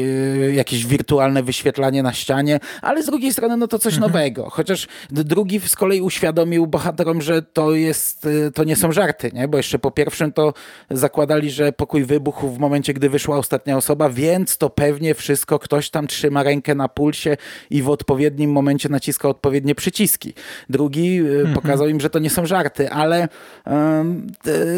jakieś 0.53 0.85
wirtualne 0.85 1.43
wyświetlanie 1.43 2.03
na 2.03 2.13
ścianie, 2.13 2.59
ale 2.81 3.03
z 3.03 3.05
drugiej 3.05 3.33
strony 3.33 3.57
no 3.57 3.67
to 3.67 3.79
coś 3.79 3.97
nowego. 3.97 4.49
Chociaż 4.49 4.87
drugi 5.09 5.59
z 5.59 5.75
kolei 5.75 6.01
uświadomił 6.01 6.67
bohaterom, 6.67 7.21
że 7.21 7.41
to 7.41 7.75
jest, 7.75 8.25
e, 8.25 8.51
to 8.51 8.63
nie 8.63 8.75
są 8.75 8.91
żarty, 8.91 9.31
nie? 9.33 9.47
Bo 9.47 9.57
jeszcze 9.57 9.79
po 9.79 9.91
pierwszym 9.91 10.33
to 10.33 10.53
zakładali, 10.91 11.51
że 11.51 11.71
pokój 11.71 12.03
wybuchł 12.03 12.49
w 12.49 12.59
momencie, 12.59 12.93
gdy 12.93 13.09
wyszła 13.09 13.37
ostatnia 13.37 13.77
osoba, 13.77 14.09
więc 14.09 14.57
to 14.57 14.69
pewnie 14.69 15.13
wszystko 15.15 15.59
ktoś 15.59 15.89
tam 15.89 16.07
trzyma 16.07 16.43
rękę 16.43 16.75
na 16.75 16.89
pulsie 16.89 17.37
i 17.69 17.81
w 17.81 17.89
odpowiednim 17.89 18.51
momencie 18.51 18.89
naciska 18.89 19.29
odpowiednie 19.29 19.75
przyciski. 19.75 20.33
Drugi 20.69 21.19
e, 21.19 21.53
pokazał 21.53 21.87
im, 21.87 21.99
że 21.99 22.09
to 22.09 22.19
nie 22.19 22.29
są 22.29 22.45
żarty, 22.45 22.89
ale 22.89 23.27
e, 23.67 24.05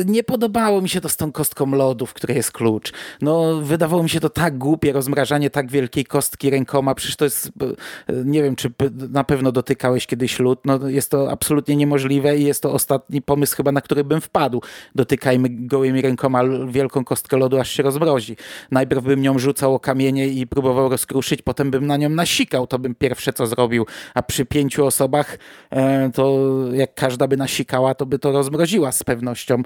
nie 0.06 0.24
podobało 0.24 0.75
mi 0.82 0.90
się 0.90 1.02
to 1.02 1.10
z 1.10 1.18
tą 1.18 1.32
kostką 1.32 1.72
lodu, 1.72 2.06
w 2.06 2.14
której 2.14 2.38
jest 2.38 2.52
klucz. 2.52 2.94
No, 3.22 3.62
wydawało 3.62 4.04
mi 4.04 4.10
się 4.10 4.20
to 4.20 4.30
tak 4.30 4.58
głupie, 4.58 4.94
rozmrażanie 4.94 5.50
tak 5.50 5.72
wielkiej 5.72 6.06
kostki 6.06 6.50
rękoma, 6.50 6.96
przecież 6.96 7.16
to 7.16 7.26
jest, 7.26 7.48
e, 7.48 8.14
nie 8.26 8.44
wiem, 8.44 8.56
czy 8.56 8.72
na 9.10 9.24
pewno 9.24 9.52
dotykałeś 9.52 10.08
kiedyś 10.08 10.40
lód, 10.40 10.60
no 10.66 10.90
jest 10.90 11.12
to 11.12 11.32
absolutnie 11.32 11.76
niemożliwe 11.76 12.38
i 12.38 12.44
jest 12.44 12.64
to 12.64 12.74
ostatni 12.74 13.22
pomysł 13.22 13.56
chyba, 13.56 13.72
na 13.72 13.82
który 13.82 14.04
bym 14.04 14.22
wpadł. 14.22 14.62
Dotykajmy 14.96 15.48
gołymi 15.50 16.02
rękoma 16.02 16.42
wielką 16.68 17.06
kostkę 17.06 17.38
lodu, 17.38 17.60
aż 17.60 17.70
się 17.70 17.84
rozmrozi. 17.84 18.38
Najpierw 18.72 19.04
bym 19.04 19.22
nią 19.22 19.40
rzucał 19.40 19.76
o 19.76 19.80
kamienie 19.80 20.28
i 20.28 20.48
próbował 20.48 20.90
rozkruszyć, 20.90 21.42
potem 21.42 21.72
bym 21.72 21.88
na 21.88 21.98
nią 21.98 22.10
nasikał, 22.10 22.68
to 22.68 22.80
bym 22.80 22.96
pierwsze 22.96 23.34
co 23.34 23.48
zrobił, 23.48 23.86
a 24.14 24.24
przy 24.24 24.46
pięciu 24.46 24.86
osobach 24.86 25.38
e, 25.70 26.10
to 26.14 26.40
jak 26.74 26.96
każda 26.96 27.28
by 27.28 27.38
nasikała, 27.38 27.96
to 27.96 28.06
by 28.06 28.20
to 28.20 28.32
rozmroziła 28.32 28.92
z 28.92 29.04
pewnością 29.04 29.56
e, 29.56 29.62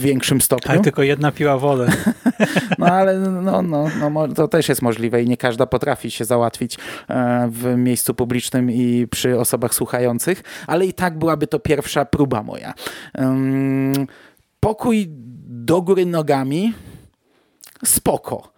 większym 0.00 0.40
stopniu. 0.40 0.70
Ale 0.72 0.80
tylko 0.80 1.02
jedna 1.02 1.32
piła 1.32 1.58
wodę. 1.58 1.88
No 2.78 2.86
ale 2.86 3.18
no, 3.18 3.62
no, 3.62 3.88
no, 4.10 4.28
to 4.28 4.48
też 4.48 4.68
jest 4.68 4.82
możliwe 4.82 5.22
i 5.22 5.28
nie 5.28 5.36
każda 5.36 5.66
potrafi 5.66 6.10
się 6.10 6.24
załatwić 6.24 6.78
e, 7.08 7.48
w 7.52 7.76
miejscu 7.76 8.14
publicznym 8.14 8.70
i 8.70 9.06
przy 9.10 9.38
osobach 9.38 9.74
słuchających, 9.74 10.42
ale 10.66 10.86
i 10.86 10.92
tak 10.92 11.18
byłaby 11.18 11.46
to 11.46 11.58
pierwsza 11.58 12.04
próba 12.04 12.42
moja. 12.42 12.74
Pokój 14.60 15.06
do 15.46 15.82
góry 15.82 16.06
nogami, 16.06 16.74
spoko. 17.84 18.52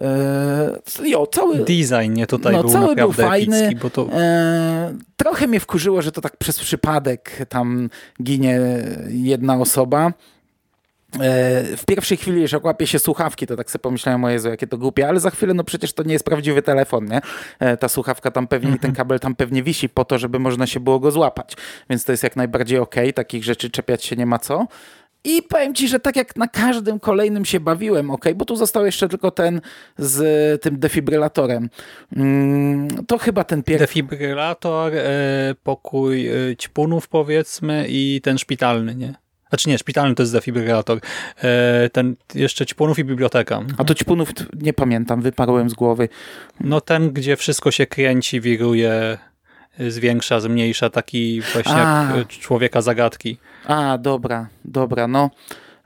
E, 0.00 0.80
Jo, 1.04 1.26
cały, 1.26 1.58
Design 1.58 2.12
nie 2.12 2.26
tutaj 2.26 2.52
no, 2.52 2.60
był 2.62 2.70
cały 2.70 2.86
był 2.94 3.08
naprawdę 3.08 3.22
fajny. 3.22 3.56
epicki, 3.56 3.82
bo 3.82 3.90
to 3.90 4.08
E, 4.12 4.94
trochę 5.16 5.46
mnie 5.46 5.60
wkurzyło, 5.60 6.02
że 6.02 6.12
to 6.12 6.20
tak 6.20 6.36
przez 6.36 6.60
przypadek 6.60 7.46
tam 7.48 7.90
ginie 8.22 8.60
jedna 9.08 9.56
osoba. 9.56 10.12
E, 11.20 11.76
w 11.76 11.84
pierwszej 11.86 12.16
chwili, 12.16 12.42
już 12.42 12.52
jak 12.52 12.64
łapie 12.64 12.86
się 12.86 12.98
słuchawki, 12.98 13.46
to 13.46 13.56
tak 13.56 13.70
sobie 13.70 13.82
pomyślałem, 13.82 14.24
o 14.24 14.30
Jezu, 14.30 14.48
jakie 14.48 14.66
to 14.66 14.78
głupie, 14.78 15.08
ale 15.08 15.20
za 15.20 15.30
chwilę, 15.30 15.54
no 15.54 15.64
przecież 15.64 15.92
to 15.92 16.02
nie 16.02 16.12
jest 16.12 16.24
prawdziwy 16.24 16.62
telefon, 16.62 17.04
nie? 17.04 17.20
E, 17.58 17.76
ta 17.76 17.88
słuchawka 17.88 18.30
tam 18.30 18.46
pewnie 18.46 18.74
i 18.74 18.78
ten 18.78 18.92
kabel 18.92 19.20
tam 19.20 19.34
pewnie 19.34 19.62
wisi 19.62 19.88
po 19.88 20.04
to, 20.04 20.18
żeby 20.18 20.38
można 20.38 20.66
się 20.66 20.80
było 20.80 21.00
go 21.00 21.10
złapać. 21.10 21.56
Więc 21.90 22.04
to 22.04 22.12
jest 22.12 22.22
jak 22.22 22.36
najbardziej 22.36 22.78
okej, 22.78 23.12
takich 23.12 23.44
rzeczy 23.44 23.70
czepiać 23.70 24.04
się 24.04 24.16
nie 24.16 24.26
ma 24.26 24.38
co. 24.38 24.66
I 25.26 25.42
powiem 25.42 25.74
ci, 25.74 25.88
że 25.88 26.00
tak 26.00 26.16
jak 26.16 26.36
na 26.36 26.48
każdym 26.48 27.00
kolejnym 27.00 27.44
się 27.44 27.60
bawiłem, 27.60 28.10
ok, 28.10 28.24
bo 28.34 28.44
tu 28.44 28.56
został 28.56 28.86
jeszcze 28.86 29.08
tylko 29.08 29.30
ten 29.30 29.60
z 29.98 30.62
tym 30.62 30.78
defibrylatorem. 30.78 31.68
Mm, 32.16 32.88
to 33.06 33.18
chyba 33.18 33.44
ten 33.44 33.62
pierwszy. 33.62 33.86
defibrylator, 33.86 34.92
e, 34.94 35.54
pokój 35.62 36.28
ćpunów 36.60 37.08
powiedzmy 37.08 37.86
i 37.88 38.20
ten 38.22 38.38
szpitalny, 38.38 38.94
nie? 38.94 39.23
Znaczy 39.48 39.68
nie, 39.68 39.78
szpitalny 39.78 40.14
to 40.14 40.22
jest 40.22 40.32
defibrylator. 40.32 40.98
E, 41.42 41.90
ten 41.90 42.16
jeszcze 42.34 42.66
ćpunów 42.66 42.98
i 42.98 43.04
biblioteka. 43.04 43.62
A 43.78 43.84
to 43.84 43.94
ćpunów 43.94 44.28
nie 44.60 44.72
pamiętam, 44.72 45.22
wyparłem 45.22 45.70
z 45.70 45.74
głowy. 45.74 46.08
No 46.60 46.80
ten, 46.80 47.10
gdzie 47.10 47.36
wszystko 47.36 47.70
się 47.70 47.86
kręci, 47.86 48.40
wiruje, 48.40 49.18
zwiększa, 49.78 50.40
zmniejsza, 50.40 50.90
taki 50.90 51.40
właśnie 51.52 51.74
A. 51.74 52.16
jak 52.16 52.26
e, 52.26 52.28
człowieka 52.28 52.82
zagadki. 52.82 53.38
A, 53.66 53.98
dobra, 53.98 54.46
dobra, 54.64 55.08
no. 55.08 55.30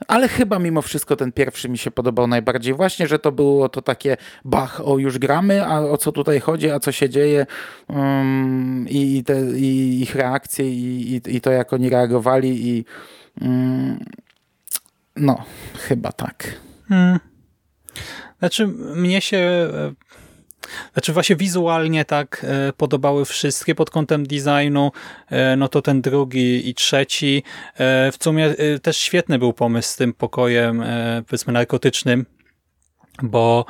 Ale 0.09 0.29
chyba 0.29 0.59
mimo 0.59 0.83
wszystko 0.83 1.17
ten 1.17 1.33
pierwszy 1.33 1.69
mi 1.69 1.79
się 1.79 1.91
podobał 1.91 2.27
najbardziej. 2.27 2.75
Właśnie, 2.75 3.07
że 3.07 3.19
to 3.19 3.33
było 3.33 3.69
to 3.69 3.83
takie 3.83 4.17
bach, 4.45 4.81
o 4.85 4.99
już 4.99 5.19
gramy, 5.19 5.67
a 5.67 5.81
o 5.81 5.97
co 5.97 6.13
tutaj 6.13 6.41
chodzi, 6.41 6.71
a 6.71 6.81
co 6.81 6.93
się 6.93 7.09
dzieje 7.09 7.47
um, 7.89 8.87
i, 8.89 9.25
te, 9.25 9.41
i 9.57 10.01
ich 10.03 10.15
reakcje 10.15 10.71
i, 10.71 11.15
i, 11.15 11.37
i 11.37 11.41
to 11.41 11.51
jak 11.51 11.73
oni 11.73 11.91
reagowali 11.91 12.69
i 12.69 12.85
no, 15.17 15.45
chyba 15.75 16.13
tak. 16.13 16.55
Hmm. 16.89 17.19
Znaczy, 18.39 18.67
mnie 18.95 19.21
się. 19.21 19.37
e, 19.37 19.93
Znaczy, 20.93 21.13
właśnie 21.13 21.37
wizualnie 21.37 22.05
tak 22.05 22.47
e, 22.49 22.73
podobały 22.73 23.25
wszystkie 23.25 23.75
pod 23.75 23.91
kątem 23.91 24.27
designu. 24.27 24.93
E, 25.31 25.57
no 25.57 25.69
to 25.69 25.83
ten 25.83 26.03
drugi 26.03 26.69
i 26.69 26.75
trzeci. 26.75 27.43
W 28.13 28.17
sumie 28.21 28.55
też 28.83 28.97
świetny 28.97 29.39
był 29.39 29.53
pomysł 29.53 29.89
z 29.89 29.97
tym 29.97 30.13
pokojem, 30.13 30.83
powiedzmy, 31.27 31.53
narkotycznym. 31.53 32.27
Bo 33.23 33.65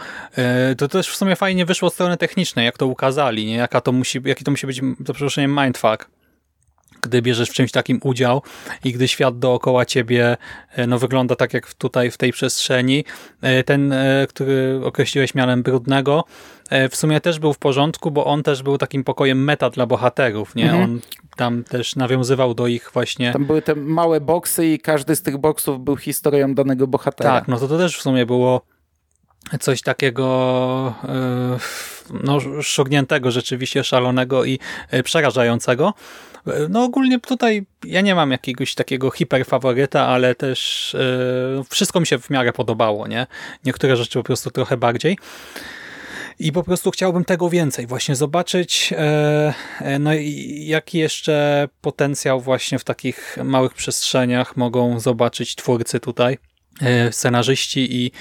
to 0.79 0.89
też 0.89 1.09
w 1.09 1.17
sumie 1.17 1.37
fajnie 1.37 1.67
wyszło 1.67 1.89
od 1.89 1.95
strony 1.95 2.17
technicznej, 2.17 2.65
jak 2.65 2.79
to 2.79 2.87
ukazali, 2.87 3.47
nie? 3.47 3.55
Jaka 3.55 3.81
to 3.81 3.93
musi, 3.93 4.21
jaki 4.25 4.45
to 4.45 4.51
musi 4.51 4.67
być, 4.67 4.81
za 5.07 5.13
przeproszeniem, 5.15 5.57
mindfuck 5.63 6.09
gdy 7.03 7.23
bierzesz 7.23 7.51
w 7.51 7.53
czymś 7.53 7.73
takim 7.73 8.01
udział 8.03 8.43
i 8.85 8.93
gdy 8.93 9.09
świat 9.09 9.39
dookoła 9.39 9.85
ciebie 9.85 10.37
e, 10.71 10.87
no, 10.87 10.99
wygląda 10.99 11.37
tak 11.37 11.55
jak 11.55 11.75
tutaj 11.75 12.11
w 12.11 12.17
tej 12.17 12.33
przestrzeni, 12.33 13.05
e, 13.43 13.65
ten, 13.65 13.93
e, 13.93 14.27
który 14.29 14.81
określiłeś 14.85 15.35
mianem 15.35 15.63
brudnego, 15.63 16.25
w 16.91 16.97
sumie 16.97 17.21
też 17.21 17.39
był 17.39 17.53
w 17.53 17.59
porządku, 17.59 18.11
bo 18.11 18.25
on 18.25 18.43
też 18.43 18.63
był 18.63 18.79
takim 18.79 19.05
pokojem 19.05 19.45
meta 19.45 19.71
dla 19.71 19.87
bohaterów, 19.87 20.55
nie? 20.55 20.65
Mhm. 20.65 20.85
On 20.85 21.01
tam 21.37 21.65
też 21.65 21.97
nawiązywał 21.97 22.55
do 22.55 22.67
ich 22.67 22.91
właśnie... 22.95 23.33
Tam 23.33 23.45
były 23.45 23.63
te 23.63 23.75
małe 23.75 24.21
boksy 24.21 24.67
i 24.67 24.79
każdy 24.79 25.17
z 25.17 25.23
tych 25.23 25.39
boksów 25.39 25.85
był 25.85 25.97
historią 25.97 26.55
danego 26.55 26.87
bohatera. 26.87 27.31
Tak, 27.31 27.49
no 27.49 27.59
to 27.59 27.69
to 27.69 27.79
też 27.79 27.99
w 27.99 28.03
sumie 28.03 28.27
było 28.27 28.63
coś 29.61 29.83
takiego 29.83 30.95
no, 32.25 32.39
szogniętego, 32.63 33.31
rzeczywiście 33.31 33.85
szalonego 33.85 34.45
i 34.45 34.59
przerażającego. 35.05 35.95
No 36.69 36.85
ogólnie 36.85 37.21
tutaj 37.21 37.67
ja 37.85 38.01
nie 38.01 38.15
mam 38.15 38.31
jakiegoś 38.31 38.75
takiego 38.75 39.11
hiperfaworyta, 39.11 40.07
ale 40.07 40.35
też 40.35 40.91
yy, 41.59 41.65
wszystko 41.71 42.01
mi 42.01 42.07
się 42.07 42.19
w 42.19 42.31
miarę 42.31 42.53
podobało, 42.53 43.07
nie? 43.07 43.27
Niektóre 43.65 43.97
rzeczy 43.97 44.19
po 44.19 44.25
prostu 44.25 44.51
trochę 44.51 44.77
bardziej. 44.77 45.19
I 46.39 46.53
po 46.53 46.63
prostu 46.63 46.91
chciałbym 46.91 47.25
tego 47.25 47.51
więcej, 47.51 47.87
właśnie 47.87 48.17
zobaczyć, 48.17 48.93
e, 48.93 49.55
e, 49.81 49.99
no 49.99 50.15
i 50.15 50.65
jaki 50.67 50.99
jeszcze 50.99 51.69
potencjał 51.81 52.41
właśnie 52.41 52.79
w 52.79 52.85
takich 52.85 53.37
małych 53.45 53.75
przestrzeniach 53.75 54.57
mogą 54.57 55.01
zobaczyć 55.01 55.55
twórcy 55.55 56.01
tutaj, 56.01 56.39
scenarzyści 57.11 57.97
i 57.97 58.13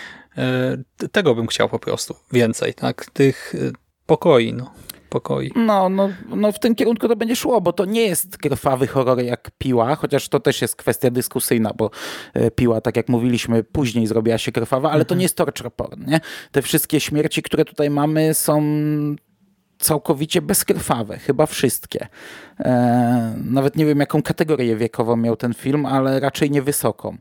tego 1.12 1.36
bym 1.36 1.48
chciał 1.48 1.70
po 1.70 1.80
prostu 1.80 2.16
więcej, 2.32 2.74
tak, 2.74 3.06
tych 3.14 3.54
pokoi, 4.06 4.54
no 4.54 4.74
pokoi. 5.10 5.52
No, 5.56 5.90
no, 5.90 6.10
no 6.30 6.52
w 6.52 6.60
tym 6.60 6.76
kierunku 6.76 7.08
to 7.08 7.16
będzie 7.16 7.36
szło, 7.36 7.62
bo 7.62 7.74
to 7.74 7.86
nie 7.86 8.02
jest 8.02 8.38
krwawy 8.38 8.88
horror 8.88 9.20
jak 9.20 9.52
Piła, 9.58 9.96
chociaż 9.96 10.30
to 10.30 10.40
też 10.40 10.62
jest 10.62 10.76
kwestia 10.76 11.12
dyskusyjna, 11.12 11.72
bo 11.78 11.90
e, 12.34 12.52
Piła, 12.52 12.82
tak 12.82 12.98
jak 12.98 13.10
mówiliśmy, 13.10 13.64
później 13.64 14.08
zrobiła 14.08 14.38
się 14.38 14.52
krwawa, 14.52 14.92
ale 14.92 15.06
to 15.06 15.14
mhm. 15.14 15.20
nie 15.20 15.26
jest 15.26 15.38
torture 15.38 15.72
porn, 15.72 16.06
nie? 16.08 16.20
Te 16.52 16.62
wszystkie 16.62 17.00
śmierci, 17.00 17.44
które 17.44 17.66
tutaj 17.66 17.90
mamy 17.90 18.34
są 18.34 18.62
całkowicie 19.80 20.42
bezkrwawe, 20.42 21.18
chyba 21.18 21.46
wszystkie. 21.46 22.08
E, 22.60 23.34
nawet 23.46 23.76
nie 23.76 23.86
wiem, 23.86 24.00
jaką 24.00 24.22
kategorię 24.22 24.76
wiekową 24.76 25.16
miał 25.16 25.36
ten 25.36 25.54
film, 25.54 25.86
ale 25.86 26.20
raczej 26.20 26.52
niewysoką. 26.52 27.18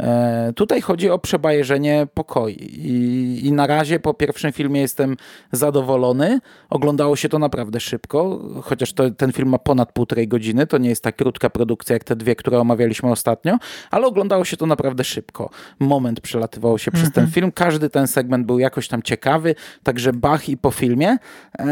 E, 0.00 0.52
tutaj 0.56 0.80
chodzi 0.80 1.10
o 1.10 1.18
przebajeżenie 1.18 2.06
pokoi 2.14 2.54
I, 2.54 3.46
i 3.46 3.52
na 3.52 3.66
razie 3.66 4.00
po 4.00 4.14
pierwszym 4.14 4.52
filmie 4.52 4.80
jestem 4.80 5.16
zadowolony. 5.52 6.40
Oglądało 6.70 7.16
się 7.16 7.28
to 7.28 7.38
naprawdę 7.38 7.80
szybko, 7.80 8.40
chociaż 8.62 8.92
to, 8.92 9.10
ten 9.10 9.32
film 9.32 9.48
ma 9.48 9.58
ponad 9.58 9.92
półtorej 9.92 10.28
godziny, 10.28 10.66
to 10.66 10.78
nie 10.78 10.88
jest 10.88 11.02
tak 11.02 11.16
krótka 11.16 11.50
produkcja 11.50 11.94
jak 11.94 12.04
te 12.04 12.16
dwie, 12.16 12.36
które 12.36 12.60
omawialiśmy 12.60 13.10
ostatnio, 13.10 13.58
ale 13.90 14.06
oglądało 14.06 14.44
się 14.44 14.56
to 14.56 14.66
naprawdę 14.66 15.04
szybko. 15.04 15.50
Moment 15.78 16.20
przelatywało 16.20 16.78
się 16.78 16.90
przez 16.90 17.12
ten 17.12 17.24
mhm. 17.24 17.32
film, 17.32 17.52
każdy 17.52 17.90
ten 17.90 18.06
segment 18.06 18.46
był 18.46 18.58
jakoś 18.58 18.88
tam 18.88 19.02
ciekawy, 19.02 19.54
także 19.82 20.12
Bach 20.12 20.48
i 20.48 20.56
po 20.56 20.70
filmie. 20.70 21.16
E, 21.58 21.66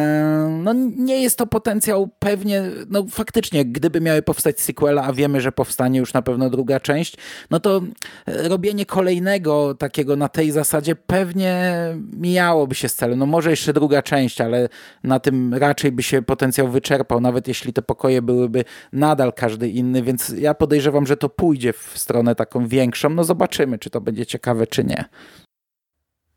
no 0.62 0.72
nie 0.96 1.22
jest 1.22 1.38
to 1.38 1.46
potencjał 1.46 2.08
pewnie, 2.18 2.62
no 2.90 3.04
faktycznie, 3.10 3.64
gdyby 3.64 4.00
miały 4.00 4.22
powstać 4.22 4.60
sequela, 4.60 5.02
a 5.02 5.12
wiemy, 5.12 5.40
że 5.40 5.52
powstanie 5.52 5.98
już 5.98 6.12
na 6.12 6.22
pewno 6.22 6.50
druga 6.50 6.80
część, 6.80 7.16
no 7.50 7.60
to 7.60 7.80
robienie 8.26 8.86
kolejnego 8.86 9.74
takiego 9.74 10.16
na 10.16 10.28
tej 10.28 10.50
zasadzie 10.50 10.96
pewnie 10.96 11.72
mijałoby 12.12 12.74
się 12.74 12.88
z 12.88 12.94
celem. 12.94 13.18
No 13.18 13.26
może 13.26 13.50
jeszcze 13.50 13.72
druga 13.72 14.02
część, 14.02 14.40
ale 14.40 14.68
na 15.04 15.20
tym 15.20 15.54
raczej 15.54 15.92
by 15.92 16.02
się 16.02 16.22
potencjał 16.22 16.68
wyczerpał, 16.68 17.20
nawet 17.20 17.48
jeśli 17.48 17.72
te 17.72 17.82
pokoje 17.82 18.22
byłyby 18.22 18.64
nadal 18.92 19.32
każdy 19.32 19.68
inny, 19.68 20.02
więc 20.02 20.28
ja 20.28 20.54
podejrzewam, 20.54 21.06
że 21.06 21.16
to 21.16 21.28
pójdzie 21.28 21.72
w 21.72 21.92
stronę 21.94 22.34
taką 22.34 22.68
większą. 22.68 23.10
No 23.10 23.24
zobaczymy, 23.24 23.78
czy 23.78 23.90
to 23.90 24.00
będzie 24.00 24.26
ciekawe, 24.26 24.66
czy 24.66 24.84
nie. 24.84 25.04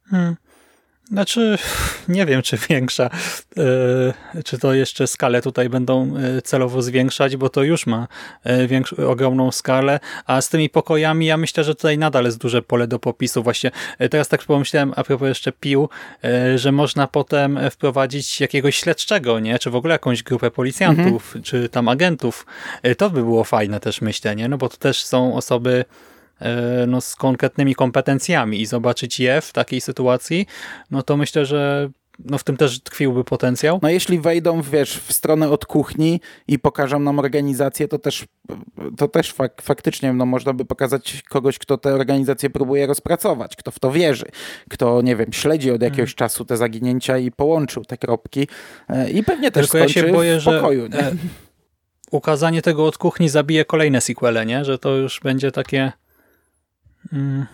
Hmm. 0.05 0.35
Znaczy, 1.11 1.57
nie 2.07 2.25
wiem, 2.25 2.41
czy 2.41 2.57
większa, 2.69 3.09
e, 3.57 4.43
czy 4.43 4.57
to 4.57 4.73
jeszcze 4.73 5.07
skalę 5.07 5.41
tutaj 5.41 5.69
będą 5.69 6.17
e, 6.17 6.41
celowo 6.41 6.81
zwiększać, 6.81 7.37
bo 7.37 7.49
to 7.49 7.63
już 7.63 7.87
ma 7.87 8.07
e, 8.45 9.07
ogromną 9.07 9.51
skalę, 9.51 9.99
a 10.25 10.41
z 10.41 10.49
tymi 10.49 10.69
pokojami 10.69 11.25
ja 11.25 11.37
myślę, 11.37 11.63
że 11.63 11.75
tutaj 11.75 11.97
nadal 11.97 12.25
jest 12.25 12.37
duże 12.37 12.61
pole 12.61 12.87
do 12.87 12.99
popisu. 12.99 13.43
Właśnie 13.43 13.71
teraz 14.11 14.27
tak 14.27 14.43
pomyślałem, 14.43 14.93
a 14.95 15.03
propos 15.03 15.27
jeszcze 15.27 15.51
pił, 15.51 15.89
że 16.55 16.71
można 16.71 17.07
potem 17.07 17.59
wprowadzić 17.71 18.41
jakiegoś 18.41 18.75
śledczego, 18.75 19.39
nie? 19.39 19.59
Czy 19.59 19.69
w 19.69 19.75
ogóle 19.75 19.91
jakąś 19.93 20.23
grupę 20.23 20.51
policjantów, 20.51 21.25
mhm. 21.25 21.43
czy 21.43 21.69
tam 21.69 21.87
agentów. 21.87 22.45
To 22.97 23.09
by 23.09 23.23
było 23.23 23.43
fajne 23.43 23.79
też, 23.79 24.01
myślę, 24.01 24.35
nie? 24.35 24.47
No 24.47 24.57
bo 24.57 24.69
to 24.69 24.77
też 24.77 25.03
są 25.03 25.35
osoby 25.35 25.85
no, 26.87 27.01
z 27.01 27.15
konkretnymi 27.15 27.75
kompetencjami 27.75 28.61
i 28.61 28.65
zobaczyć 28.65 29.19
je 29.19 29.41
w 29.41 29.53
takiej 29.53 29.81
sytuacji, 29.81 30.45
no 30.91 31.03
to 31.03 31.17
myślę, 31.17 31.45
że 31.45 31.89
no 32.25 32.37
w 32.37 32.43
tym 32.43 32.57
też 32.57 32.79
tkwiłby 32.79 33.23
potencjał. 33.23 33.79
No 33.81 33.89
jeśli 33.89 34.19
wejdą, 34.19 34.61
wiesz, 34.61 34.97
w 34.97 35.13
stronę 35.13 35.49
od 35.49 35.65
kuchni 35.65 36.21
i 36.47 36.59
pokażą 36.59 36.99
nam 36.99 37.19
organizację, 37.19 37.87
to 37.87 37.99
też, 37.99 38.25
to 38.97 39.07
też 39.07 39.33
fak 39.33 39.61
faktycznie 39.61 40.13
no, 40.13 40.25
można 40.25 40.53
by 40.53 40.65
pokazać 40.65 41.23
kogoś, 41.29 41.59
kto 41.59 41.77
tę 41.77 41.93
organizację 41.93 42.49
próbuje 42.49 42.87
rozpracować, 42.87 43.55
kto 43.55 43.71
w 43.71 43.79
to 43.79 43.91
wierzy, 43.91 44.25
kto, 44.69 45.01
nie 45.01 45.15
wiem, 45.15 45.33
śledzi 45.33 45.71
od 45.71 45.81
jakiegoś 45.81 46.09
hmm. 46.09 46.15
czasu 46.15 46.45
te 46.45 46.57
zaginięcia 46.57 47.17
i 47.17 47.31
połączył 47.31 47.85
te 47.85 47.97
kropki 47.97 48.47
e, 48.89 49.09
i 49.09 49.23
pewnie 49.23 49.51
też 49.51 49.63
Tylko 49.63 49.77
ja 49.77 49.89
się 49.89 50.03
boję, 50.03 50.39
w 50.39 50.43
pokoju. 50.43 50.89
Że 50.91 50.97
nie? 50.97 51.11
ukazanie 52.11 52.61
tego 52.61 52.85
od 52.85 52.97
kuchni 52.97 53.29
zabije 53.29 53.65
kolejne 53.65 54.01
sequele, 54.01 54.45
nie? 54.45 54.65
Że 54.65 54.79
to 54.79 54.95
już 54.95 55.19
będzie 55.19 55.51
takie 55.51 55.91
Mm. 57.07 57.47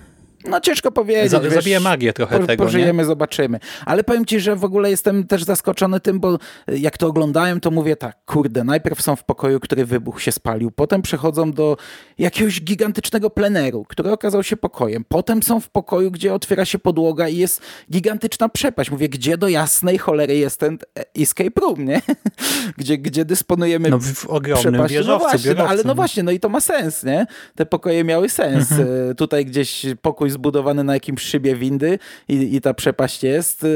No 0.50 0.60
ciężko 0.62 0.92
powiedzieć. 0.92 1.32
Zabije 1.32 1.80
magię 1.80 2.14
trochę 2.14 2.40
po, 2.40 2.48
tego, 2.48 2.64
Pożyjemy, 2.64 3.04
nie? 3.04 3.06
zobaczymy. 3.06 3.60
Ale 3.86 4.04
powiem 4.04 4.26
ci, 4.26 4.40
że 4.40 4.56
w 4.56 4.64
ogóle 4.64 4.90
jestem 4.90 5.28
też 5.28 5.44
zaskoczony 5.44 6.00
tym, 6.00 6.20
bo 6.20 6.38
jak 6.68 6.98
to 6.98 7.08
oglądałem, 7.08 7.60
to 7.60 7.72
mówię 7.72 7.96
tak, 7.96 8.18
kurde, 8.26 8.64
najpierw 8.64 9.02
są 9.02 9.16
w 9.16 9.24
pokoju, 9.24 9.60
który 9.60 9.86
wybuch 9.86 10.22
się 10.22 10.32
spalił, 10.32 10.72
potem 10.72 11.02
przechodzą 11.02 11.52
do 11.52 11.78
jakiegoś 12.18 12.62
gigantycznego 12.62 13.30
pleneru, 13.30 13.86
który 13.88 14.12
okazał 14.12 14.44
się 14.44 14.58
pokojem, 14.58 15.06
potem 15.08 15.44
są 15.44 15.60
w 15.60 15.70
pokoju, 15.70 16.12
gdzie 16.12 16.34
otwiera 16.34 16.66
się 16.66 16.80
podłoga 16.80 17.28
i 17.28 17.38
jest 17.38 17.62
gigantyczna 17.92 18.50
przepaść. 18.50 18.92
Mówię, 18.92 19.10
gdzie 19.10 19.38
do 19.38 19.48
jasnej 19.48 19.98
cholery 19.98 20.38
jest 20.38 20.60
ten 20.60 20.78
escape 21.20 21.62
room, 21.62 21.86
nie? 21.86 22.02
gdzie, 22.78 22.98
gdzie 22.98 23.26
dysponujemy 23.26 23.90
no, 23.90 24.00
w 24.00 24.26
ogromnym 24.30 24.88
No 25.08 25.20
właśnie, 25.20 25.54
no, 25.54 25.68
ale 25.68 25.84
no 25.84 25.96
właśnie, 25.96 26.24
no 26.24 26.32
i 26.32 26.40
to 26.40 26.50
ma 26.50 26.62
sens, 26.62 27.04
nie? 27.04 27.26
Te 27.56 27.66
pokoje 27.66 28.04
miały 28.04 28.30
sens. 28.30 28.72
Mhm. 28.72 29.12
E, 29.12 29.16
tutaj 29.16 29.46
gdzieś 29.46 29.86
pokój 30.02 30.30
zbudowany 30.36 30.84
na 30.84 30.94
jakimś 30.94 31.22
szybie 31.22 31.56
windy 31.56 32.00
i, 32.28 32.56
i 32.56 32.62
ta 32.62 32.74
przepaść 32.74 33.24
jest, 33.24 33.64
y, 33.64 33.68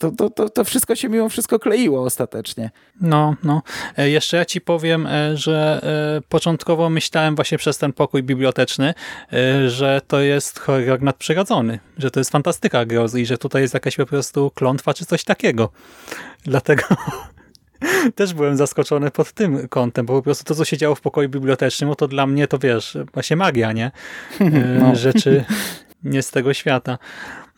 to, 0.00 0.10
to, 0.10 0.30
to, 0.30 0.48
to 0.48 0.64
wszystko 0.64 0.96
się 0.96 1.08
mimo 1.08 1.28
wszystko 1.28 1.58
kleiło 1.58 2.02
ostatecznie. 2.02 2.70
No, 3.00 3.34
no. 3.44 3.62
E, 3.96 4.10
jeszcze 4.10 4.36
ja 4.36 4.44
ci 4.44 4.60
powiem, 4.60 5.06
e, 5.06 5.36
że 5.36 5.80
e, 6.18 6.28
początkowo 6.28 6.90
myślałem 6.90 7.36
właśnie 7.36 7.58
przez 7.58 7.78
ten 7.78 7.92
pokój 7.92 8.22
biblioteczny, 8.22 8.94
że 9.66 10.00
to 10.08 10.20
jest 10.20 10.58
horror 10.58 11.02
nadprzyrodzony, 11.02 11.78
że 11.98 12.10
to 12.10 12.20
jest 12.20 12.30
fantastyka 12.30 12.84
grozy 12.84 13.20
i 13.20 13.26
że 13.26 13.38
tutaj 13.38 13.62
jest 13.62 13.74
jakaś 13.74 13.96
po 13.96 14.06
prostu 14.06 14.50
klątwa 14.54 14.94
czy 14.94 15.06
coś 15.06 15.24
takiego. 15.24 15.70
Dlatego 16.44 16.82
też 18.14 18.34
byłem 18.34 18.56
zaskoczony 18.56 19.10
pod 19.10 19.32
tym 19.32 19.68
kątem, 19.68 20.06
bo 20.06 20.12
po 20.12 20.22
prostu 20.22 20.44
to, 20.44 20.54
co 20.54 20.64
się 20.64 20.76
działo 20.76 20.94
w 20.94 21.00
pokoju 21.00 21.28
bibliotecznym, 21.28 21.90
no 21.90 21.94
to 21.94 22.08
dla 22.08 22.26
mnie 22.26 22.48
to 22.48 22.58
wiesz, 22.58 22.98
właśnie 23.14 23.36
magia, 23.36 23.72
nie? 23.72 23.90
No. 24.80 24.96
Rzeczy 24.96 25.44
nie 26.04 26.22
z 26.22 26.30
tego 26.30 26.54
świata. 26.54 26.98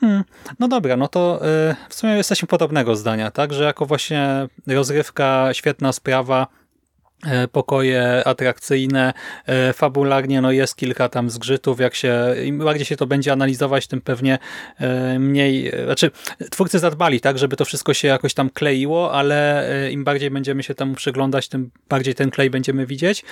Hmm. 0.00 0.24
No 0.58 0.68
dobra, 0.68 0.96
no 0.96 1.08
to 1.08 1.40
y, 1.70 1.74
w 1.88 1.94
sumie 1.94 2.12
jesteśmy 2.12 2.48
podobnego 2.48 2.96
zdania, 2.96 3.30
tak? 3.30 3.52
Że 3.52 3.64
jako 3.64 3.86
właśnie 3.86 4.48
rozrywka, 4.66 5.48
świetna 5.52 5.92
sprawa, 5.92 6.46
E, 6.46 6.57
pokoje 7.52 8.22
atrakcyjne, 8.24 9.12
e, 9.46 9.72
fabularnie 9.72 10.40
no 10.40 10.52
jest 10.52 10.76
kilka 10.76 11.08
tam 11.08 11.30
zgrzytów, 11.30 11.80
jak 11.80 11.94
się, 11.94 12.34
im 12.44 12.58
bardziej 12.58 12.86
się 12.86 12.96
to 12.96 13.06
będzie 13.06 13.32
analizować, 13.32 13.86
tym 13.86 14.00
pewnie 14.00 14.38
e, 14.80 15.18
mniej, 15.18 15.72
znaczy 15.84 16.10
twórcy 16.50 16.78
zadbali 16.78 17.20
tak, 17.20 17.38
żeby 17.38 17.56
to 17.56 17.64
wszystko 17.64 17.94
się 17.94 18.08
jakoś 18.08 18.34
tam 18.34 18.50
kleiło, 18.50 19.12
ale 19.12 19.68
im 19.92 20.04
bardziej 20.04 20.30
będziemy 20.30 20.62
się 20.62 20.74
temu 20.74 20.94
przyglądać, 20.94 21.48
tym 21.48 21.70
bardziej 21.88 22.14
ten 22.14 22.30
klej 22.30 22.50
będziemy 22.50 22.86
widzieć, 22.86 23.24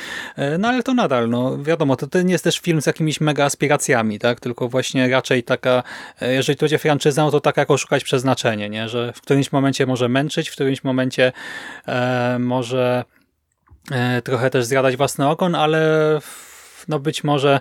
no 0.59 0.68
ale 0.68 0.82
to 0.82 0.95
nadal, 0.95 1.30
no 1.30 1.62
wiadomo, 1.62 1.97
to, 1.97 2.22
nie 2.22 2.32
jest 2.32 2.45
też 2.45 2.59
film 2.59 2.82
z 2.82 2.87
jakimiś 2.87 3.20
mega 3.20 3.45
aspiracjami, 3.45 4.18
tak, 4.18 4.41
tylko 4.41 4.68
właśnie 4.68 5.09
raczej 5.09 5.43
taka, 5.43 5.82
jeżeli 6.20 6.57
to 6.57 6.64
będzie 6.64 6.78
franczyza, 6.78 7.24
no 7.24 7.30
to 7.30 7.41
tak 7.41 7.57
jak 7.57 7.70
oszukać 7.70 8.05
przeznaczenie, 8.05 8.68
nie, 8.68 8.89
że 8.89 9.12
w 9.12 9.20
którymś 9.20 9.53
momencie 9.53 9.87
może 9.87 10.09
męczyć, 10.09 10.49
w 10.49 10.53
którymś 10.53 10.84
momencie 10.84 11.32
e, 11.89 12.37
może 12.41 12.87
E, 12.87 13.15
trochę 14.24 14.51
też 14.51 14.64
zjadać 14.64 14.97
własny 14.97 15.28
ogon, 15.28 15.55
ale 15.55 16.20
no 16.89 16.99
być 16.99 17.24
może 17.24 17.61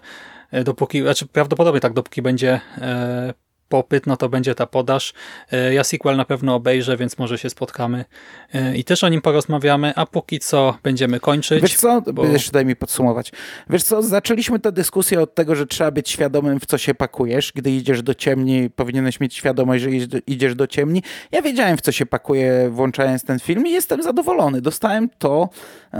e, 0.51 0.63
dopóki, 0.63 1.01
znaczy 1.01 1.27
prawdopodobnie 1.27 1.81
tak, 1.81 1.93
dopóki 1.93 2.21
będzie 2.21 2.61
e, 2.77 3.33
popyt, 3.69 4.07
no 4.07 4.17
to 4.17 4.29
będzie 4.29 4.55
ta 4.55 4.65
podaż. 4.65 5.13
E, 5.51 5.73
ja 5.73 5.83
sequel 5.83 6.17
na 6.17 6.25
pewno 6.25 6.55
obejrzę, 6.55 6.97
więc 6.97 7.17
może 7.17 7.37
się 7.37 7.49
spotkamy 7.49 8.05
e, 8.53 8.77
i 8.77 8.83
też 8.83 9.03
o 9.03 9.09
nim 9.09 9.21
porozmawiamy, 9.21 9.93
a 9.95 10.05
póki 10.05 10.39
co 10.39 10.77
będziemy 10.83 11.19
kończyć. 11.19 11.61
Wiesz 11.61 11.75
co, 11.75 12.01
bo... 12.01 12.25
jeszcze 12.25 12.51
daj 12.51 12.65
mi 12.65 12.75
podsumować. 12.75 13.31
Wiesz 13.69 13.83
co, 13.83 14.03
zaczęliśmy 14.03 14.59
tę 14.59 14.71
dyskusję 14.71 15.21
od 15.21 15.35
tego, 15.35 15.55
że 15.55 15.67
trzeba 15.67 15.91
być 15.91 16.09
świadomym, 16.09 16.59
w 16.59 16.65
co 16.65 16.77
się 16.77 16.95
pakujesz. 16.95 17.51
Gdy 17.55 17.71
idziesz 17.71 18.03
do 18.03 18.13
ciemni, 18.13 18.69
powinieneś 18.69 19.19
mieć 19.19 19.35
świadomość, 19.35 19.83
że 19.83 19.89
idziesz 20.27 20.55
do 20.55 20.67
ciemni. 20.67 21.03
Ja 21.31 21.41
wiedziałem, 21.41 21.77
w 21.77 21.81
co 21.81 21.91
się 21.91 22.05
pakuję, 22.05 22.69
włączając 22.71 23.23
ten 23.23 23.39
film 23.39 23.67
i 23.67 23.71
jestem 23.71 24.03
zadowolony. 24.03 24.61
Dostałem 24.61 25.09
to, 25.17 25.49
e, 25.93 25.99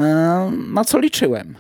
na 0.68 0.84
co 0.86 1.00
liczyłem. 1.00 1.56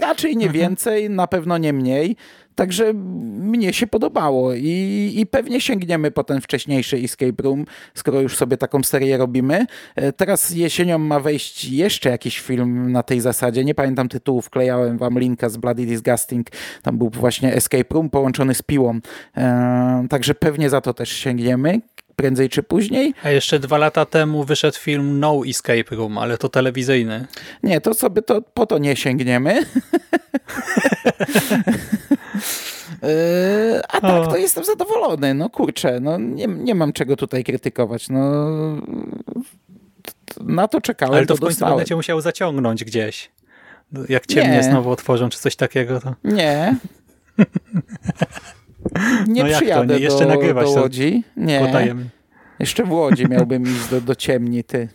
Raczej 0.00 0.36
nie 0.36 0.46
mhm. 0.46 0.62
więcej, 0.62 1.10
na 1.10 1.26
pewno 1.26 1.58
nie 1.58 1.72
mniej. 1.72 2.16
Także 2.56 2.92
mnie 2.94 3.72
się 3.72 3.86
podobało 3.86 4.54
i, 4.54 5.12
i 5.16 5.26
pewnie 5.26 5.60
sięgniemy 5.60 6.10
po 6.10 6.24
ten 6.24 6.40
wcześniejszy 6.40 6.96
Escape 6.96 7.42
Room, 7.42 7.64
skoro 7.94 8.20
już 8.20 8.36
sobie 8.36 8.56
taką 8.56 8.82
serię 8.82 9.16
robimy. 9.16 9.66
E, 9.94 10.12
teraz 10.12 10.50
jesienią 10.50 10.98
ma 10.98 11.20
wejść 11.20 11.64
jeszcze 11.64 12.10
jakiś 12.10 12.40
film 12.40 12.92
na 12.92 13.02
tej 13.02 13.20
zasadzie. 13.20 13.64
Nie 13.64 13.74
pamiętam 13.74 14.08
tytułu, 14.08 14.42
wklejałem 14.42 14.98
wam 14.98 15.18
linka 15.18 15.48
z 15.48 15.56
Bloody 15.56 15.86
Disgusting. 15.86 16.46
Tam 16.82 16.98
był 16.98 17.10
właśnie 17.10 17.54
Escape 17.54 17.94
Room 17.94 18.10
połączony 18.10 18.54
z 18.54 18.62
piłą. 18.62 19.00
Eee, 19.36 20.08
także 20.08 20.34
pewnie 20.34 20.70
za 20.70 20.80
to 20.80 20.94
też 20.94 21.12
sięgniemy 21.12 21.80
prędzej 22.16 22.48
czy 22.48 22.62
później. 22.62 23.14
A 23.22 23.30
jeszcze 23.30 23.58
dwa 23.58 23.78
lata 23.78 24.04
temu 24.04 24.44
wyszedł 24.44 24.78
film 24.78 25.20
No 25.20 25.40
Escape 25.48 25.96
Room, 25.96 26.18
ale 26.18 26.38
to 26.38 26.48
telewizyjny. 26.48 27.26
Nie, 27.62 27.80
to 27.80 27.94
sobie 27.94 28.22
to, 28.22 28.42
po 28.42 28.66
to 28.66 28.78
nie 28.78 28.96
sięgniemy. 28.96 29.62
Yy, 33.02 33.82
a 33.88 34.00
tak, 34.00 34.28
to 34.28 34.36
jestem 34.36 34.64
zadowolony. 34.64 35.34
No 35.34 35.50
kurczę, 35.50 36.00
no 36.00 36.18
nie, 36.18 36.46
nie 36.46 36.74
mam 36.74 36.92
czego 36.92 37.16
tutaj 37.16 37.44
krytykować. 37.44 38.08
No, 38.08 38.50
na 40.40 40.68
to 40.68 40.80
czekałem, 40.80 41.14
Ale 41.14 41.26
to, 41.26 41.34
to 41.34 41.36
w 41.36 41.40
końcu 41.40 41.52
dostałem. 41.52 41.76
będę 41.76 41.88
cię 41.88 41.96
musiał 41.96 42.20
zaciągnąć 42.20 42.84
gdzieś. 42.84 43.30
Jak 44.08 44.26
ciemnie 44.26 44.56
nie. 44.56 44.62
znowu 44.62 44.90
otworzą, 44.90 45.28
czy 45.28 45.38
coś 45.38 45.56
takiego, 45.56 46.00
to... 46.00 46.14
Nie. 46.24 46.76
Nie 49.26 49.44
no 49.44 49.56
przyjadę 49.56 49.94
nie? 49.94 50.00
Jeszcze 50.00 50.26
do, 50.26 50.54
do 50.54 50.70
Łodzi. 50.70 51.24
Nie. 51.36 51.94
Jeszcze 52.58 52.84
w 52.84 52.92
Łodzi 52.92 53.28
miałbym 53.28 53.62
iść 53.76 53.88
do, 53.88 54.00
do 54.00 54.14
ciemni, 54.14 54.64
ty. 54.64 54.88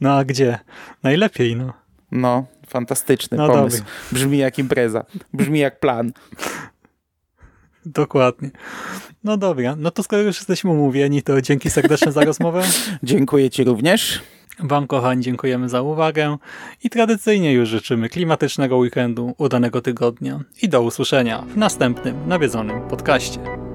No 0.00 0.12
a 0.12 0.24
gdzie? 0.24 0.58
Najlepiej, 1.02 1.56
no. 1.56 1.72
No, 2.10 2.46
fantastyczny 2.74 3.38
no 3.38 3.48
pomysł. 3.48 3.76
Dobry. 3.76 3.92
Brzmi 4.12 4.38
jak 4.38 4.58
impreza. 4.58 5.04
Brzmi 5.32 5.58
jak 5.58 5.80
plan. 5.80 6.12
Dokładnie. 7.86 8.50
No 9.24 9.36
dobra, 9.36 9.76
no 9.76 9.90
to 9.90 10.02
skoro 10.02 10.22
już 10.22 10.36
jesteśmy 10.36 10.70
umówieni, 10.70 11.22
to 11.22 11.42
dzięki 11.42 11.70
serdeczne 11.70 12.12
za 12.12 12.24
rozmowę. 12.24 12.62
Dziękuję 13.02 13.50
Ci 13.50 13.64
również. 13.64 14.22
Wam, 14.58 14.86
kochani, 14.86 15.22
dziękujemy 15.22 15.68
za 15.68 15.82
uwagę 15.82 16.36
i 16.84 16.90
tradycyjnie 16.90 17.52
już 17.52 17.68
życzymy 17.68 18.08
klimatycznego 18.08 18.76
weekendu, 18.76 19.34
udanego 19.38 19.80
tygodnia 19.80 20.40
i 20.62 20.68
do 20.68 20.82
usłyszenia 20.82 21.42
w 21.42 21.56
następnym 21.56 22.28
nawiedzonym 22.28 22.88
podcaście. 22.88 23.73